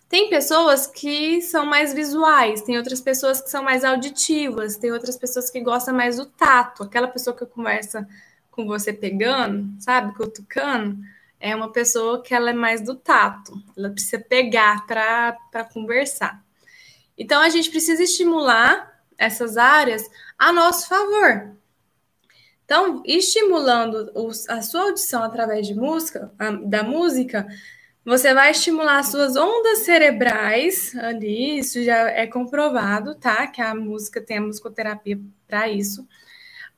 Tem 0.09 0.29
pessoas 0.29 0.87
que 0.87 1.41
são 1.41 1.65
mais 1.65 1.95
visuais, 1.95 2.63
tem 2.63 2.77
outras 2.77 3.01
pessoas 3.01 3.41
que 3.41 3.49
são 3.49 3.63
mais 3.63 3.85
auditivas, 3.85 4.77
tem 4.77 4.91
outras 4.91 5.17
pessoas 5.17 5.49
que 5.51 5.61
gostam 5.61 5.95
mais 5.95 6.17
do 6.17 6.27
tato. 6.27 6.83
Aquela 6.83 7.07
pessoa 7.07 7.37
que 7.37 7.47
conversa 7.47 8.09
com 8.51 8.67
você 8.67 8.93
pegando, 8.93 9.81
sabe, 9.81 10.13
cutucando, 10.17 10.99
é 11.39 11.55
uma 11.55 11.71
pessoa 11.71 12.23
que 12.23 12.35
ela 12.35 12.51
é 12.51 12.53
mais 12.53 12.81
do 12.81 12.97
tato. 12.97 13.53
Ela 13.77 13.91
precisa 13.91 14.19
pegar 14.19 14.85
para 14.87 15.65
conversar. 15.73 16.43
Então 17.17 17.41
a 17.41 17.49
gente 17.49 17.71
precisa 17.71 18.03
estimular 18.03 18.90
essas 19.21 19.59
áreas 19.59 20.11
a 20.39 20.51
nosso 20.51 20.89
favor. 20.89 21.55
Então, 22.65 23.03
estimulando 23.05 24.11
a 24.49 24.63
sua 24.63 24.83
audição 24.83 25.23
através 25.23 25.67
de 25.67 25.75
música, 25.75 26.33
da 26.65 26.83
música, 26.83 27.47
você 28.05 28.33
vai 28.33 28.53
estimular 28.53 29.01
as 29.01 29.09
suas 29.09 29.37
ondas 29.37 29.81
cerebrais 29.81 30.97
ali, 30.97 31.59
isso 31.59 31.83
já 31.85 32.09
é 32.09 32.27
comprovado, 32.27 33.15
tá? 33.15 33.47
Que 33.47 33.61
a 33.61 33.75
música 33.75 34.21
tem 34.21 34.39
a 34.39 34.41
musicoterapia 34.41 35.21
para 35.47 35.69
isso. 35.69 36.09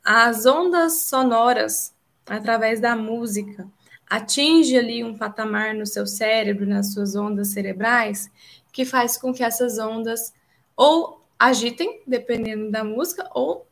As 0.04 0.46
ondas 0.46 1.02
sonoras, 1.02 1.94
através 2.26 2.80
da 2.80 2.96
música, 2.96 3.68
atinge 4.08 4.76
ali 4.76 5.04
um 5.04 5.16
patamar 5.16 5.74
no 5.74 5.86
seu 5.86 6.06
cérebro, 6.06 6.66
nas 6.66 6.92
suas 6.92 7.14
ondas 7.14 7.48
cerebrais, 7.48 8.30
que 8.72 8.84
faz 8.84 9.16
com 9.16 9.32
que 9.32 9.44
essas 9.44 9.78
ondas 9.78 10.32
ou 10.74 11.21
agitem, 11.38 12.02
dependendo 12.06 12.70
da 12.70 12.84
música, 12.84 13.28
ou 13.34 13.66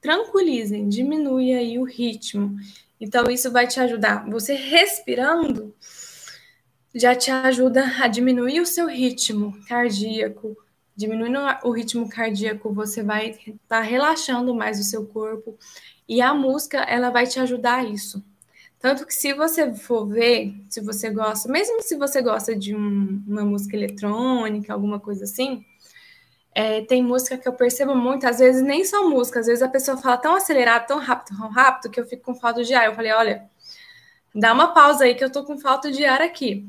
tranquilizem, 0.00 0.88
diminui 0.88 1.52
aí 1.54 1.78
o 1.78 1.84
ritmo. 1.84 2.56
Então, 3.00 3.30
isso 3.30 3.50
vai 3.50 3.66
te 3.66 3.80
ajudar. 3.80 4.28
Você 4.28 4.54
respirando, 4.54 5.74
já 6.94 7.14
te 7.14 7.30
ajuda 7.30 7.84
a 8.00 8.06
diminuir 8.08 8.60
o 8.60 8.66
seu 8.66 8.86
ritmo 8.86 9.58
cardíaco. 9.66 10.56
Diminuindo 10.96 11.40
o 11.64 11.70
ritmo 11.72 12.08
cardíaco, 12.08 12.72
você 12.72 13.02
vai 13.02 13.30
estar 13.30 13.54
tá 13.66 13.80
relaxando 13.80 14.54
mais 14.54 14.78
o 14.78 14.84
seu 14.84 15.06
corpo. 15.06 15.58
E 16.08 16.20
a 16.20 16.32
música, 16.34 16.78
ela 16.82 17.10
vai 17.10 17.26
te 17.26 17.40
ajudar 17.40 17.76
a 17.76 17.84
isso. 17.84 18.22
Tanto 18.84 19.06
que 19.06 19.14
se 19.14 19.32
você 19.32 19.72
for 19.72 20.06
ver, 20.06 20.54
se 20.68 20.82
você 20.82 21.08
gosta, 21.08 21.50
mesmo 21.50 21.80
se 21.80 21.96
você 21.96 22.20
gosta 22.20 22.54
de 22.54 22.76
um, 22.76 23.22
uma 23.26 23.42
música 23.42 23.74
eletrônica, 23.74 24.70
alguma 24.70 25.00
coisa 25.00 25.24
assim, 25.24 25.64
é, 26.54 26.82
tem 26.82 27.02
música 27.02 27.36
que 27.36 27.48
eu 27.48 27.52
percebo 27.52 27.96
muito, 27.96 28.26
às 28.26 28.38
vezes 28.38 28.62
nem 28.62 28.84
só 28.84 29.08
música, 29.08 29.40
às 29.40 29.46
vezes 29.46 29.62
a 29.62 29.68
pessoa 29.68 29.96
fala 29.96 30.16
tão 30.16 30.36
acelerado, 30.36 30.86
tão 30.86 31.00
rápido, 31.00 31.36
tão 31.36 31.48
rápido, 31.48 31.90
que 31.90 31.98
eu 31.98 32.06
fico 32.06 32.22
com 32.22 32.34
falta 32.34 32.62
de 32.62 32.72
ar. 32.72 32.86
Eu 32.86 32.94
falei, 32.94 33.12
olha, 33.12 33.50
dá 34.32 34.52
uma 34.52 34.72
pausa 34.72 35.04
aí 35.04 35.14
que 35.16 35.24
eu 35.24 35.32
tô 35.32 35.44
com 35.44 35.58
falta 35.58 35.90
de 35.90 36.04
ar 36.04 36.22
aqui. 36.22 36.64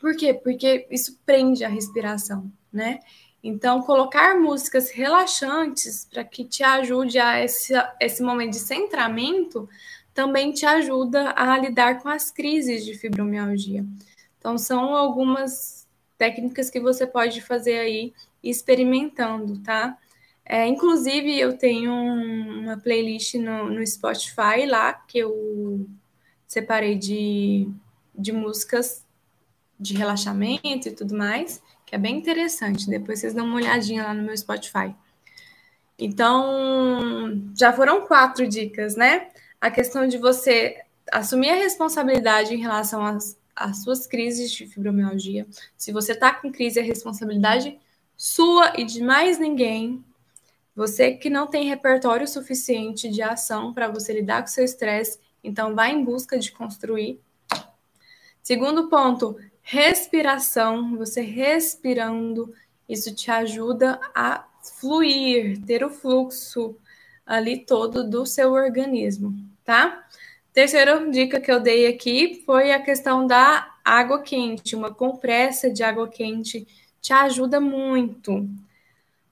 Por 0.00 0.16
quê? 0.16 0.32
Porque 0.32 0.86
isso 0.90 1.18
prende 1.26 1.64
a 1.64 1.68
respiração, 1.68 2.50
né? 2.72 3.00
Então, 3.42 3.82
colocar 3.82 4.36
músicas 4.36 4.90
relaxantes 4.90 6.06
para 6.10 6.24
que 6.24 6.44
te 6.44 6.62
ajude 6.64 7.18
a 7.18 7.42
esse, 7.42 7.72
esse 8.00 8.22
momento 8.22 8.52
de 8.52 8.58
centramento 8.58 9.68
também 10.14 10.52
te 10.52 10.66
ajuda 10.66 11.32
a 11.36 11.56
lidar 11.58 12.02
com 12.02 12.08
as 12.08 12.30
crises 12.30 12.84
de 12.84 12.94
fibromialgia. 12.94 13.84
Então, 14.38 14.58
são 14.58 14.94
algumas 14.94 15.86
técnicas 16.16 16.68
que 16.70 16.80
você 16.80 17.06
pode 17.06 17.40
fazer 17.40 17.78
aí 17.78 18.12
experimentando, 18.42 19.58
tá? 19.60 19.96
É, 20.44 20.66
inclusive, 20.66 21.38
eu 21.38 21.58
tenho 21.58 21.92
uma 21.92 22.78
playlist 22.78 23.34
no, 23.34 23.70
no 23.70 23.86
Spotify 23.86 24.64
lá 24.66 24.94
que 24.94 25.18
eu 25.18 25.86
separei 26.46 26.96
de, 26.96 27.68
de 28.14 28.32
músicas 28.32 29.04
de 29.78 29.94
relaxamento 29.94 30.88
e 30.88 30.90
tudo 30.90 31.14
mais, 31.14 31.62
que 31.84 31.94
é 31.94 31.98
bem 31.98 32.16
interessante. 32.16 32.88
Depois 32.88 33.20
vocês 33.20 33.34
dão 33.34 33.44
uma 33.44 33.56
olhadinha 33.56 34.02
lá 34.02 34.14
no 34.14 34.22
meu 34.22 34.36
Spotify. 34.36 34.94
Então, 35.98 37.42
já 37.58 37.72
foram 37.72 38.06
quatro 38.06 38.46
dicas, 38.48 38.96
né? 38.96 39.28
A 39.60 39.70
questão 39.70 40.06
de 40.06 40.16
você 40.16 40.80
assumir 41.12 41.50
a 41.50 41.56
responsabilidade 41.56 42.54
em 42.54 42.58
relação 42.58 43.04
às, 43.04 43.38
às 43.54 43.82
suas 43.82 44.06
crises 44.06 44.50
de 44.50 44.66
fibromialgia. 44.66 45.46
Se 45.76 45.92
você 45.92 46.12
está 46.12 46.32
com 46.32 46.50
crise, 46.50 46.78
é 46.80 46.82
responsabilidade 46.82 47.78
sua 48.18 48.72
e 48.76 48.84
de 48.84 49.00
mais 49.00 49.38
ninguém. 49.38 50.04
Você 50.74 51.12
que 51.12 51.30
não 51.30 51.46
tem 51.46 51.68
repertório 51.68 52.26
suficiente 52.26 53.08
de 53.08 53.22
ação 53.22 53.72
para 53.72 53.86
você 53.88 54.12
lidar 54.12 54.42
com 54.42 54.48
seu 54.48 54.64
estresse, 54.64 55.20
então 55.42 55.74
vá 55.74 55.88
em 55.88 56.04
busca 56.04 56.36
de 56.36 56.50
construir. 56.50 57.20
Segundo 58.42 58.88
ponto, 58.88 59.36
respiração, 59.62 60.96
você 60.96 61.20
respirando, 61.20 62.52
isso 62.88 63.14
te 63.14 63.30
ajuda 63.30 64.00
a 64.12 64.44
fluir, 64.80 65.64
ter 65.64 65.84
o 65.84 65.90
fluxo 65.90 66.76
ali 67.24 67.64
todo 67.64 68.08
do 68.08 68.26
seu 68.26 68.52
organismo, 68.52 69.34
tá? 69.64 70.08
Terceira 70.52 71.08
dica 71.08 71.40
que 71.40 71.52
eu 71.52 71.60
dei 71.60 71.86
aqui 71.86 72.42
foi 72.44 72.72
a 72.72 72.82
questão 72.82 73.26
da 73.26 73.76
água 73.84 74.22
quente, 74.22 74.74
uma 74.74 74.92
compressa 74.92 75.70
de 75.70 75.84
água 75.84 76.08
quente 76.08 76.66
te 77.00 77.12
ajuda 77.12 77.60
muito. 77.60 78.48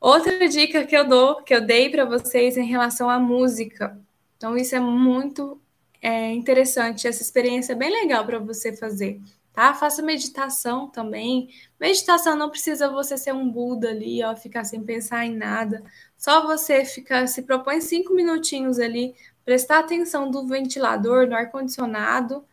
Outra 0.01 0.49
dica 0.49 0.85
que 0.85 0.97
eu 0.97 1.07
dou, 1.07 1.43
que 1.43 1.55
eu 1.55 1.61
dei 1.61 1.91
para 1.91 2.05
vocês 2.05 2.57
em 2.57 2.67
relação 2.67 3.09
à 3.09 3.19
música. 3.19 3.99
Então, 4.37 4.57
isso 4.57 4.75
é 4.77 4.81
muito 4.81 5.61
é, 6.03 6.33
interessante, 6.33 7.09
essa 7.09 7.23
experiência 7.23 7.73
é 7.73 7.77
bem 7.77 7.91
legal 7.91 8.25
para 8.25 8.39
você 8.39 8.77
fazer 8.77 9.21
tá? 9.57 9.73
Faça 9.73 10.03
meditação 10.03 10.87
também. 10.87 11.49
Meditação 11.81 12.37
não 12.37 12.51
precisa 12.51 12.91
você 12.91 13.17
ser 13.17 13.33
um 13.33 13.51
Buda 13.51 13.89
ali, 13.89 14.23
ó, 14.23 14.37
ficar 14.37 14.65
sem 14.65 14.85
pensar 14.85 15.25
em 15.25 15.35
nada. 15.35 15.83
Só 16.19 16.47
você 16.47 16.85
ficar, 16.85 17.27
se 17.27 17.43
propõe 17.43 17.81
cinco 17.81 18.13
minutinhos 18.13 18.79
ali, 18.79 19.17
prestar 19.47 19.79
atenção 19.79 20.31
do 20.31 20.47
ventilador, 20.47 21.27
do 21.27 21.35
ar-condicionado, 21.35 22.45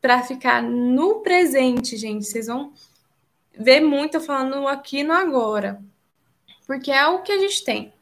para 0.00 0.24
ficar 0.24 0.60
no 0.60 1.20
presente, 1.20 1.96
gente. 1.96 2.26
Vocês 2.26 2.48
vão 2.48 2.72
ver 3.58 3.80
muito 3.80 4.20
falando 4.20 4.66
aqui 4.68 5.02
no 5.02 5.12
agora, 5.12 5.82
porque 6.66 6.90
é 6.90 7.06
o 7.06 7.22
que 7.22 7.32
a 7.32 7.38
gente 7.38 7.64
tem. 7.64 7.92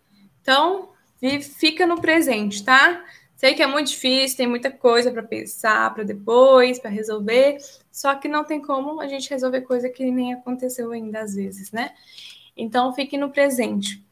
Então, 0.43 0.91
fica 1.59 1.87
no 1.87 2.01
presente, 2.01 2.65
tá? 2.65 3.05
Sei 3.37 3.55
que 3.55 3.63
é 3.63 3.67
muito 3.67 3.89
difícil, 3.89 4.37
tem 4.37 4.47
muita 4.47 4.71
coisa 4.71 5.11
para 5.11 5.23
pensar 5.23 5.95
para 5.95 6.05
depois, 6.05 6.79
para 6.79 6.91
resolver, 6.91 7.57
só 7.91 8.15
que 8.15 8.29
não 8.29 8.45
tem 8.45 8.61
como 8.61 9.01
a 9.01 9.09
gente 9.09 9.31
resolver 9.31 9.63
coisa 9.63 9.89
que 9.89 10.11
nem 10.11 10.35
aconteceu 10.35 10.93
ainda 10.93 11.21
às 11.21 11.35
vezes, 11.35 11.73
né? 11.73 11.93
Então, 12.55 12.93
fique 12.93 13.17
no 13.17 13.31
presente. 13.31 14.05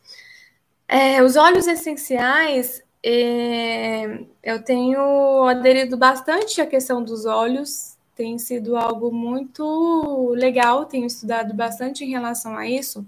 É, 0.89 1.23
os 1.23 1.37
óleos 1.37 1.67
essenciais, 1.67 2.83
é, 3.05 4.21
eu 4.43 4.65
tenho 4.65 5.45
aderido 5.45 5.99
bastante 5.99 6.63
à 6.63 6.67
questão 6.67 7.05
dos 7.05 7.27
óleos, 7.27 7.98
tem 8.19 8.37
sido 8.37 8.77
algo 8.77 9.13
muito 9.13 10.35
legal, 10.35 10.85
tenho 10.85 11.07
estudado 11.07 11.55
bastante 11.55 12.05
em 12.05 12.11
relação 12.11 12.57
a 12.57 12.69
isso. 12.69 13.07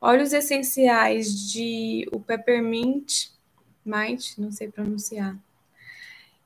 Óleos 0.00 0.32
essenciais 0.32 1.52
de 1.52 2.04
o 2.10 2.18
peppermint, 2.18 3.28
Might, 3.86 4.40
não 4.40 4.50
sei 4.50 4.68
pronunciar. 4.68 5.38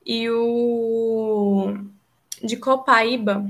E 0.04 0.28
o 0.28 1.78
de 2.44 2.58
Copaíba 2.58 3.46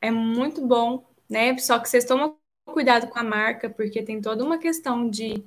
é 0.00 0.10
muito 0.10 0.66
bom, 0.66 1.04
né? 1.28 1.56
Só 1.58 1.78
que 1.78 1.90
vocês 1.90 2.06
tomam 2.06 2.34
cuidado 2.64 3.08
com 3.08 3.18
a 3.18 3.24
marca, 3.24 3.68
porque 3.68 4.02
tem 4.02 4.18
toda 4.18 4.42
uma 4.42 4.56
questão 4.56 5.10
de 5.10 5.44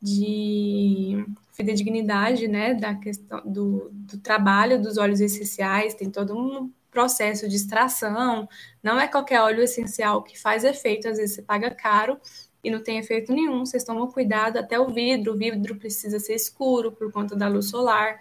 de 0.00 1.26
fidedignidade, 1.52 2.46
né, 2.46 2.72
da 2.72 2.94
questão 2.94 3.42
do, 3.44 3.90
do 3.90 4.16
trabalho 4.18 4.80
dos 4.80 4.96
óleos 4.96 5.20
essenciais, 5.20 5.92
tem 5.92 6.08
todo 6.08 6.38
um 6.38 6.70
processo 6.90 7.48
de 7.48 7.56
extração, 7.56 8.48
não 8.82 8.98
é 8.98 9.06
qualquer 9.06 9.40
óleo 9.40 9.62
essencial 9.62 10.22
que 10.22 10.38
faz 10.38 10.64
efeito, 10.64 11.08
às 11.08 11.18
vezes 11.18 11.36
você 11.36 11.42
paga 11.42 11.70
caro 11.70 12.18
e 12.62 12.70
não 12.70 12.82
tem 12.82 12.98
efeito 12.98 13.32
nenhum, 13.32 13.64
vocês 13.64 13.84
tomam 13.84 14.10
cuidado 14.10 14.58
até 14.58 14.78
o 14.78 14.88
vidro, 14.88 15.32
o 15.32 15.36
vidro 15.36 15.76
precisa 15.76 16.18
ser 16.18 16.34
escuro 16.34 16.92
por 16.92 17.12
conta 17.12 17.36
da 17.36 17.48
luz 17.48 17.70
solar, 17.70 18.18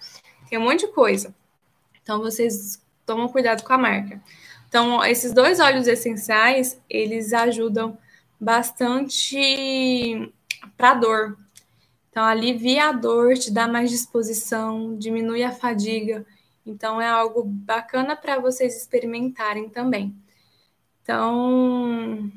tem 0.50 0.60
um 0.60 0.64
monte 0.64 0.86
de 0.86 0.92
coisa. 0.94 1.34
Então 2.02 2.20
vocês 2.20 2.82
tomam 3.06 3.28
cuidado 3.28 3.64
com 3.64 3.74
a 3.74 3.78
marca. 3.78 4.22
Então, 4.68 5.04
esses 5.04 5.32
dois 5.32 5.60
óleos 5.60 5.88
essenciais, 5.88 6.80
eles 6.90 7.34
ajudam 7.34 7.98
bastante 8.40 10.32
para 10.76 10.94
dor. 10.94 11.38
Então, 12.10 12.24
alivia 12.24 12.90
a 12.90 12.92
dor, 12.92 13.36
te 13.36 13.50
dá 13.50 13.68
mais 13.68 13.90
disposição, 13.90 14.98
diminui 14.98 15.44
a 15.44 15.52
fadiga. 15.52 16.26
Então, 16.70 17.02
é 17.02 17.08
algo 17.08 17.44
bacana 17.44 18.16
para 18.16 18.40
vocês 18.40 18.76
experimentarem 18.76 19.70
também. 19.70 20.16
Então, 21.02 22.32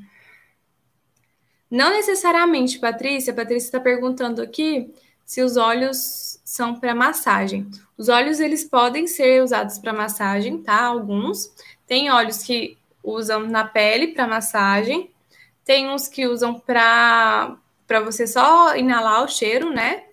não 1.69 1.89
necessariamente, 1.89 2.79
Patrícia. 2.79 3.33
Patrícia 3.33 3.67
está 3.67 3.79
perguntando 3.79 4.41
aqui 4.41 4.93
se 5.25 5.41
os 5.41 5.55
óleos 5.57 6.39
são 6.43 6.79
para 6.79 6.93
massagem. 6.93 7.69
Os 7.97 8.09
óleos 8.09 8.39
eles 8.39 8.63
podem 8.63 9.07
ser 9.07 9.43
usados 9.43 9.77
para 9.77 9.93
massagem, 9.93 10.61
tá? 10.61 10.83
Alguns. 10.83 11.53
Tem 11.85 12.11
óleos 12.11 12.43
que 12.43 12.77
usam 13.03 13.47
na 13.47 13.65
pele 13.65 14.09
para 14.09 14.27
massagem, 14.27 15.09
tem 15.63 15.89
uns 15.89 16.07
que 16.07 16.27
usam 16.27 16.59
para 16.59 17.57
para 17.87 17.99
você 17.99 18.25
só 18.25 18.75
inalar 18.77 19.23
o 19.23 19.27
cheiro, 19.27 19.69
né? 19.69 20.05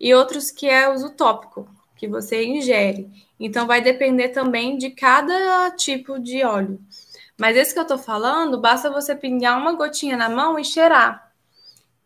E 0.00 0.12
outros 0.12 0.50
que 0.50 0.68
é 0.68 0.88
uso 0.92 1.10
tópico, 1.10 1.68
que 1.96 2.08
você 2.08 2.44
ingere. 2.44 3.08
Então 3.40 3.66
vai 3.66 3.80
depender 3.80 4.28
também 4.28 4.76
de 4.76 4.90
cada 4.90 5.70
tipo 5.70 6.18
de 6.20 6.44
óleo. 6.44 6.78
Mas 7.38 7.56
esse 7.56 7.72
que 7.72 7.80
eu 7.80 7.86
tô 7.86 7.96
falando, 7.96 8.60
basta 8.60 8.90
você 8.90 9.16
pingar 9.16 9.58
uma 9.58 9.72
gotinha 9.72 10.14
na 10.14 10.28
mão 10.28 10.58
e 10.58 10.64
cheirar. 10.64 11.32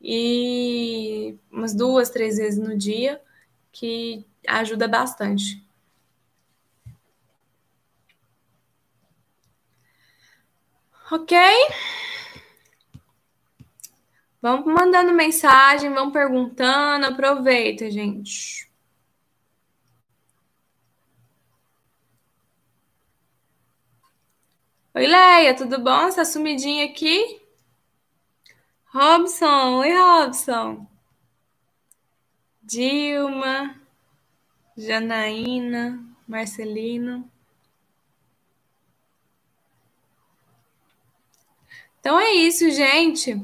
E 0.01 1.37
umas 1.51 1.75
duas, 1.75 2.11
três 2.11 2.37
vezes 2.37 2.59
no 2.59 2.77
dia, 2.77 3.21
que 3.73 4.25
ajuda 4.47 4.87
bastante. 4.87 5.61
Ok? 11.11 11.37
Vamos 14.41 14.67
mandando 14.67 15.13
mensagem, 15.13 15.93
vamos 15.93 16.13
perguntando. 16.13 17.07
Aproveita, 17.07 17.91
gente. 17.91 18.69
Oi, 24.97 25.07
Leia, 25.07 25.55
tudo 25.57 25.79
bom? 25.83 26.05
Você 26.07 26.17
tá 26.17 26.25
sumidinha 26.25 26.85
aqui? 26.87 27.41
Robson, 28.95 29.79
oi, 29.81 29.93
Robson. 29.93 30.87
Dilma, 32.63 33.75
Janaína, 34.77 35.99
Marcelino. 36.29 37.29
Então 41.99 42.21
é 42.21 42.33
isso, 42.35 42.71
gente. 42.71 43.35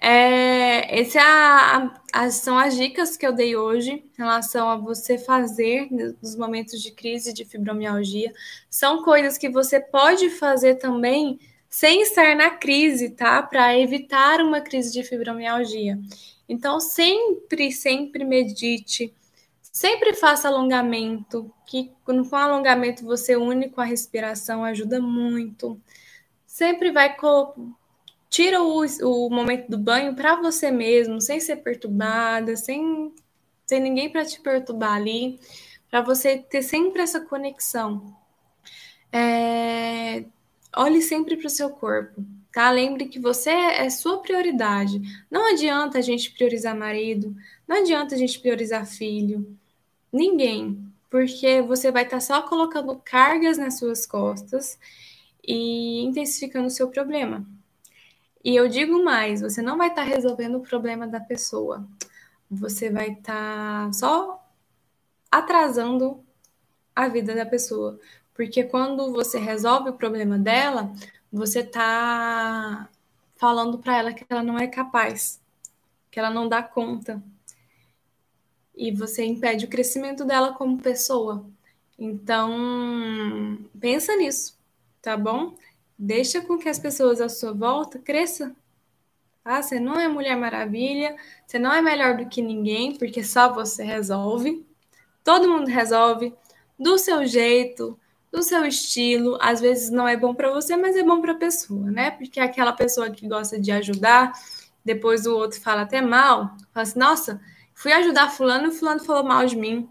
É, 0.00 1.00
esse 1.00 1.18
é 1.18 1.22
a, 1.22 1.90
são 2.30 2.56
as 2.56 2.76
dicas 2.76 3.16
que 3.16 3.26
eu 3.26 3.32
dei 3.32 3.56
hoje 3.56 3.90
em 3.90 4.04
relação 4.16 4.68
a 4.68 4.76
você 4.76 5.18
fazer 5.18 5.88
nos 6.22 6.36
momentos 6.36 6.80
de 6.80 6.92
crise 6.92 7.32
de 7.32 7.44
fibromialgia. 7.44 8.32
São 8.70 9.02
coisas 9.02 9.36
que 9.36 9.48
você 9.48 9.80
pode 9.80 10.30
fazer 10.30 10.76
também 10.76 11.40
sem 11.68 12.02
estar 12.02 12.36
na 12.36 12.50
crise, 12.50 13.10
tá? 13.10 13.42
Para 13.42 13.76
evitar 13.76 14.40
uma 14.40 14.60
crise 14.60 14.92
de 14.92 15.02
fibromialgia. 15.02 15.98
Então, 16.48 16.78
sempre, 16.78 17.72
sempre 17.72 18.24
medite, 18.24 19.12
sempre 19.60 20.14
faça 20.14 20.46
alongamento, 20.46 21.52
que 21.66 21.90
com 22.04 22.36
alongamento 22.36 23.04
você 23.04 23.34
une 23.34 23.70
com 23.70 23.80
a 23.80 23.84
respiração, 23.84 24.62
ajuda 24.62 25.00
muito. 25.00 25.80
Sempre 26.46 26.92
vai 26.92 27.16
tira 28.34 28.60
o, 28.60 28.84
o 28.84 29.30
momento 29.30 29.70
do 29.70 29.78
banho 29.78 30.12
para 30.12 30.34
você 30.34 30.68
mesmo, 30.68 31.20
sem 31.20 31.38
ser 31.38 31.58
perturbada, 31.58 32.56
sem, 32.56 33.14
sem 33.64 33.80
ninguém 33.80 34.10
para 34.10 34.24
te 34.24 34.40
perturbar 34.40 34.94
ali, 34.94 35.38
para 35.88 36.00
você 36.00 36.38
ter 36.38 36.62
sempre 36.62 37.00
essa 37.00 37.20
conexão. 37.20 38.12
É, 39.12 40.24
olhe 40.76 41.00
sempre 41.00 41.36
para 41.36 41.46
o 41.46 41.50
seu 41.50 41.70
corpo, 41.70 42.24
tá? 42.52 42.72
Lembre 42.72 43.04
que 43.04 43.20
você 43.20 43.50
é 43.50 43.88
sua 43.88 44.20
prioridade. 44.20 45.00
Não 45.30 45.52
adianta 45.52 45.98
a 45.98 46.02
gente 46.02 46.32
priorizar 46.32 46.76
marido, 46.76 47.36
não 47.68 47.82
adianta 47.82 48.16
a 48.16 48.18
gente 48.18 48.40
priorizar 48.40 48.84
filho, 48.84 49.56
ninguém, 50.12 50.84
porque 51.08 51.62
você 51.62 51.92
vai 51.92 52.02
estar 52.02 52.16
tá 52.16 52.20
só 52.20 52.42
colocando 52.42 53.00
cargas 53.04 53.58
nas 53.58 53.78
suas 53.78 54.04
costas 54.04 54.76
e 55.46 56.02
intensificando 56.02 56.66
o 56.66 56.70
seu 56.70 56.88
problema. 56.88 57.53
E 58.44 58.54
eu 58.54 58.68
digo 58.68 59.02
mais, 59.02 59.40
você 59.40 59.62
não 59.62 59.78
vai 59.78 59.88
estar 59.88 60.02
tá 60.02 60.08
resolvendo 60.08 60.56
o 60.56 60.60
problema 60.60 61.08
da 61.08 61.18
pessoa. 61.18 61.88
Você 62.50 62.90
vai 62.90 63.12
estar 63.12 63.86
tá 63.86 63.92
só 63.92 64.46
atrasando 65.30 66.22
a 66.94 67.08
vida 67.08 67.34
da 67.34 67.46
pessoa. 67.46 67.98
Porque 68.34 68.64
quando 68.64 69.12
você 69.12 69.38
resolve 69.38 69.90
o 69.90 69.94
problema 69.94 70.38
dela, 70.38 70.92
você 71.32 71.60
está 71.60 72.88
falando 73.36 73.78
para 73.78 73.96
ela 73.96 74.12
que 74.12 74.24
ela 74.28 74.42
não 74.42 74.58
é 74.58 74.66
capaz, 74.66 75.40
que 76.10 76.18
ela 76.18 76.30
não 76.30 76.48
dá 76.48 76.62
conta. 76.62 77.22
E 78.76 78.92
você 78.92 79.24
impede 79.24 79.64
o 79.64 79.70
crescimento 79.70 80.24
dela 80.24 80.52
como 80.52 80.82
pessoa. 80.82 81.46
Então, 81.98 83.58
pensa 83.80 84.16
nisso, 84.16 84.58
tá 85.00 85.16
bom? 85.16 85.56
Deixa 85.98 86.40
com 86.40 86.58
que 86.58 86.68
as 86.68 86.78
pessoas 86.78 87.20
à 87.20 87.28
sua 87.28 87.52
volta 87.52 87.98
cresçam. 87.98 88.54
Tá? 89.42 89.62
Você 89.62 89.78
não 89.78 89.94
é 89.94 90.08
Mulher 90.08 90.36
Maravilha, 90.36 91.14
você 91.46 91.58
não 91.58 91.72
é 91.72 91.80
melhor 91.82 92.16
do 92.16 92.28
que 92.28 92.40
ninguém, 92.40 92.96
porque 92.96 93.22
só 93.22 93.52
você 93.52 93.84
resolve. 93.84 94.66
Todo 95.22 95.48
mundo 95.48 95.68
resolve 95.68 96.34
do 96.78 96.98
seu 96.98 97.26
jeito, 97.26 97.98
do 98.32 98.42
seu 98.42 98.64
estilo. 98.64 99.38
Às 99.40 99.60
vezes 99.60 99.90
não 99.90 100.08
é 100.08 100.16
bom 100.16 100.34
para 100.34 100.50
você, 100.50 100.76
mas 100.76 100.96
é 100.96 101.02
bom 101.02 101.20
para 101.20 101.32
a 101.32 101.36
pessoa, 101.36 101.90
né? 101.90 102.10
Porque 102.10 102.40
é 102.40 102.42
aquela 102.42 102.72
pessoa 102.72 103.10
que 103.10 103.28
gosta 103.28 103.60
de 103.60 103.70
ajudar, 103.70 104.32
depois 104.84 105.26
o 105.26 105.36
outro 105.36 105.60
fala 105.60 105.82
até 105.82 106.00
mal, 106.00 106.56
fala 106.72 106.82
assim: 106.82 106.98
nossa, 106.98 107.40
fui 107.74 107.92
ajudar 107.92 108.30
Fulano 108.30 108.68
e 108.68 108.72
Fulano 108.72 109.04
falou 109.04 109.24
mal 109.24 109.46
de 109.46 109.56
mim. 109.56 109.88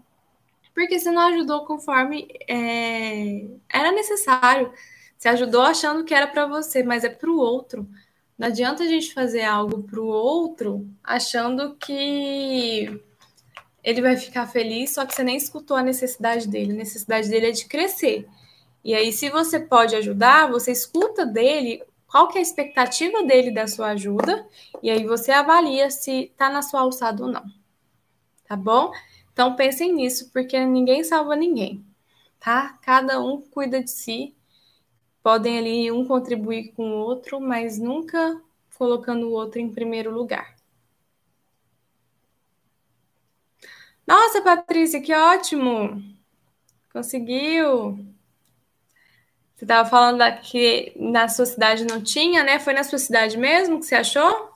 Porque 0.74 0.98
você 0.98 1.10
não 1.10 1.22
ajudou 1.28 1.64
conforme 1.64 2.28
é, 2.48 3.46
era 3.68 3.92
necessário. 3.92 4.72
Você 5.16 5.28
ajudou 5.28 5.62
achando 5.62 6.04
que 6.04 6.14
era 6.14 6.26
para 6.26 6.46
você, 6.46 6.82
mas 6.82 7.04
é 7.04 7.08
para 7.08 7.30
o 7.30 7.38
outro. 7.38 7.88
Não 8.36 8.48
adianta 8.48 8.82
a 8.82 8.86
gente 8.86 9.14
fazer 9.14 9.42
algo 9.42 9.82
para 9.84 10.00
o 10.00 10.06
outro 10.06 10.88
achando 11.02 11.76
que 11.76 13.00
ele 13.82 14.02
vai 14.02 14.16
ficar 14.16 14.46
feliz, 14.46 14.94
só 14.94 15.06
que 15.06 15.14
você 15.14 15.22
nem 15.22 15.36
escutou 15.36 15.76
a 15.76 15.82
necessidade 15.82 16.48
dele. 16.48 16.72
A 16.72 16.76
necessidade 16.76 17.28
dele 17.28 17.48
é 17.48 17.52
de 17.52 17.66
crescer. 17.66 18.26
E 18.82 18.94
aí, 18.94 19.12
se 19.12 19.30
você 19.30 19.60
pode 19.60 19.94
ajudar, 19.94 20.50
você 20.50 20.72
escuta 20.72 21.24
dele 21.24 21.82
qual 22.06 22.28
que 22.28 22.38
é 22.38 22.40
a 22.40 22.42
expectativa 22.42 23.24
dele 23.24 23.50
da 23.50 23.66
sua 23.66 23.88
ajuda, 23.88 24.46
e 24.80 24.88
aí 24.88 25.04
você 25.04 25.32
avalia 25.32 25.90
se 25.90 26.26
está 26.26 26.48
na 26.48 26.62
sua 26.62 26.82
alçada 26.82 27.24
ou 27.24 27.28
não. 27.28 27.44
Tá 28.46 28.54
bom? 28.54 28.92
Então 29.32 29.56
pensem 29.56 29.92
nisso, 29.92 30.30
porque 30.32 30.64
ninguém 30.64 31.02
salva 31.02 31.34
ninguém, 31.34 31.84
tá? 32.38 32.78
Cada 32.82 33.20
um 33.20 33.40
cuida 33.40 33.82
de 33.82 33.90
si 33.90 34.32
podem 35.24 35.58
ali 35.58 35.90
um 35.90 36.06
contribuir 36.06 36.72
com 36.74 36.90
o 36.90 36.98
outro, 36.98 37.40
mas 37.40 37.78
nunca 37.78 38.40
colocando 38.76 39.26
o 39.28 39.32
outro 39.32 39.58
em 39.58 39.72
primeiro 39.72 40.12
lugar. 40.12 40.54
Nossa, 44.06 44.42
Patrícia, 44.42 45.00
que 45.00 45.14
ótimo! 45.14 46.02
Conseguiu! 46.92 47.98
Você 49.56 49.64
estava 49.64 49.88
falando 49.88 50.22
que 50.42 50.92
na 50.96 51.28
sua 51.28 51.46
cidade 51.46 51.86
não 51.86 52.02
tinha, 52.02 52.42
né? 52.44 52.58
Foi 52.58 52.74
na 52.74 52.84
sua 52.84 52.98
cidade 52.98 53.38
mesmo 53.38 53.78
que 53.78 53.86
você 53.86 53.94
achou? 53.94 54.53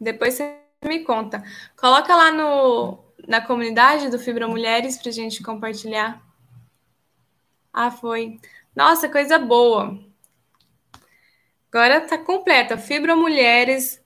Depois 0.00 0.34
você 0.34 0.58
me 0.84 1.04
conta. 1.04 1.42
Coloca 1.76 2.14
lá 2.14 2.32
no, 2.32 2.98
na 3.28 3.40
comunidade 3.40 4.08
do 4.08 4.18
Fibra 4.18 4.48
Mulheres 4.48 4.96
para 4.96 5.12
gente 5.12 5.42
compartilhar. 5.42 6.22
Ah, 7.72 7.90
foi. 7.90 8.40
Nossa, 8.74 9.08
coisa 9.08 9.38
boa. 9.38 9.98
Agora 11.72 12.00
tá 12.00 12.18
completa. 12.18 12.78
Fibra 12.78 13.14
Mulheres, 13.14 14.02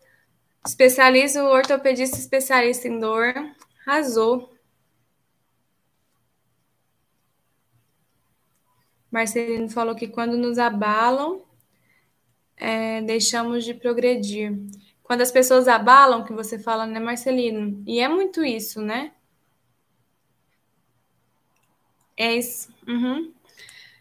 especialista, 0.66 1.44
ortopedista 1.44 2.18
especialista 2.18 2.88
em 2.88 2.98
dor. 2.98 3.32
Arrasou. 3.86 4.52
Marcelino 9.10 9.70
falou 9.70 9.94
que 9.94 10.08
quando 10.08 10.36
nos 10.36 10.58
abalam, 10.58 11.42
é, 12.56 13.00
deixamos 13.02 13.64
de 13.64 13.72
progredir. 13.72 14.52
Quando 15.04 15.20
as 15.20 15.30
pessoas 15.30 15.68
abalam, 15.68 16.24
que 16.24 16.32
você 16.32 16.58
fala, 16.58 16.86
né, 16.86 16.98
Marcelino? 16.98 17.84
E 17.86 18.00
é 18.00 18.08
muito 18.08 18.42
isso, 18.42 18.80
né? 18.80 19.12
É 22.16 22.34
isso. 22.34 22.72
Uhum. 22.88 23.32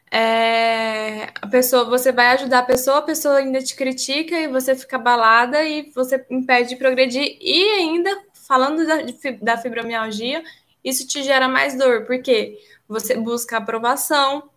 É, 0.09 1.25
a 1.41 1.47
pessoa, 1.47 1.85
você 1.85 2.11
vai 2.11 2.27
ajudar 2.27 2.59
a 2.59 2.63
pessoa, 2.63 2.99
a 2.99 3.01
pessoa 3.01 3.37
ainda 3.37 3.61
te 3.61 3.75
critica 3.75 4.35
e 4.39 4.47
você 4.47 4.75
fica 4.75 4.95
abalada 4.95 5.63
e 5.63 5.91
você 5.91 6.25
impede 6.29 6.69
de 6.69 6.75
progredir. 6.77 7.37
E 7.41 7.63
ainda, 7.71 8.23
falando 8.47 8.85
da, 8.85 8.97
da 9.41 9.57
fibromialgia, 9.57 10.43
isso 10.83 11.05
te 11.07 11.21
gera 11.23 11.47
mais 11.47 11.77
dor, 11.77 12.05
porque 12.05 12.59
você 12.87 13.17
busca 13.17 13.57
aprovação, 13.57 14.49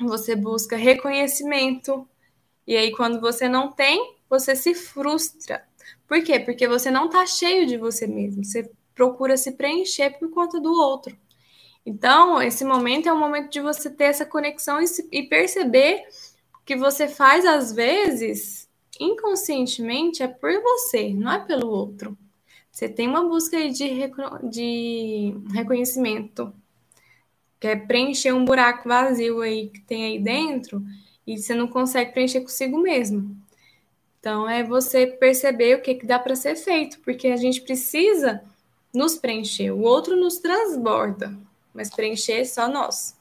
você 0.00 0.34
busca 0.34 0.76
reconhecimento, 0.76 2.08
e 2.66 2.76
aí 2.76 2.90
quando 2.92 3.20
você 3.20 3.48
não 3.48 3.70
tem, 3.70 4.16
você 4.30 4.56
se 4.56 4.74
frustra. 4.74 5.62
Por 6.12 6.22
quê? 6.22 6.38
Porque 6.38 6.68
você 6.68 6.90
não 6.90 7.06
está 7.06 7.24
cheio 7.24 7.66
de 7.66 7.78
você 7.78 8.06
mesmo, 8.06 8.44
você 8.44 8.70
procura 8.94 9.34
se 9.34 9.52
preencher 9.52 10.10
por 10.18 10.28
conta 10.28 10.60
do 10.60 10.70
outro. 10.70 11.16
Então, 11.86 12.42
esse 12.42 12.66
momento 12.66 13.08
é 13.08 13.12
o 13.14 13.18
momento 13.18 13.50
de 13.50 13.62
você 13.62 13.88
ter 13.88 14.04
essa 14.04 14.26
conexão 14.26 14.78
e, 14.78 14.86
se, 14.86 15.08
e 15.10 15.22
perceber 15.22 16.04
que 16.66 16.76
você 16.76 17.08
faz, 17.08 17.46
às 17.46 17.72
vezes, 17.72 18.68
inconscientemente, 19.00 20.22
é 20.22 20.28
por 20.28 20.52
você, 20.60 21.14
não 21.14 21.32
é 21.32 21.38
pelo 21.38 21.70
outro. 21.70 22.14
Você 22.70 22.90
tem 22.90 23.08
uma 23.08 23.26
busca 23.26 23.56
de, 23.70 24.10
de 24.50 25.34
reconhecimento, 25.54 26.52
que 27.58 27.68
é 27.68 27.74
preencher 27.74 28.34
um 28.34 28.44
buraco 28.44 28.86
vazio 28.86 29.40
aí 29.40 29.70
que 29.70 29.80
tem 29.80 30.04
aí 30.04 30.18
dentro, 30.18 30.84
e 31.26 31.38
você 31.38 31.54
não 31.54 31.68
consegue 31.68 32.12
preencher 32.12 32.42
consigo 32.42 32.76
mesmo. 32.76 33.41
Então, 34.22 34.48
é 34.48 34.62
você 34.62 35.06
perceber 35.06 35.76
o 35.76 35.82
que, 35.82 35.96
que 35.96 36.06
dá 36.06 36.18
para 36.18 36.36
ser 36.36 36.54
feito, 36.54 37.00
porque 37.00 37.26
a 37.28 37.36
gente 37.36 37.60
precisa 37.60 38.42
nos 38.94 39.16
preencher, 39.16 39.72
o 39.72 39.80
outro 39.80 40.16
nos 40.16 40.38
transborda 40.38 41.36
mas 41.74 41.90
preencher 41.90 42.44
só 42.44 42.68
nós. 42.68 43.16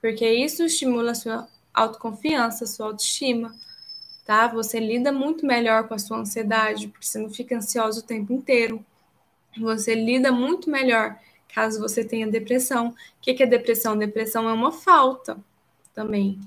Porque 0.00 0.28
isso 0.28 0.64
estimula 0.64 1.12
a 1.12 1.14
sua 1.14 1.48
autoconfiança, 1.72 2.64
a 2.64 2.66
sua 2.66 2.86
autoestima, 2.86 3.54
tá? 4.24 4.48
Você 4.48 4.80
lida 4.80 5.12
muito 5.12 5.46
melhor 5.46 5.88
com 5.88 5.94
a 5.94 5.98
sua 5.98 6.18
ansiedade, 6.18 6.88
porque 6.88 7.06
você 7.06 7.18
não 7.18 7.30
fica 7.30 7.56
ansioso 7.56 8.00
o 8.00 8.04
tempo 8.04 8.32
inteiro. 8.32 8.84
Você 9.58 9.94
lida 9.94 10.30
muito 10.30 10.70
melhor 10.70 11.18
caso 11.52 11.80
você 11.80 12.04
tenha 12.04 12.26
depressão. 12.26 12.88
O 12.88 12.94
que 13.20 13.42
é 13.42 13.46
depressão? 13.46 13.96
Depressão 13.96 14.48
é 14.48 14.52
uma 14.52 14.72
falta 14.72 15.36
também. 15.94 16.38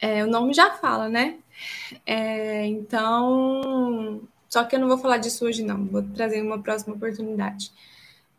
É, 0.00 0.24
o 0.24 0.28
nome 0.28 0.54
já 0.54 0.70
fala, 0.70 1.08
né? 1.08 1.38
É, 2.06 2.66
então, 2.66 4.22
só 4.48 4.64
que 4.64 4.76
eu 4.76 4.80
não 4.80 4.88
vou 4.88 4.98
falar 4.98 5.18
disso 5.18 5.44
hoje, 5.44 5.62
não. 5.62 5.84
Vou 5.86 6.02
trazer 6.02 6.42
uma 6.42 6.60
próxima 6.60 6.94
oportunidade. 6.94 7.72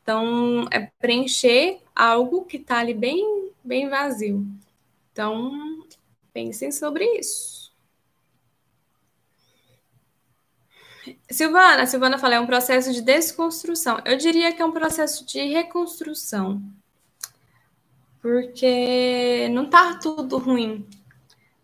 Então, 0.01 0.67
é 0.71 0.89
preencher 0.99 1.79
algo 1.95 2.45
que 2.45 2.57
está 2.57 2.79
ali 2.79 2.93
bem, 2.93 3.51
bem 3.63 3.89
vazio. 3.89 4.45
Então, 5.11 5.83
pensem 6.33 6.71
sobre 6.71 7.05
isso. 7.19 7.69
Silvana, 11.29 11.85
Silvana 11.85 12.17
fala, 12.17 12.35
é 12.35 12.39
um 12.39 12.45
processo 12.45 12.91
de 12.91 13.01
desconstrução. 13.01 13.99
Eu 14.05 14.17
diria 14.17 14.53
que 14.53 14.61
é 14.61 14.65
um 14.65 14.71
processo 14.71 15.25
de 15.25 15.39
reconstrução. 15.41 16.61
Porque 18.21 19.47
não 19.51 19.65
está 19.65 19.95
tudo 19.95 20.37
ruim, 20.37 20.85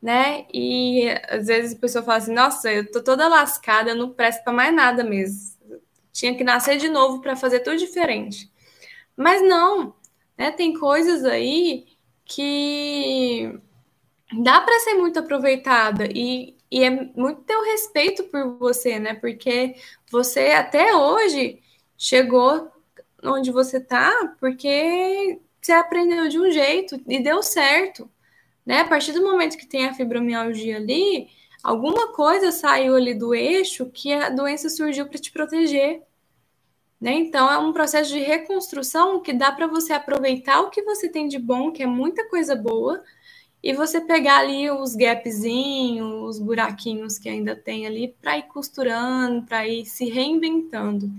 né? 0.05 0.45
E 0.53 1.07
às 1.29 1.47
vezes 1.47 1.75
a 1.75 1.79
pessoa 1.79 2.03
fala 2.03 2.19
assim: 2.19 2.33
nossa, 2.33 2.71
eu 2.71 2.89
tô 2.91 3.03
toda 3.03 3.27
lascada, 3.27 3.91
eu 3.91 3.95
não 3.95 4.11
presto 4.11 4.43
para 4.43 4.53
mais 4.53 4.73
nada 4.73 5.03
mesmo 5.03 5.55
tinha 6.15 6.33
que 6.33 6.45
nascer 6.45 6.77
de 6.77 6.87
novo 6.87 7.21
para 7.21 7.35
fazer 7.35 7.59
tudo 7.59 7.75
diferente. 7.75 8.49
Mas 9.17 9.41
não, 9.41 9.93
né? 10.37 10.49
Tem 10.49 10.73
coisas 10.73 11.25
aí 11.25 11.85
que 12.23 13.59
dá 14.41 14.61
para 14.61 14.79
ser 14.79 14.93
muito 14.93 15.19
aproveitada 15.19 16.07
e, 16.07 16.55
e 16.71 16.83
é 16.85 16.89
muito 16.89 17.41
teu 17.41 17.61
respeito 17.65 18.23
por 18.25 18.57
você, 18.57 18.97
né? 18.97 19.13
Porque 19.13 19.75
você 20.09 20.51
até 20.51 20.95
hoje 20.95 21.61
chegou 21.97 22.71
onde 23.21 23.51
você 23.51 23.79
tá 23.81 24.35
porque 24.39 25.39
você 25.61 25.73
aprendeu 25.73 26.29
de 26.29 26.39
um 26.39 26.49
jeito 26.49 27.01
e 27.07 27.19
deu 27.21 27.43
certo, 27.43 28.09
né? 28.65 28.81
A 28.81 28.87
partir 28.87 29.11
do 29.11 29.23
momento 29.23 29.57
que 29.57 29.67
tem 29.67 29.85
a 29.85 29.93
fibromialgia 29.93 30.77
ali, 30.77 31.27
alguma 31.63 32.11
coisa 32.13 32.51
saiu 32.51 32.95
ali 32.95 33.13
do 33.13 33.33
eixo 33.33 33.89
que 33.91 34.11
a 34.13 34.29
doença 34.29 34.69
surgiu 34.69 35.07
para 35.07 35.19
te 35.19 35.31
proteger. 35.31 36.01
Né? 36.99 37.13
Então, 37.13 37.51
é 37.51 37.57
um 37.57 37.73
processo 37.73 38.11
de 38.11 38.19
reconstrução 38.19 39.21
que 39.21 39.33
dá 39.33 39.51
para 39.51 39.67
você 39.67 39.93
aproveitar 39.93 40.61
o 40.61 40.69
que 40.69 40.81
você 40.81 41.09
tem 41.09 41.27
de 41.27 41.37
bom, 41.37 41.71
que 41.71 41.83
é 41.83 41.85
muita 41.85 42.27
coisa 42.29 42.55
boa, 42.55 43.03
e 43.61 43.73
você 43.73 43.99
pegar 43.99 44.39
ali 44.39 44.71
os 44.71 44.95
gapzinhos, 44.95 46.37
os 46.37 46.39
buraquinhos 46.39 47.19
que 47.19 47.27
ainda 47.29 47.55
tem 47.55 47.85
ali, 47.85 48.15
para 48.21 48.37
ir 48.37 48.43
costurando, 48.43 49.45
para 49.45 49.67
ir 49.67 49.85
se 49.85 50.05
reinventando. 50.09 51.11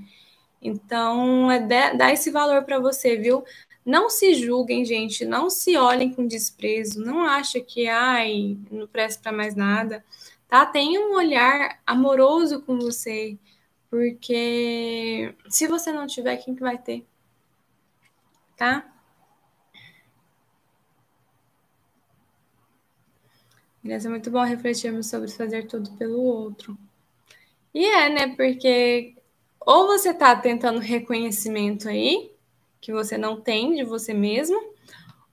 Então, 0.63 1.51
é 1.51 1.61
dar 1.61 2.13
esse 2.13 2.31
valor 2.31 2.65
para 2.65 2.81
você, 2.81 3.17
viu? 3.17 3.45
Não 3.87 4.11
se 4.11 4.35
julguem, 4.35 4.85
gente, 4.85 5.25
não 5.25 5.49
se 5.49 5.77
olhem 5.77 6.13
com 6.13 6.27
desprezo, 6.27 7.03
não 7.03 7.25
acha 7.25 7.61
que, 7.61 7.89
ai, 7.89 8.59
não 8.71 8.87
presta 8.87 9.23
para 9.23 9.33
mais 9.33 9.55
nada 9.55 10.05
tá? 10.49 10.67
Tenha 10.67 11.01
um 11.01 11.15
olhar 11.15 11.81
amoroso 11.87 12.63
com 12.63 12.79
você, 12.79 13.39
porque 13.91 15.35
se 15.49 15.67
você 15.67 15.93
não 15.93 16.07
tiver, 16.07 16.37
quem 16.39 16.55
que 16.55 16.63
vai 16.63 16.79
ter? 16.79 17.07
Tá? 18.57 18.93
Ser 24.01 24.09
muito 24.09 24.31
bom 24.33 24.43
refletirmos 24.43 25.07
sobre 25.09 25.31
fazer 25.31 25.69
tudo 25.69 25.93
pelo 25.93 26.21
outro. 26.21 26.77
E 27.73 27.85
é, 27.85 28.09
né? 28.09 28.35
Porque 28.37 29.15
ou 29.61 29.87
você 29.87 30.13
tá 30.15 30.35
tentando 30.37 30.81
reconhecimento 30.81 31.89
aí, 31.89 32.33
que 32.87 32.93
você 32.93 33.19
não 33.19 33.41
tem 33.41 33.75
de 33.75 33.83
você 33.83 34.15
mesmo, 34.15 34.57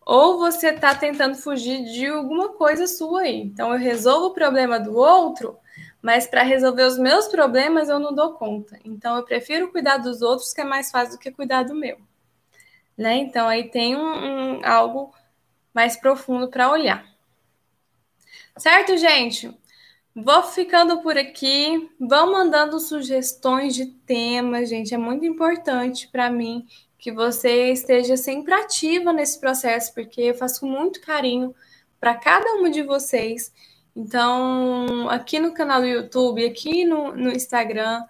ou 0.04 0.40
você 0.40 0.70
está 0.70 0.96
tentando 0.96 1.36
fugir 1.36 1.84
de 1.84 2.08
alguma 2.08 2.50
coisa 2.50 2.88
sua 2.88 3.22
aí. 3.22 3.42
Então, 3.42 3.72
eu 3.72 3.78
resolvo 3.78 4.26
o 4.26 4.34
problema 4.34 4.80
do 4.80 4.98
outro, 4.98 5.56
mas 6.02 6.26
para 6.26 6.42
resolver 6.42 6.82
os 6.82 6.98
meus 6.98 7.28
problemas 7.28 7.90
eu 7.90 8.00
não 8.00 8.12
dou 8.12 8.34
conta. 8.34 8.80
Então, 8.84 9.16
eu 9.16 9.24
prefiro 9.24 9.72
cuidar 9.72 9.98
dos 9.98 10.24
outros, 10.24 10.52
que 10.52 10.62
é 10.62 10.64
mais 10.64 10.90
fácil 10.90 11.14
do 11.14 11.20
que 11.20 11.30
cuidar 11.30 11.62
do 11.62 11.76
meu. 11.76 12.00
Né? 12.98 13.18
Então, 13.18 13.48
aí 13.48 13.70
tem 13.70 13.96
um, 13.96 14.02
um 14.58 14.66
algo 14.66 15.14
mais 15.72 15.96
profundo 15.96 16.48
para 16.48 16.72
olhar. 16.72 17.06
Certo, 18.58 18.98
gente? 18.98 19.56
Vou 20.16 20.42
ficando 20.42 21.04
por 21.04 21.20
aqui. 21.20 21.88
Vão 22.00 22.32
mandando 22.32 22.80
sugestões 22.80 23.76
de 23.76 23.86
temas, 23.86 24.70
gente. 24.70 24.92
É 24.92 24.98
muito 24.98 25.24
importante 25.24 26.08
para 26.08 26.32
mim 26.32 26.66
que 27.04 27.12
você 27.12 27.74
esteja 27.74 28.16
sempre 28.16 28.54
ativa 28.54 29.12
nesse 29.12 29.38
processo, 29.38 29.94
porque 29.94 30.22
eu 30.22 30.36
faço 30.36 30.66
muito 30.66 31.02
carinho 31.02 31.54
para 32.00 32.16
cada 32.16 32.54
uma 32.54 32.70
de 32.70 32.82
vocês. 32.82 33.52
Então, 33.94 35.10
aqui 35.10 35.38
no 35.38 35.54
canal 35.54 35.82
do 35.82 35.86
YouTube, 35.86 36.46
aqui 36.46 36.86
no, 36.86 37.14
no 37.14 37.30
Instagram, 37.30 38.06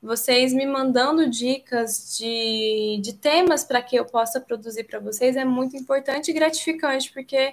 vocês 0.00 0.54
me 0.54 0.64
mandando 0.64 1.28
dicas 1.28 2.16
de, 2.18 2.98
de 3.02 3.12
temas 3.12 3.64
para 3.64 3.82
que 3.82 3.96
eu 3.96 4.06
possa 4.06 4.40
produzir 4.40 4.84
para 4.84 4.98
vocês 4.98 5.36
é 5.36 5.44
muito 5.44 5.76
importante 5.76 6.30
e 6.30 6.34
gratificante, 6.34 7.12
porque 7.12 7.52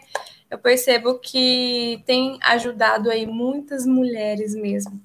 eu 0.49 0.57
percebo 0.57 1.19
que 1.19 2.01
tem 2.05 2.39
ajudado 2.41 3.11
aí 3.11 3.27
muitas 3.27 3.85
mulheres 3.85 4.55
mesmo. 4.55 4.97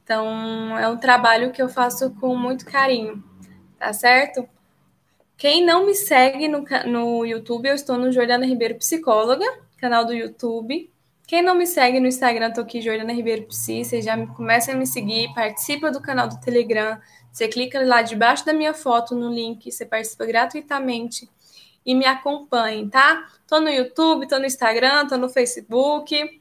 Então, 0.00 0.78
é 0.78 0.88
um 0.88 0.96
trabalho 0.96 1.50
que 1.50 1.60
eu 1.60 1.68
faço 1.68 2.14
com 2.20 2.36
muito 2.36 2.64
carinho, 2.64 3.20
tá 3.76 3.92
certo? 3.92 4.48
Quem 5.44 5.62
não 5.62 5.84
me 5.84 5.94
segue 5.94 6.48
no, 6.48 6.64
no 6.86 7.22
YouTube, 7.22 7.68
eu 7.68 7.74
estou 7.74 7.98
no 7.98 8.10
Jordana 8.10 8.46
Ribeiro 8.46 8.76
Psicóloga, 8.76 9.44
canal 9.76 10.06
do 10.06 10.14
YouTube. 10.14 10.90
Quem 11.26 11.42
não 11.42 11.54
me 11.54 11.66
segue 11.66 12.00
no 12.00 12.06
Instagram, 12.06 12.50
tô 12.50 12.62
aqui, 12.62 12.80
Jordana 12.80 13.12
Ribeiro 13.12 13.42
Psi, 13.48 13.84
vocês 13.84 14.06
já 14.06 14.26
começam 14.28 14.72
a 14.72 14.78
me 14.78 14.86
seguir, 14.86 15.34
participa 15.34 15.90
do 15.90 16.00
canal 16.00 16.28
do 16.28 16.40
Telegram, 16.40 16.98
você 17.30 17.46
clica 17.46 17.84
lá 17.84 18.00
debaixo 18.00 18.46
da 18.46 18.54
minha 18.54 18.72
foto 18.72 19.14
no 19.14 19.28
link, 19.28 19.70
você 19.70 19.84
participa 19.84 20.24
gratuitamente 20.24 21.28
e 21.84 21.94
me 21.94 22.06
acompanhe, 22.06 22.88
tá? 22.88 23.28
Tô 23.46 23.60
no 23.60 23.68
YouTube, 23.68 24.26
tô 24.26 24.38
no 24.38 24.46
Instagram, 24.46 25.06
tô 25.08 25.18
no 25.18 25.28
Facebook, 25.28 26.40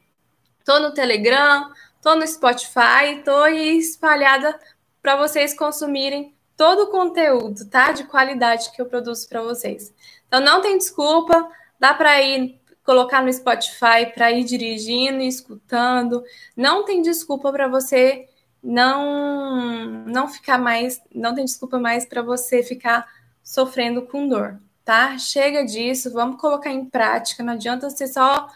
tô 0.64 0.80
no 0.80 0.93
Telegram, 0.93 1.70
tô 2.01 2.16
no 2.16 2.26
Spotify, 2.26 3.22
tô 3.26 3.47
espalhada 3.47 4.58
para 5.01 5.18
vocês 5.18 5.54
consumirem 5.54 6.33
todo 6.56 6.84
o 6.84 6.88
conteúdo, 6.88 7.66
tá? 7.70 7.91
De 7.91 8.04
qualidade 8.06 8.72
que 8.72 8.82
eu 8.82 8.86
produzo 8.86 9.28
para 9.28 9.41
vocês. 9.41 9.93
Então 10.28 10.39
não 10.39 10.62
tem 10.62 10.78
desculpa, 10.78 11.49
dá 11.80 11.93
para 11.93 12.22
ir 12.22 12.60
colocar 12.84 13.22
no 13.22 13.32
Spotify 13.32 14.12
para 14.14 14.32
ir 14.32 14.43
dirigindo 14.43 15.22
escutando. 15.22 16.24
Não 16.56 16.84
tem 16.86 17.01
desculpa 17.01 17.51
para 17.51 17.68
você 17.68 18.28
não 18.62 20.06
não 20.06 20.28
ficar 20.28 20.58
mais, 20.58 21.01
não 21.14 21.36
tem 21.36 21.45
desculpa 21.45 21.80
mais 21.80 22.06
para 22.06 22.22
você 22.22 22.64
ficar 22.64 23.08
sofrendo 23.43 24.04
com 24.04 24.28
dor, 24.28 24.60
tá? 24.86 25.18
Chega 25.18 25.66
disso, 25.66 26.12
vamos 26.14 26.39
colocar 26.39 26.70
em 26.70 26.86
prática. 26.86 27.43
Não 27.43 27.54
adianta 27.54 27.89
você 27.89 28.08
só 28.08 28.47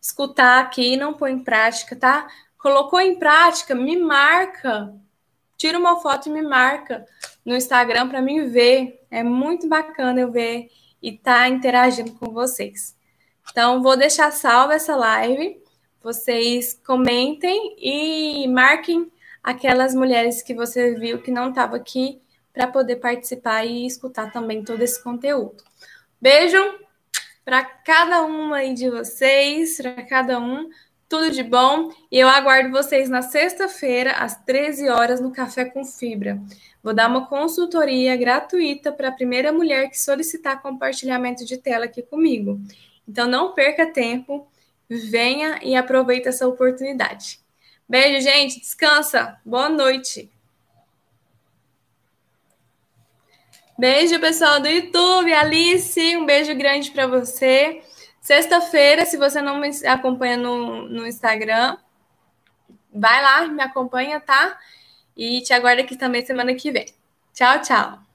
escutar 0.00 0.60
aqui 0.60 0.94
e 0.94 0.96
não 0.96 1.14
pôr 1.14 1.28
em 1.28 1.40
prática, 1.42 1.96
tá? 1.96 2.28
Colocou 2.56 3.00
em 3.00 3.18
prática, 3.18 3.74
me 3.74 3.96
marca. 3.96 4.94
Tira 5.58 5.76
uma 5.76 6.00
foto 6.00 6.28
e 6.28 6.32
me 6.32 6.40
marca 6.40 7.04
no 7.44 7.56
Instagram 7.56 8.08
para 8.08 8.22
mim 8.22 8.48
ver. 8.48 9.04
É 9.10 9.24
muito 9.24 9.68
bacana 9.68 10.20
eu 10.20 10.30
ver 10.30 10.70
e 11.02 11.10
estar 11.10 11.40
tá 11.40 11.48
interagindo 11.48 12.12
com 12.12 12.32
vocês. 12.32 12.96
Então, 13.50 13.82
vou 13.82 13.96
deixar 13.96 14.30
salva 14.30 14.74
essa 14.74 14.94
live. 14.94 15.60
Vocês 16.00 16.80
comentem 16.86 17.74
e 17.76 18.46
marquem 18.46 19.10
aquelas 19.42 19.96
mulheres 19.96 20.42
que 20.42 20.54
você 20.54 20.94
viu 20.94 21.20
que 21.20 21.32
não 21.32 21.48
estavam 21.48 21.74
aqui 21.74 22.22
para 22.52 22.68
poder 22.68 22.96
participar 22.96 23.64
e 23.64 23.84
escutar 23.84 24.30
também 24.30 24.62
todo 24.62 24.80
esse 24.80 25.02
conteúdo. 25.02 25.64
Beijo 26.20 26.56
para 27.44 27.64
cada 27.64 28.22
uma 28.22 28.58
aí 28.58 28.74
de 28.74 28.88
vocês, 28.90 29.76
para 29.78 30.02
cada 30.04 30.38
um. 30.38 30.68
Tudo 31.08 31.30
de 31.30 31.42
bom. 31.42 31.90
E 32.10 32.18
eu 32.18 32.28
aguardo 32.28 32.70
vocês 32.70 33.08
na 33.08 33.22
sexta-feira, 33.22 34.12
às 34.12 34.36
13 34.44 34.88
horas, 34.90 35.20
no 35.20 35.32
Café 35.32 35.64
com 35.64 35.84
Fibra. 35.84 36.38
Vou 36.82 36.92
dar 36.92 37.08
uma 37.08 37.26
consultoria 37.26 38.14
gratuita 38.16 38.92
para 38.92 39.08
a 39.08 39.12
primeira 39.12 39.52
mulher 39.52 39.88
que 39.88 39.98
solicitar 39.98 40.60
compartilhamento 40.60 41.44
de 41.44 41.56
tela 41.56 41.86
aqui 41.86 42.02
comigo. 42.02 42.60
Então 43.08 43.26
não 43.26 43.54
perca 43.54 43.90
tempo, 43.90 44.46
venha 44.88 45.58
e 45.62 45.74
aproveite 45.74 46.28
essa 46.28 46.46
oportunidade. 46.46 47.40
Beijo, 47.88 48.20
gente. 48.20 48.60
Descansa. 48.60 49.40
Boa 49.44 49.70
noite. 49.70 50.30
Beijo, 53.78 54.20
pessoal 54.20 54.60
do 54.60 54.68
YouTube. 54.68 55.32
Alice, 55.32 56.16
um 56.16 56.26
beijo 56.26 56.54
grande 56.54 56.90
para 56.90 57.06
você. 57.06 57.80
Sexta-feira, 58.28 59.06
se 59.06 59.16
você 59.16 59.40
não 59.40 59.58
me 59.58 59.70
acompanha 59.86 60.36
no, 60.36 60.86
no 60.86 61.06
Instagram, 61.06 61.78
vai 62.92 63.22
lá, 63.22 63.46
me 63.46 63.62
acompanha, 63.62 64.20
tá? 64.20 64.58
E 65.16 65.40
te 65.40 65.54
aguardo 65.54 65.80
aqui 65.80 65.96
também 65.96 66.22
semana 66.26 66.54
que 66.54 66.70
vem. 66.70 66.84
Tchau, 67.32 67.62
tchau. 67.62 68.07